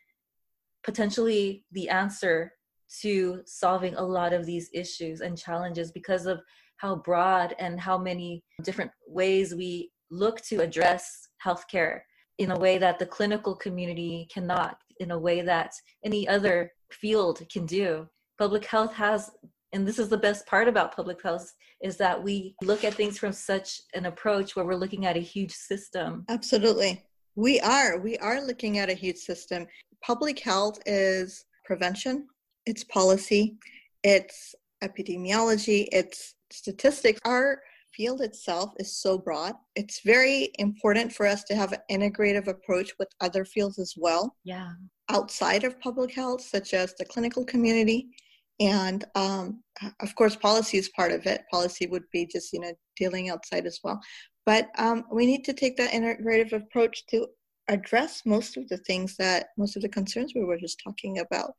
potentially 0.85 1.65
the 1.73 1.89
answer 1.89 2.53
to 3.01 3.41
solving 3.47 3.95
a 3.95 4.03
lot 4.03 4.33
of 4.33 4.47
these 4.47 4.71
issues 4.73 5.21
and 5.21 5.39
challenges 5.39 5.91
because 5.91 6.27
of 6.27 6.41
how 6.77 6.97
broad 6.97 7.55
and 7.59 7.81
how 7.81 7.97
many 7.97 8.45
different 8.63 8.91
ways 9.09 9.55
we 9.55 9.91
look 10.11 10.41
to 10.43 10.61
address 10.61 11.29
healthcare 11.45 12.01
in 12.39 12.51
a 12.51 12.59
way 12.59 12.79
that 12.79 12.99
the 12.99 13.07
clinical 13.07 13.55
community 13.55 14.29
cannot, 14.33 14.77
in 15.01 15.13
a 15.13 15.19
way 15.19 15.41
that 15.41 15.73
any 16.05 16.29
other 16.29 16.71
field 16.91 17.41
can 17.53 17.65
do. 17.65 18.07
Public 18.39 18.65
health 18.65 18.93
has, 18.93 19.31
and 19.73 19.87
this 19.87 19.99
is 19.99 20.09
the 20.09 20.19
best 20.19 20.47
part 20.47 20.69
about 20.69 20.95
public 20.95 21.23
health, 21.23 21.51
is 21.81 21.97
that 21.97 22.21
we 22.21 22.55
look 22.63 22.85
at 22.85 22.95
things 22.95 23.19
from 23.19 23.33
such 23.33 23.81
an 23.95 24.07
approach 24.07 24.57
where 24.57 24.65
we're 24.65 24.75
looking 24.75 25.07
at 25.07 25.17
a 25.17 25.21
huge 25.21 25.53
system. 25.53 26.25
Absolutely. 26.29 27.05
We 27.37 27.61
are. 27.61 27.99
We 27.99 28.17
are 28.19 28.41
looking 28.41 28.79
at 28.79 28.91
a 28.91 28.95
huge 28.95 29.17
system 29.19 29.67
public 30.05 30.39
health 30.39 30.79
is 30.87 31.45
prevention, 31.65 32.27
it's 32.67 32.85
policy, 32.85 33.57
it's 34.03 34.55
epidemiology, 34.83 35.89
it's 35.93 36.35
statistics. 36.51 37.21
Our 37.25 37.61
field 37.95 38.21
itself 38.21 38.73
is 38.79 38.97
so 38.97 39.17
broad. 39.17 39.55
It's 39.77 40.01
very 40.05 40.51
important 40.59 41.13
for 41.13 41.27
us 41.27 41.45
to 41.45 41.55
have 41.55 41.73
an 41.73 41.81
integrative 41.91 42.49
approach 42.49 42.93
with 42.99 43.09
other 43.21 43.45
fields 43.45 43.79
as 43.79 43.95
well. 43.97 44.37
Yeah. 44.45 44.73
Outside 45.11 45.65
of 45.65 45.81
public 45.81 46.13
health, 46.13 46.43
such 46.43 46.75
as 46.75 46.95
the 46.95 47.05
clinical 47.05 47.45
community. 47.45 48.09
And 48.61 49.05
um, 49.15 49.63
of 50.01 50.15
course, 50.17 50.37
policy 50.37 50.79
is 50.79 50.89
part 50.91 51.13
of 51.13 51.27
it. 51.27 51.43
Policy 51.51 51.87
would 51.87 52.05
be 52.13 52.27
just, 52.27 52.53
you 52.53 52.61
know, 52.61 52.73
dealing 52.97 53.31
outside 53.31 53.67
as 53.67 53.81
well. 53.83 54.01
But 54.47 54.69
um, 54.79 55.05
we 55.11 55.27
need 55.27 55.45
to 55.45 55.53
take 55.53 55.77
that 55.79 55.93
integrative 55.93 56.53
approach 56.53 57.07
to 57.07 57.27
address 57.69 58.23
most 58.25 58.57
of 58.57 58.69
the 58.69 58.79
things 58.79 59.17
that 59.17 59.49
most 59.57 59.77
of 59.77 59.83
the 59.83 59.89
concerns 59.89 60.35
we 60.35 60.45
were 60.45 60.59
just 60.59 60.81
talking 60.85 61.19
about 61.19 61.55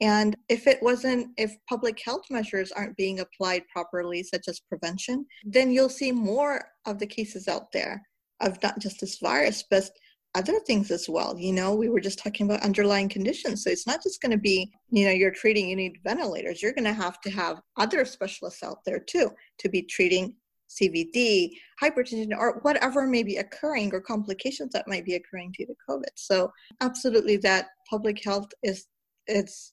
And 0.00 0.36
if 0.48 0.66
it 0.66 0.82
wasn't, 0.82 1.28
if 1.38 1.56
public 1.68 1.98
health 2.04 2.24
measures 2.30 2.72
aren't 2.72 2.96
being 2.96 3.20
applied 3.20 3.62
properly, 3.68 4.22
such 4.22 4.46
as 4.48 4.60
prevention, 4.60 5.26
then 5.44 5.70
you'll 5.70 5.88
see 5.88 6.12
more 6.12 6.66
of 6.84 6.98
the 6.98 7.06
cases 7.06 7.48
out 7.48 7.72
there 7.72 8.02
of 8.40 8.62
not 8.62 8.78
just 8.78 9.00
this 9.00 9.18
virus, 9.18 9.64
but 9.70 9.88
other 10.34 10.60
things 10.66 10.90
as 10.90 11.08
well. 11.08 11.38
You 11.38 11.54
know, 11.54 11.74
we 11.74 11.88
were 11.88 12.00
just 12.00 12.18
talking 12.18 12.44
about 12.44 12.62
underlying 12.62 13.08
conditions. 13.08 13.64
So 13.64 13.70
it's 13.70 13.86
not 13.86 14.02
just 14.02 14.20
going 14.20 14.32
to 14.32 14.38
be, 14.38 14.70
you 14.90 15.06
know, 15.06 15.12
you're 15.12 15.30
treating, 15.30 15.66
you 15.66 15.76
need 15.76 15.98
ventilators. 16.04 16.62
You're 16.62 16.74
going 16.74 16.84
to 16.84 16.92
have 16.92 17.18
to 17.22 17.30
have 17.30 17.62
other 17.78 18.04
specialists 18.04 18.62
out 18.62 18.80
there 18.84 18.98
too 18.98 19.30
to 19.60 19.68
be 19.70 19.80
treating 19.80 20.34
CVD, 20.68 21.50
hypertension, 21.82 22.36
or 22.36 22.60
whatever 22.62 23.06
may 23.06 23.22
be 23.22 23.36
occurring 23.36 23.94
or 23.94 24.00
complications 24.00 24.72
that 24.72 24.88
might 24.88 25.04
be 25.04 25.14
occurring 25.14 25.52
due 25.56 25.66
to 25.66 25.74
COVID. 25.88 26.04
So 26.14 26.52
absolutely 26.80 27.36
that 27.38 27.68
public 27.88 28.22
health 28.24 28.48
is 28.62 28.86
it's 29.26 29.72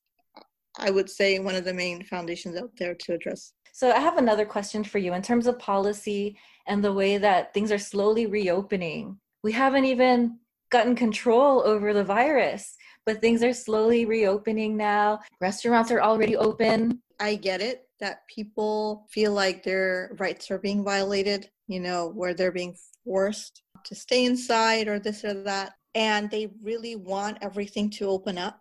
I 0.80 0.90
would 0.90 1.10
say 1.10 1.38
one 1.38 1.56
of 1.56 1.66
the 1.66 1.74
main 1.74 2.04
foundations 2.04 2.58
out 2.58 2.72
there 2.80 2.96
to 2.96 3.14
address. 3.14 3.54
So 3.74 3.92
I 3.92 4.00
have 4.00 4.18
another 4.18 4.46
question 4.46 4.84
for 4.84 4.98
you 4.98 5.14
in 5.14 5.22
terms 5.22 5.48
of 5.48 5.60
policy 5.60 6.36
and 6.68 6.84
the 6.84 6.94
way 6.94 7.18
that 7.18 7.54
things 7.54 7.72
are 7.72 7.78
slowly 7.78 8.26
reopening. 8.26 9.18
We 9.44 9.52
haven't 9.52 9.86
even 9.86 10.40
gotten 10.72 10.96
control 10.96 11.62
over 11.66 11.94
the 11.94 12.04
virus, 12.04 12.76
but 13.06 13.22
things 13.22 13.44
are 13.44 13.54
slowly 13.54 14.06
reopening 14.06 14.78
now. 14.78 15.20
Restaurants 15.42 15.92
are 15.92 16.02
already 16.02 16.36
open. 16.36 17.02
I 17.20 17.36
get 17.36 17.62
it 17.62 17.88
that 18.00 18.28
people 18.28 19.08
feel 19.10 19.32
like 19.32 19.64
their 19.64 20.16
rights 20.20 20.52
are 20.52 20.60
being 20.60 20.84
violated, 20.84 21.50
you 21.68 21.80
know, 21.80 22.10
where 22.10 22.34
they're 22.34 22.52
being 22.52 22.76
forced 23.06 23.64
to 23.86 23.96
stay 23.96 24.26
inside 24.26 24.88
or 24.88 25.00
this 25.00 25.24
or 25.24 25.34
that. 25.44 25.74
And 25.96 26.30
they 26.30 26.52
really 26.62 26.96
want 26.96 27.38
everything 27.42 27.90
to 27.92 28.08
open 28.08 28.38
up 28.38 28.60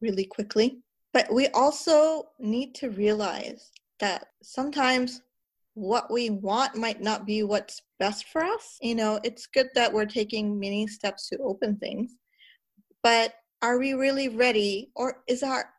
really 0.00 0.24
quickly. 0.24 0.78
But 1.12 1.32
we 1.32 1.48
also 1.48 2.24
need 2.38 2.74
to 2.76 2.90
realize 2.90 3.70
that 4.00 4.26
sometimes 4.42 5.22
what 5.74 6.10
we 6.10 6.30
want 6.30 6.76
might 6.76 7.00
not 7.00 7.26
be 7.26 7.42
what's 7.42 7.82
best 7.98 8.26
for 8.28 8.42
us. 8.42 8.78
You 8.80 8.94
know, 8.94 9.20
it's 9.24 9.46
good 9.46 9.68
that 9.74 9.92
we're 9.92 10.06
taking 10.06 10.58
many 10.58 10.86
steps 10.86 11.28
to 11.30 11.38
open 11.38 11.76
things, 11.76 12.12
but 13.02 13.34
are 13.64 13.78
we 13.78 13.94
really 13.94 14.28
ready? 14.28 14.90
Or 14.94 15.22
is 15.26 15.42
our, 15.42 15.70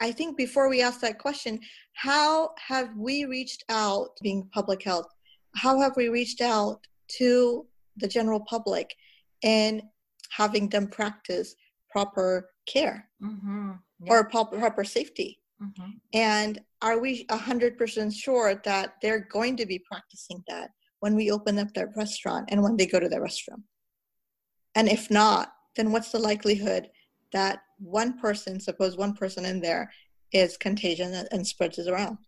I 0.00 0.10
think 0.10 0.38
before 0.38 0.70
we 0.70 0.80
ask 0.80 1.00
that 1.00 1.18
question, 1.18 1.60
how 1.92 2.54
have 2.56 2.96
we 2.96 3.26
reached 3.26 3.62
out, 3.68 4.08
being 4.22 4.48
public 4.54 4.82
health, 4.82 5.08
how 5.54 5.78
have 5.80 5.96
we 5.96 6.08
reached 6.08 6.40
out 6.40 6.80
to 7.18 7.66
the 7.98 8.08
general 8.08 8.40
public 8.40 8.94
and 9.42 9.82
having 10.30 10.70
them 10.70 10.86
practice 10.86 11.54
proper 11.90 12.48
care 12.66 13.06
mm-hmm. 13.22 13.72
yeah. 14.02 14.12
or 14.12 14.30
proper, 14.30 14.84
safety? 14.84 15.38
Mm-hmm. 15.62 15.90
And 16.14 16.60
are 16.80 16.98
we 16.98 17.26
100% 17.26 18.14
sure 18.14 18.54
that 18.64 18.94
they're 19.02 19.28
going 19.30 19.58
to 19.58 19.66
be 19.66 19.82
practicing 19.90 20.42
that 20.48 20.70
when 21.00 21.14
we 21.14 21.30
open 21.30 21.58
up 21.58 21.74
their 21.74 21.92
restaurant 21.96 22.48
and 22.50 22.62
when 22.62 22.78
they 22.78 22.86
go 22.86 22.98
to 22.98 23.10
their 23.10 23.22
restroom? 23.22 23.62
And 24.74 24.88
if 24.88 25.10
not, 25.10 25.52
then 25.76 25.92
what's 25.92 26.12
the 26.12 26.18
likelihood 26.18 26.88
that 27.36 27.60
one 27.78 28.18
person, 28.18 28.58
suppose 28.58 28.96
one 28.96 29.14
person 29.14 29.44
in 29.44 29.60
there 29.60 29.92
is 30.32 30.56
contagion 30.56 31.12
and 31.30 31.46
spreads 31.46 31.78
it 31.78 31.88
around? 31.88 32.18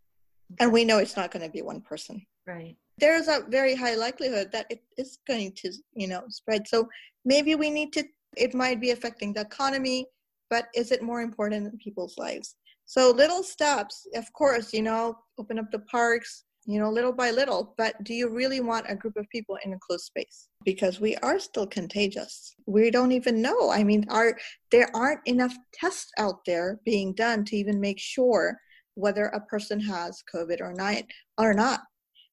And 0.60 0.72
we 0.72 0.84
know 0.84 0.98
it's 0.98 1.16
not 1.16 1.30
going 1.30 1.44
to 1.44 1.50
be 1.50 1.62
one 1.62 1.80
person. 1.80 2.24
Right. 2.46 2.76
There's 2.98 3.28
a 3.28 3.44
very 3.48 3.74
high 3.74 3.94
likelihood 3.94 4.50
that 4.52 4.66
it 4.70 4.80
is 4.96 5.18
going 5.26 5.52
to, 5.60 5.72
you 5.94 6.08
know, 6.08 6.22
spread. 6.28 6.66
So 6.66 6.88
maybe 7.24 7.54
we 7.54 7.70
need 7.70 7.92
to, 7.94 8.04
it 8.36 8.54
might 8.54 8.80
be 8.80 8.90
affecting 8.90 9.32
the 9.32 9.42
economy, 9.42 10.06
but 10.50 10.68
is 10.74 10.90
it 10.92 11.02
more 11.02 11.20
important 11.20 11.66
in 11.66 11.78
people's 11.78 12.16
lives? 12.18 12.56
So 12.86 13.10
little 13.10 13.42
steps, 13.42 14.06
of 14.14 14.32
course, 14.32 14.72
you 14.72 14.82
know, 14.82 15.18
open 15.38 15.58
up 15.58 15.70
the 15.70 15.80
parks, 15.80 16.44
you 16.68 16.78
know, 16.78 16.90
little 16.90 17.14
by 17.14 17.30
little. 17.30 17.74
But 17.78 18.04
do 18.04 18.12
you 18.12 18.28
really 18.28 18.60
want 18.60 18.86
a 18.90 18.94
group 18.94 19.16
of 19.16 19.28
people 19.30 19.58
in 19.64 19.72
a 19.72 19.78
closed 19.78 20.04
space? 20.04 20.48
Because 20.64 21.00
we 21.00 21.16
are 21.16 21.38
still 21.38 21.66
contagious. 21.66 22.54
We 22.66 22.90
don't 22.90 23.12
even 23.12 23.40
know. 23.40 23.70
I 23.70 23.82
mean, 23.82 24.04
are 24.10 24.36
there 24.70 24.90
aren't 24.94 25.26
enough 25.26 25.56
tests 25.72 26.12
out 26.18 26.44
there 26.44 26.78
being 26.84 27.14
done 27.14 27.46
to 27.46 27.56
even 27.56 27.80
make 27.80 27.98
sure 27.98 28.60
whether 28.96 29.26
a 29.26 29.40
person 29.40 29.80
has 29.80 30.22
COVID 30.32 30.60
or 30.60 30.74
not 30.74 31.04
or 31.38 31.54
not. 31.54 31.80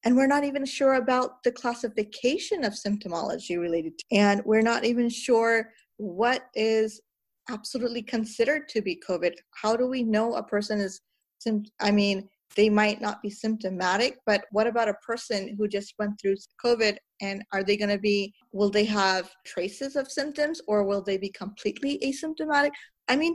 And 0.04 0.16
we're 0.16 0.26
not 0.26 0.44
even 0.44 0.66
sure 0.66 0.94
about 0.94 1.42
the 1.42 1.52
classification 1.52 2.62
of 2.64 2.74
symptomology 2.74 3.58
related 3.58 3.96
to, 3.98 4.04
and 4.12 4.42
we're 4.44 4.60
not 4.60 4.84
even 4.84 5.08
sure 5.08 5.70
what 5.96 6.46
is 6.54 7.00
absolutely 7.48 8.02
considered 8.02 8.68
to 8.68 8.82
be 8.82 9.00
COVID. 9.08 9.32
How 9.62 9.76
do 9.76 9.86
we 9.86 10.02
know 10.02 10.34
a 10.34 10.42
person 10.42 10.78
is, 10.80 11.00
I 11.80 11.90
mean, 11.90 12.28
they 12.54 12.68
might 12.70 13.00
not 13.00 13.20
be 13.22 13.30
symptomatic, 13.30 14.18
but 14.24 14.44
what 14.50 14.66
about 14.66 14.88
a 14.88 14.94
person 14.94 15.56
who 15.58 15.68
just 15.68 15.94
went 15.98 16.20
through 16.20 16.36
COVID 16.64 16.96
and 17.20 17.42
are 17.52 17.64
they 17.64 17.76
going 17.76 17.90
to 17.90 17.98
be, 17.98 18.32
will 18.52 18.70
they 18.70 18.84
have 18.84 19.30
traces 19.44 19.96
of 19.96 20.10
symptoms 20.10 20.60
or 20.68 20.84
will 20.84 21.02
they 21.02 21.18
be 21.18 21.30
completely 21.30 21.98
asymptomatic? 22.04 22.70
I 23.08 23.16
mean, 23.16 23.34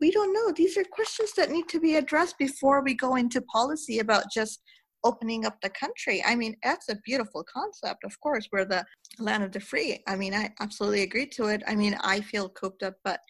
we 0.00 0.10
don't 0.10 0.32
know. 0.32 0.52
These 0.52 0.76
are 0.76 0.84
questions 0.84 1.32
that 1.36 1.50
need 1.50 1.68
to 1.68 1.80
be 1.80 1.96
addressed 1.96 2.38
before 2.38 2.82
we 2.82 2.94
go 2.94 3.16
into 3.16 3.40
policy 3.42 3.98
about 3.98 4.24
just 4.32 4.60
opening 5.04 5.44
up 5.44 5.60
the 5.60 5.70
country. 5.70 6.22
I 6.24 6.34
mean, 6.34 6.56
that's 6.62 6.88
a 6.88 6.98
beautiful 7.04 7.44
concept. 7.52 8.04
Of 8.04 8.18
course, 8.20 8.48
we're 8.52 8.64
the 8.64 8.84
land 9.18 9.42
of 9.44 9.52
the 9.52 9.60
free. 9.60 10.02
I 10.06 10.16
mean, 10.16 10.34
I 10.34 10.50
absolutely 10.60 11.02
agree 11.02 11.26
to 11.26 11.46
it. 11.46 11.62
I 11.66 11.74
mean, 11.74 11.96
I 12.02 12.20
feel 12.20 12.48
cooped 12.48 12.82
up, 12.82 12.94
but 13.04 13.20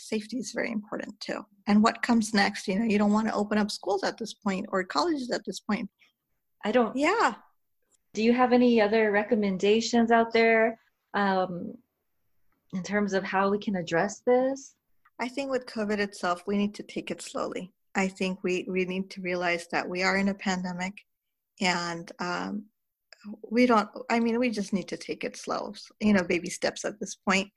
safety 0.00 0.38
is 0.38 0.52
very 0.52 0.72
important 0.72 1.18
too. 1.20 1.44
And 1.66 1.82
what 1.82 2.02
comes 2.02 2.34
next? 2.34 2.66
You 2.66 2.78
know, 2.78 2.84
you 2.84 2.98
don't 2.98 3.12
want 3.12 3.28
to 3.28 3.34
open 3.34 3.58
up 3.58 3.70
schools 3.70 4.02
at 4.02 4.18
this 4.18 4.34
point 4.34 4.66
or 4.70 4.82
colleges 4.84 5.30
at 5.30 5.44
this 5.44 5.60
point. 5.60 5.88
I 6.64 6.72
don't. 6.72 6.96
Yeah. 6.96 7.34
Do 8.14 8.22
you 8.22 8.32
have 8.32 8.52
any 8.52 8.80
other 8.80 9.12
recommendations 9.12 10.10
out 10.10 10.32
there 10.32 10.80
um, 11.14 11.74
in 12.72 12.82
terms 12.82 13.12
of 13.12 13.22
how 13.22 13.50
we 13.50 13.58
can 13.58 13.76
address 13.76 14.20
this? 14.26 14.74
I 15.20 15.28
think 15.28 15.50
with 15.50 15.66
COVID 15.66 15.98
itself, 15.98 16.42
we 16.46 16.56
need 16.56 16.74
to 16.74 16.82
take 16.82 17.10
it 17.10 17.22
slowly. 17.22 17.72
I 17.94 18.08
think 18.08 18.42
we, 18.42 18.66
we 18.68 18.84
need 18.84 19.10
to 19.10 19.20
realize 19.20 19.66
that 19.68 19.88
we 19.88 20.02
are 20.02 20.16
in 20.16 20.28
a 20.28 20.34
pandemic 20.34 20.94
and 21.60 22.10
um, 22.20 22.64
we 23.48 23.66
don't, 23.66 23.88
I 24.08 24.18
mean, 24.18 24.38
we 24.38 24.50
just 24.50 24.72
need 24.72 24.88
to 24.88 24.96
take 24.96 25.24
it 25.24 25.36
slow, 25.36 25.74
you 26.00 26.12
know, 26.12 26.22
baby 26.22 26.48
steps 26.48 26.84
at 26.84 26.98
this 26.98 27.16
point 27.16 27.50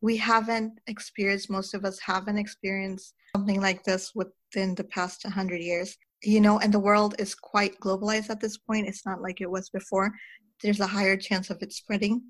we 0.00 0.16
haven't 0.16 0.80
experienced, 0.86 1.50
most 1.50 1.74
of 1.74 1.84
us 1.84 1.98
haven't 1.98 2.38
experienced 2.38 3.14
something 3.36 3.60
like 3.60 3.84
this 3.84 4.12
within 4.14 4.74
the 4.74 4.84
past 4.84 5.24
100 5.24 5.60
years. 5.60 5.96
You 6.22 6.40
know, 6.40 6.58
and 6.58 6.74
the 6.74 6.80
world 6.80 7.14
is 7.18 7.34
quite 7.34 7.78
globalized 7.80 8.30
at 8.30 8.40
this 8.40 8.58
point. 8.58 8.88
It's 8.88 9.06
not 9.06 9.22
like 9.22 9.40
it 9.40 9.50
was 9.50 9.70
before. 9.70 10.12
There's 10.62 10.80
a 10.80 10.86
higher 10.86 11.16
chance 11.16 11.50
of 11.50 11.62
it 11.62 11.72
spreading, 11.72 12.22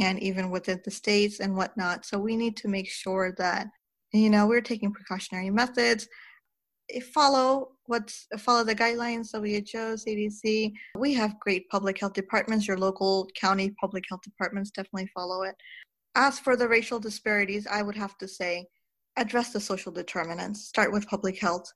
and 0.00 0.18
even 0.22 0.50
within 0.50 0.80
the 0.84 0.90
states 0.90 1.40
and 1.40 1.54
whatnot. 1.54 2.06
So 2.06 2.18
we 2.18 2.36
need 2.36 2.56
to 2.58 2.68
make 2.68 2.88
sure 2.88 3.34
that, 3.36 3.66
you 4.12 4.30
know, 4.30 4.46
we're 4.46 4.62
taking 4.62 4.92
precautionary 4.92 5.50
methods. 5.50 6.08
Follow 7.12 7.72
what's 7.86 8.26
follow 8.38 8.64
the 8.64 8.74
guidelines 8.74 9.32
WHO, 9.32 9.96
CDC. 9.96 10.72
We 10.96 11.14
have 11.14 11.40
great 11.40 11.68
public 11.68 11.98
health 11.98 12.14
departments. 12.14 12.66
Your 12.66 12.78
local 12.78 13.28
county 13.38 13.74
public 13.80 14.04
health 14.08 14.22
departments 14.22 14.70
definitely 14.70 15.10
follow 15.14 15.42
it. 15.42 15.54
As 16.14 16.38
for 16.38 16.56
the 16.56 16.68
racial 16.68 17.00
disparities, 17.00 17.66
I 17.66 17.82
would 17.82 17.96
have 17.96 18.16
to 18.18 18.28
say 18.28 18.66
address 19.16 19.52
the 19.52 19.60
social 19.60 19.92
determinants. 19.92 20.66
Start 20.66 20.92
with 20.92 21.08
public 21.08 21.38
health. 21.38 21.70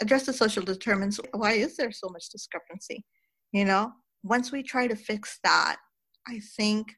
Address 0.00 0.26
the 0.26 0.32
social 0.32 0.62
determinants. 0.62 1.20
Why 1.32 1.52
is 1.52 1.76
there 1.76 1.92
so 1.92 2.08
much 2.08 2.28
discrepancy? 2.28 3.04
You 3.52 3.64
know, 3.64 3.92
once 4.22 4.52
we 4.52 4.62
try 4.62 4.86
to 4.86 4.96
fix 4.96 5.38
that, 5.44 5.76
I 6.28 6.40
think 6.56 6.92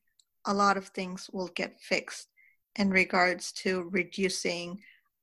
a 0.46 0.54
lot 0.54 0.76
of 0.76 0.88
things 0.88 1.30
will 1.32 1.48
get 1.48 1.80
fixed 1.80 2.28
in 2.76 2.90
regards 2.90 3.52
to 3.52 3.88
reducing 3.90 4.78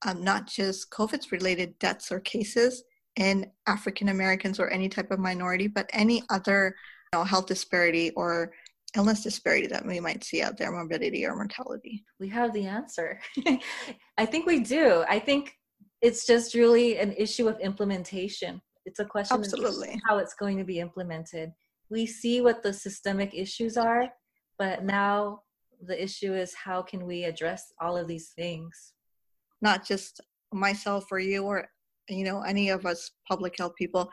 um, 0.06 0.24
not 0.24 0.48
just 0.48 0.90
COVID 0.90 1.32
related 1.32 1.78
deaths 1.78 2.12
or 2.12 2.20
cases 2.20 2.84
in 3.18 3.46
African 3.68 4.10
Americans 4.10 4.60
or 4.60 4.70
any 4.70 4.90
type 4.90 5.12
of 5.12 5.20
minority, 5.20 5.68
but 5.68 5.90
any 5.94 6.24
other 6.30 6.76
you 7.14 7.20
know, 7.20 7.24
health 7.24 7.46
disparity 7.46 8.10
or 8.12 8.52
illness 8.96 9.24
disparity 9.24 9.68
that 9.68 9.86
we 9.86 10.00
might 10.00 10.24
see 10.24 10.42
out 10.42 10.58
there, 10.58 10.72
morbidity 10.72 11.26
or 11.26 11.36
mortality? 11.36 12.04
We 12.20 12.30
have 12.30 12.54
the 12.54 12.66
answer. 12.66 13.20
I 14.18 14.26
think 14.26 14.46
we 14.46 14.60
do. 14.60 15.04
I 15.08 15.20
think 15.20 15.54
it's 16.02 16.26
just 16.26 16.56
really 16.56 16.98
an 16.98 17.14
issue 17.14 17.48
of 17.48 17.60
implementation. 17.60 18.62
It's 18.86 19.00
a 19.00 19.06
question 19.06 19.40
Absolutely. 19.40 19.94
of 19.94 20.00
how 20.08 20.18
it's 20.18 20.34
going 20.34 20.58
to 20.58 20.64
be 20.64 20.80
implemented. 20.80 21.52
We 21.90 22.06
see 22.06 22.42
what 22.42 22.64
the 22.64 22.74
systemic 22.74 23.34
issues 23.34 23.78
are, 23.78 24.10
but 24.58 24.84
now 24.84 25.42
the 25.86 26.02
issue 26.02 26.34
is 26.34 26.54
how 26.54 26.82
can 26.82 27.06
we 27.06 27.24
address 27.26 27.74
all 27.80 27.98
of 27.98 28.08
these 28.08 28.30
things? 28.36 28.94
Not 29.62 29.86
just 29.86 30.22
myself 30.52 31.06
or 31.12 31.20
you 31.20 31.44
or 31.44 31.68
you 32.10 32.26
know 32.26 32.42
any 32.42 32.70
of 32.70 32.86
us 32.86 33.12
public 33.28 33.58
health 33.58 33.76
people. 33.78 34.10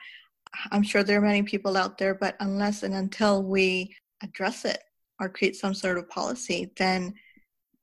I'm 0.70 0.82
sure 0.82 1.02
there 1.02 1.18
are 1.18 1.26
many 1.26 1.42
people 1.42 1.76
out 1.76 1.98
there, 1.98 2.14
but 2.14 2.36
unless 2.40 2.82
and 2.82 2.94
until 2.94 3.42
we 3.42 3.94
address 4.22 4.64
it 4.64 4.82
or 5.20 5.28
create 5.28 5.56
some 5.56 5.74
sort 5.74 5.98
of 5.98 6.08
policy, 6.08 6.72
then 6.76 7.14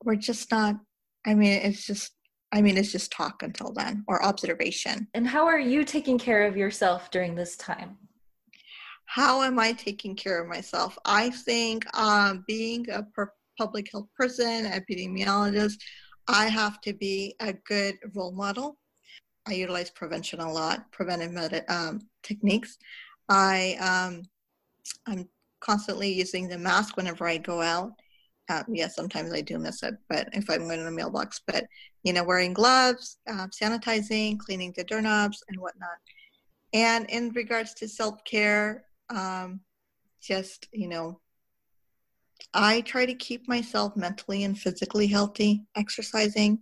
we're 0.03 0.15
just 0.15 0.51
not. 0.51 0.75
I 1.27 1.33
mean, 1.33 1.53
it's 1.63 1.85
just 1.85 2.11
I 2.55 2.61
mean, 2.61 2.77
it's 2.77 2.91
just 2.93 3.11
talk 3.11 3.43
until 3.43 3.73
then 3.73 4.05
or 4.07 4.23
observation. 4.23 5.07
And 5.13 5.27
how 5.27 5.45
are 5.45 5.59
you 5.59 5.83
taking 5.83 6.17
care 6.17 6.47
of 6.47 6.55
yourself 6.55 7.11
during 7.11 7.35
this 7.35 7.57
time? 7.57 7.97
How 9.07 9.43
am 9.43 9.59
I 9.59 9.73
taking 9.73 10.15
care 10.15 10.41
of 10.41 10.47
myself? 10.47 10.97
I 11.05 11.31
think 11.31 11.85
um, 11.97 12.45
being 12.47 12.89
a 12.89 13.03
per- 13.03 13.33
public 13.57 13.89
health 13.91 14.07
person, 14.17 14.65
epidemiologist, 14.65 15.75
I 16.29 16.45
have 16.45 16.79
to 16.81 16.93
be 16.93 17.35
a 17.41 17.53
good 17.67 17.97
role 18.15 18.31
model. 18.31 18.77
I 19.45 19.53
utilize 19.53 19.91
prevention 19.91 20.39
a 20.39 20.51
lot, 20.51 20.91
preventive 20.93 21.33
med- 21.33 21.65
um, 21.67 22.07
techniques. 22.23 22.77
I 23.27 23.75
um, 23.81 24.23
I'm 25.05 25.27
constantly 25.59 26.11
using 26.11 26.47
the 26.47 26.57
mask 26.57 26.97
whenever 26.97 27.27
I 27.27 27.37
go 27.37 27.61
out. 27.61 27.91
Yes, 28.67 28.95
sometimes 28.95 29.33
I 29.33 29.41
do 29.41 29.57
miss 29.57 29.81
it, 29.83 29.95
but 30.07 30.29
if 30.33 30.49
I'm 30.49 30.65
going 30.65 30.77
to 30.77 30.85
the 30.85 30.91
mailbox, 30.91 31.41
but 31.47 31.65
you 32.03 32.13
know, 32.13 32.23
wearing 32.23 32.53
gloves, 32.53 33.17
uh, 33.27 33.47
sanitizing, 33.47 34.37
cleaning 34.37 34.71
the 34.77 34.83
doorknobs, 34.83 35.43
and 35.49 35.59
whatnot. 35.59 35.97
And 36.71 37.09
in 37.09 37.31
regards 37.31 37.73
to 37.75 37.87
self 37.87 38.23
care, 38.23 38.85
um, 39.09 39.61
just 40.21 40.67
you 40.71 40.87
know, 40.87 41.19
I 42.53 42.81
try 42.81 43.07
to 43.07 43.15
keep 43.15 43.47
myself 43.47 43.95
mentally 43.95 44.43
and 44.43 44.57
physically 44.57 45.07
healthy. 45.07 45.63
Exercising, 45.75 46.59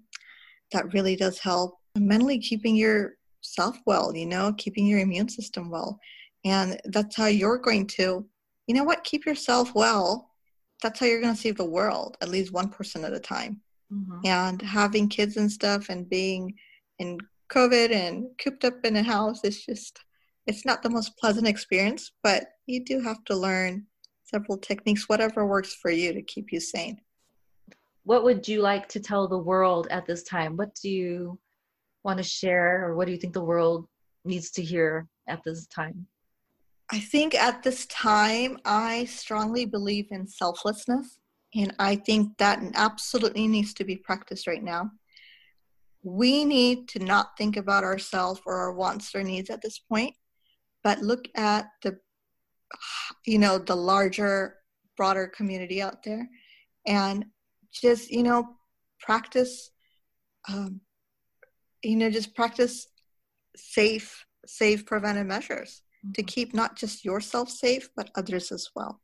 that 0.72 0.94
really 0.94 1.18
does 1.18 1.39
help. 1.39 1.78
Mentally 1.98 2.39
keeping 2.39 2.76
yourself 2.76 3.78
well, 3.86 4.16
you 4.16 4.26
know, 4.26 4.54
keeping 4.58 4.88
your 4.88 5.00
immune 5.00 5.30
system 5.30 5.70
well, 5.70 6.00
and 6.46 6.80
that's 6.86 7.18
how 7.18 7.28
you're 7.28 7.58
going 7.58 7.88
to, 7.88 8.26
you 8.68 8.74
know, 8.74 8.84
what, 8.84 9.03
keep 9.03 9.26
yourself 9.26 9.74
well. 9.76 10.30
That's 10.82 10.99
how 10.99 11.05
you're 11.05 11.22
going 11.22 11.36
to 11.36 11.39
save 11.39 11.57
the 11.57 11.66
world 11.66 12.18
at 12.22 12.30
least 12.30 12.51
one 12.51 12.70
person 12.70 13.05
at 13.05 13.14
a 13.14 13.20
time. 13.20 13.61
Mm-hmm. 13.91 14.26
and 14.26 14.61
having 14.61 15.07
kids 15.07 15.38
and 15.38 15.51
stuff 15.51 15.89
and 15.89 16.09
being 16.09 16.55
in 16.97 17.20
covid 17.51 17.91
and 17.93 18.26
cooped 18.41 18.64
up 18.64 18.84
in 18.86 18.95
a 18.95 19.03
house 19.03 19.43
is 19.43 19.64
just 19.64 19.99
it's 20.47 20.66
not 20.66 20.82
the 20.82 20.89
most 20.89 21.16
pleasant 21.18 21.47
experience 21.47 22.11
but 22.24 22.45
you 22.66 22.84
do 22.84 23.01
have 23.01 23.24
to 23.26 23.36
learn 23.36 23.86
several 24.34 24.57
techniques 24.57 25.07
whatever 25.07 25.45
works 25.45 25.76
for 25.76 25.91
you 25.91 26.14
to 26.14 26.22
keep 26.22 26.51
you 26.51 26.59
sane. 26.59 26.97
What 28.03 28.24
would 28.24 28.47
you 28.47 28.61
like 28.61 28.89
to 28.89 28.99
tell 28.99 29.28
the 29.28 29.38
world 29.38 29.88
at 29.91 30.05
this 30.05 30.24
time? 30.24 30.57
What 30.57 30.74
do 30.82 30.89
you 30.89 31.39
want 32.03 32.18
to 32.18 32.24
share 32.24 32.86
or 32.86 32.95
what 32.95 33.05
do 33.05 33.11
you 33.11 33.18
think 33.18 33.34
the 33.34 33.43
world 33.43 33.88
needs 34.26 34.51
to 34.51 34.64
hear 34.64 35.07
at 35.28 35.43
this 35.43 35.68
time 35.68 36.07
I 36.91 36.99
think 36.99 37.34
at 37.34 37.63
this 37.63 37.86
time, 37.88 38.57
I 38.65 39.05
strongly 39.05 39.65
believe 39.65 40.07
in 40.11 40.27
selflessness, 40.27 41.19
and 41.55 41.73
I 41.79 41.95
think 41.95 42.38
that 42.38 42.61
absolutely 42.75 43.47
needs 43.47 43.73
to 43.75 43.86
be 43.86 43.95
practiced 43.95 44.47
right 44.47 44.63
now. 44.63 44.91
We 46.03 46.43
need 46.43 46.89
to 46.89 46.99
not 46.99 47.38
think 47.38 47.55
about 47.55 47.86
ourselves 47.86 48.41
or 48.45 48.55
our 48.55 48.73
wants 48.73 49.15
or 49.15 49.23
needs 49.23 49.49
at 49.49 49.61
this 49.61 49.79
point, 49.79 50.13
but 50.84 51.01
look 51.01 51.27
at 51.36 51.67
the, 51.84 51.97
you 53.25 53.39
know, 53.39 53.57
the 53.57 53.75
larger, 53.75 54.57
broader 54.97 55.27
community 55.27 55.81
out 55.81 56.03
there, 56.03 56.27
and 56.86 57.25
just 57.71 58.11
you 58.11 58.23
know, 58.23 58.57
practice, 58.99 59.71
um, 60.49 60.81
you 61.81 61.95
know, 61.95 62.09
just 62.09 62.36
practice 62.36 62.88
safe, 63.55 64.25
safe 64.45 64.86
preventive 64.86 65.25
measures 65.25 65.81
to 66.14 66.22
mm-hmm. 66.22 66.28
keep 66.28 66.54
not 66.54 66.76
just 66.76 67.06
yourself 67.06 67.49
safe, 67.49 67.89
but 67.95 68.12
others 68.16 68.51
as 68.51 68.70
well. 68.76 69.01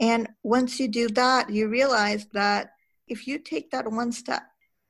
And 0.00 0.28
once 0.42 0.78
you 0.78 0.88
do 0.88 1.08
that, 1.08 1.50
you 1.50 1.68
realize 1.68 2.26
that 2.32 2.70
if 3.08 3.26
you 3.26 3.38
take 3.38 3.70
that 3.70 3.90
one 3.90 4.12
step, 4.12 4.42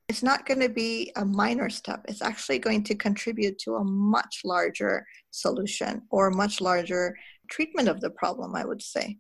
it's 0.09 0.23
not 0.23 0.47
going 0.47 0.61
to 0.61 0.69
be 0.69 1.13
a 1.17 1.25
minor 1.25 1.71
step. 1.71 2.05
It's 2.09 2.23
actually 2.23 2.59
going 2.59 2.83
to 2.85 2.95
contribute 2.95 3.59
to 3.61 3.77
a 3.77 3.85
much 3.85 4.41
larger 4.45 5.07
solution 5.31 6.03
or 6.11 6.27
a 6.27 6.37
much 6.37 6.61
larger 6.61 7.17
treatment 7.51 7.89
of 7.89 8.01
the 8.01 8.11
problem, 8.11 8.55
I 8.55 8.65
would 8.65 8.83
say. 8.83 9.19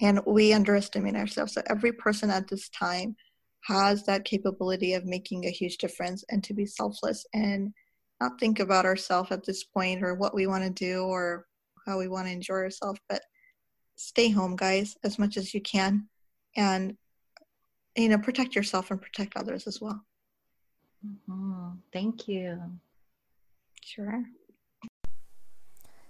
And 0.00 0.20
we 0.26 0.52
underestimate 0.52 1.16
ourselves. 1.16 1.54
So 1.54 1.62
every 1.68 1.92
person 1.92 2.30
at 2.30 2.48
this 2.48 2.68
time 2.70 3.16
has 3.64 4.04
that 4.04 4.24
capability 4.24 4.94
of 4.94 5.04
making 5.04 5.46
a 5.46 5.50
huge 5.50 5.78
difference 5.78 6.24
and 6.30 6.42
to 6.44 6.54
be 6.54 6.64
selfless 6.64 7.26
and 7.34 7.72
not 8.20 8.38
think 8.38 8.60
about 8.60 8.86
ourselves 8.86 9.30
at 9.30 9.44
this 9.44 9.64
point 9.64 10.02
or 10.02 10.14
what 10.14 10.34
we 10.34 10.46
want 10.46 10.64
to 10.64 10.70
do 10.70 11.02
or 11.02 11.46
how 11.86 11.98
we 11.98 12.08
want 12.08 12.26
to 12.26 12.32
enjoy 12.32 12.54
ourselves 12.54 13.00
but 13.08 13.22
stay 13.96 14.30
home 14.30 14.56
guys 14.56 14.96
as 15.04 15.18
much 15.18 15.36
as 15.36 15.52
you 15.52 15.60
can. 15.60 16.08
And 16.56 16.96
you 17.96 18.08
know 18.08 18.18
protect 18.18 18.54
yourself 18.54 18.90
and 18.90 19.00
protect 19.00 19.36
others 19.36 19.66
as 19.66 19.80
well. 19.80 20.04
Mm-hmm. 21.06 21.70
thank 21.92 22.28
you. 22.28 22.60
Sure. 23.82 24.24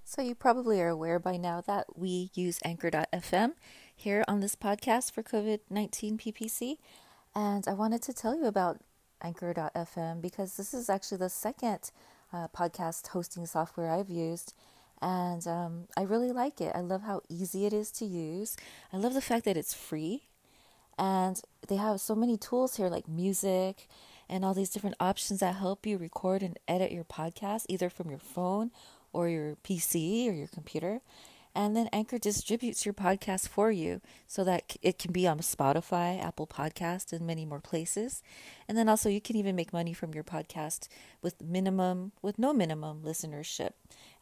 So 0.04 0.22
you 0.22 0.34
probably 0.34 0.80
are 0.80 0.88
aware 0.88 1.20
by 1.20 1.36
now 1.36 1.60
that 1.60 1.96
we 1.96 2.30
use 2.34 2.58
anchor.fm 2.64 3.52
here 3.94 4.24
on 4.26 4.40
this 4.40 4.56
podcast 4.56 5.12
for 5.12 5.22
covid-19 5.22 6.18
ppc 6.18 6.78
and 7.34 7.68
i 7.68 7.72
wanted 7.72 8.02
to 8.02 8.12
tell 8.12 8.34
you 8.34 8.46
about 8.46 8.80
anchor.fm 9.22 10.20
because 10.20 10.56
this 10.56 10.74
is 10.74 10.90
actually 10.90 11.18
the 11.18 11.28
second 11.28 11.92
uh, 12.32 12.48
podcast 12.48 13.08
hosting 13.08 13.46
software 13.46 13.90
i've 13.90 14.08
used 14.10 14.54
and 15.02 15.46
um, 15.46 15.84
I 15.96 16.02
really 16.02 16.32
like 16.32 16.60
it. 16.60 16.72
I 16.74 16.80
love 16.80 17.02
how 17.02 17.22
easy 17.28 17.66
it 17.66 17.72
is 17.72 17.90
to 17.92 18.04
use. 18.04 18.56
I 18.92 18.96
love 18.96 19.14
the 19.14 19.22
fact 19.22 19.44
that 19.46 19.56
it's 19.56 19.74
free, 19.74 20.24
and 20.98 21.40
they 21.68 21.76
have 21.76 22.00
so 22.00 22.14
many 22.14 22.36
tools 22.36 22.76
here 22.76 22.88
like 22.88 23.08
music 23.08 23.88
and 24.28 24.44
all 24.44 24.54
these 24.54 24.70
different 24.70 24.96
options 25.00 25.40
that 25.40 25.56
help 25.56 25.86
you 25.86 25.98
record 25.98 26.42
and 26.42 26.58
edit 26.68 26.92
your 26.92 27.04
podcast 27.04 27.66
either 27.68 27.90
from 27.90 28.10
your 28.10 28.18
phone 28.18 28.70
or 29.12 29.28
your 29.28 29.56
PC 29.64 30.28
or 30.28 30.32
your 30.32 30.46
computer. 30.46 31.00
And 31.54 31.76
then 31.76 31.88
Anchor 31.92 32.18
distributes 32.18 32.86
your 32.86 32.94
podcast 32.94 33.48
for 33.48 33.72
you 33.72 34.00
so 34.26 34.44
that 34.44 34.76
it 34.82 34.98
can 34.98 35.12
be 35.12 35.26
on 35.26 35.40
Spotify, 35.40 36.22
Apple 36.22 36.46
Podcast, 36.46 37.12
and 37.12 37.26
many 37.26 37.44
more 37.44 37.60
places. 37.60 38.22
And 38.68 38.78
then 38.78 38.88
also 38.88 39.08
you 39.08 39.20
can 39.20 39.36
even 39.36 39.56
make 39.56 39.72
money 39.72 39.92
from 39.92 40.14
your 40.14 40.24
podcast 40.24 40.86
with 41.22 41.42
minimum 41.42 42.12
with 42.22 42.38
no 42.38 42.52
minimum 42.52 43.02
listenership 43.04 43.72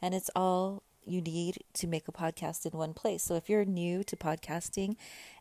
and 0.00 0.14
it's 0.14 0.30
all 0.34 0.82
you 1.04 1.20
need 1.20 1.58
to 1.74 1.86
make 1.86 2.06
a 2.06 2.12
podcast 2.12 2.66
in 2.66 2.76
one 2.76 2.92
place. 2.92 3.22
So 3.22 3.34
if 3.34 3.48
you're 3.48 3.64
new 3.64 4.04
to 4.04 4.16
podcasting 4.16 4.96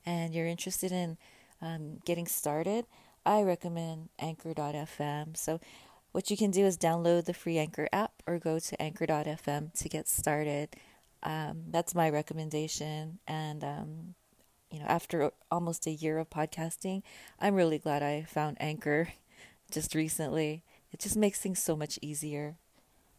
and 0.06 0.34
you're 0.34 0.48
interested 0.48 0.92
in 0.92 1.18
um, 1.62 1.98
getting 2.06 2.28
started, 2.28 2.86
I 3.26 3.42
recommend 3.42 4.10
Anchor.fm. 4.20 5.36
So 5.36 5.60
what 6.14 6.32
you 6.32 6.38
can 6.38 6.52
do 6.52 6.66
is 6.66 6.78
download 6.78 7.26
the 7.26 7.34
free 7.34 7.58
Anchor 7.58 7.90
app 7.92 8.24
or 8.26 8.40
go 8.40 8.60
to 8.60 8.82
Anchor.fm 8.82 9.74
to 9.74 9.90
get 9.90 10.08
started. 10.08 10.70
Um, 11.24 11.64
that's 11.70 11.96
my 11.96 12.10
recommendation. 12.10 13.20
And 13.28 13.64
um, 13.64 14.16
you 14.72 14.80
know, 14.80 14.86
after 14.86 15.32
almost 15.52 15.88
a 15.88 15.92
year 15.92 16.18
of 16.18 16.30
podcasting, 16.30 17.04
I'm 17.40 17.56
really 17.56 17.80
glad 17.80 18.04
I 18.04 18.24
found 18.24 18.58
Anchor 18.60 19.10
just 19.72 19.96
recently. 19.96 20.64
It 20.92 21.00
just 21.00 21.18
makes 21.18 21.40
things 21.40 21.60
so 21.62 21.76
much 21.76 22.00
easier. 22.02 22.56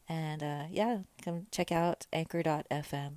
And 0.09 0.43
uh, 0.43 0.65
yeah, 0.71 1.01
come 1.23 1.47
check 1.51 1.71
out 1.71 2.07
anchor.fm. 2.13 3.17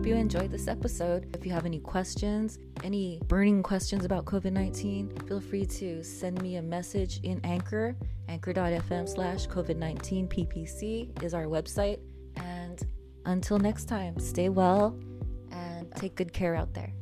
hope 0.00 0.06
you 0.06 0.16
enjoyed 0.16 0.50
this 0.50 0.66
episode. 0.66 1.36
If 1.36 1.44
you 1.44 1.52
have 1.52 1.66
any 1.66 1.78
questions, 1.78 2.58
any 2.82 3.20
burning 3.28 3.62
questions 3.62 4.06
about 4.06 4.24
COVID 4.24 4.50
19, 4.50 5.10
feel 5.28 5.42
free 5.42 5.66
to 5.66 6.02
send 6.02 6.40
me 6.40 6.56
a 6.56 6.62
message 6.62 7.20
in 7.22 7.38
Anchor. 7.44 7.94
Anchor.fm 8.26 9.06
slash 9.06 9.46
COVID 9.46 9.76
19 9.76 10.26
PPC 10.26 11.22
is 11.22 11.34
our 11.34 11.44
website. 11.44 11.98
And 12.36 12.82
until 13.26 13.58
next 13.58 13.88
time, 13.88 14.18
stay 14.18 14.48
well 14.48 14.98
and 15.52 15.94
take 15.96 16.14
good 16.14 16.32
care 16.32 16.54
out 16.54 16.72
there. 16.72 16.94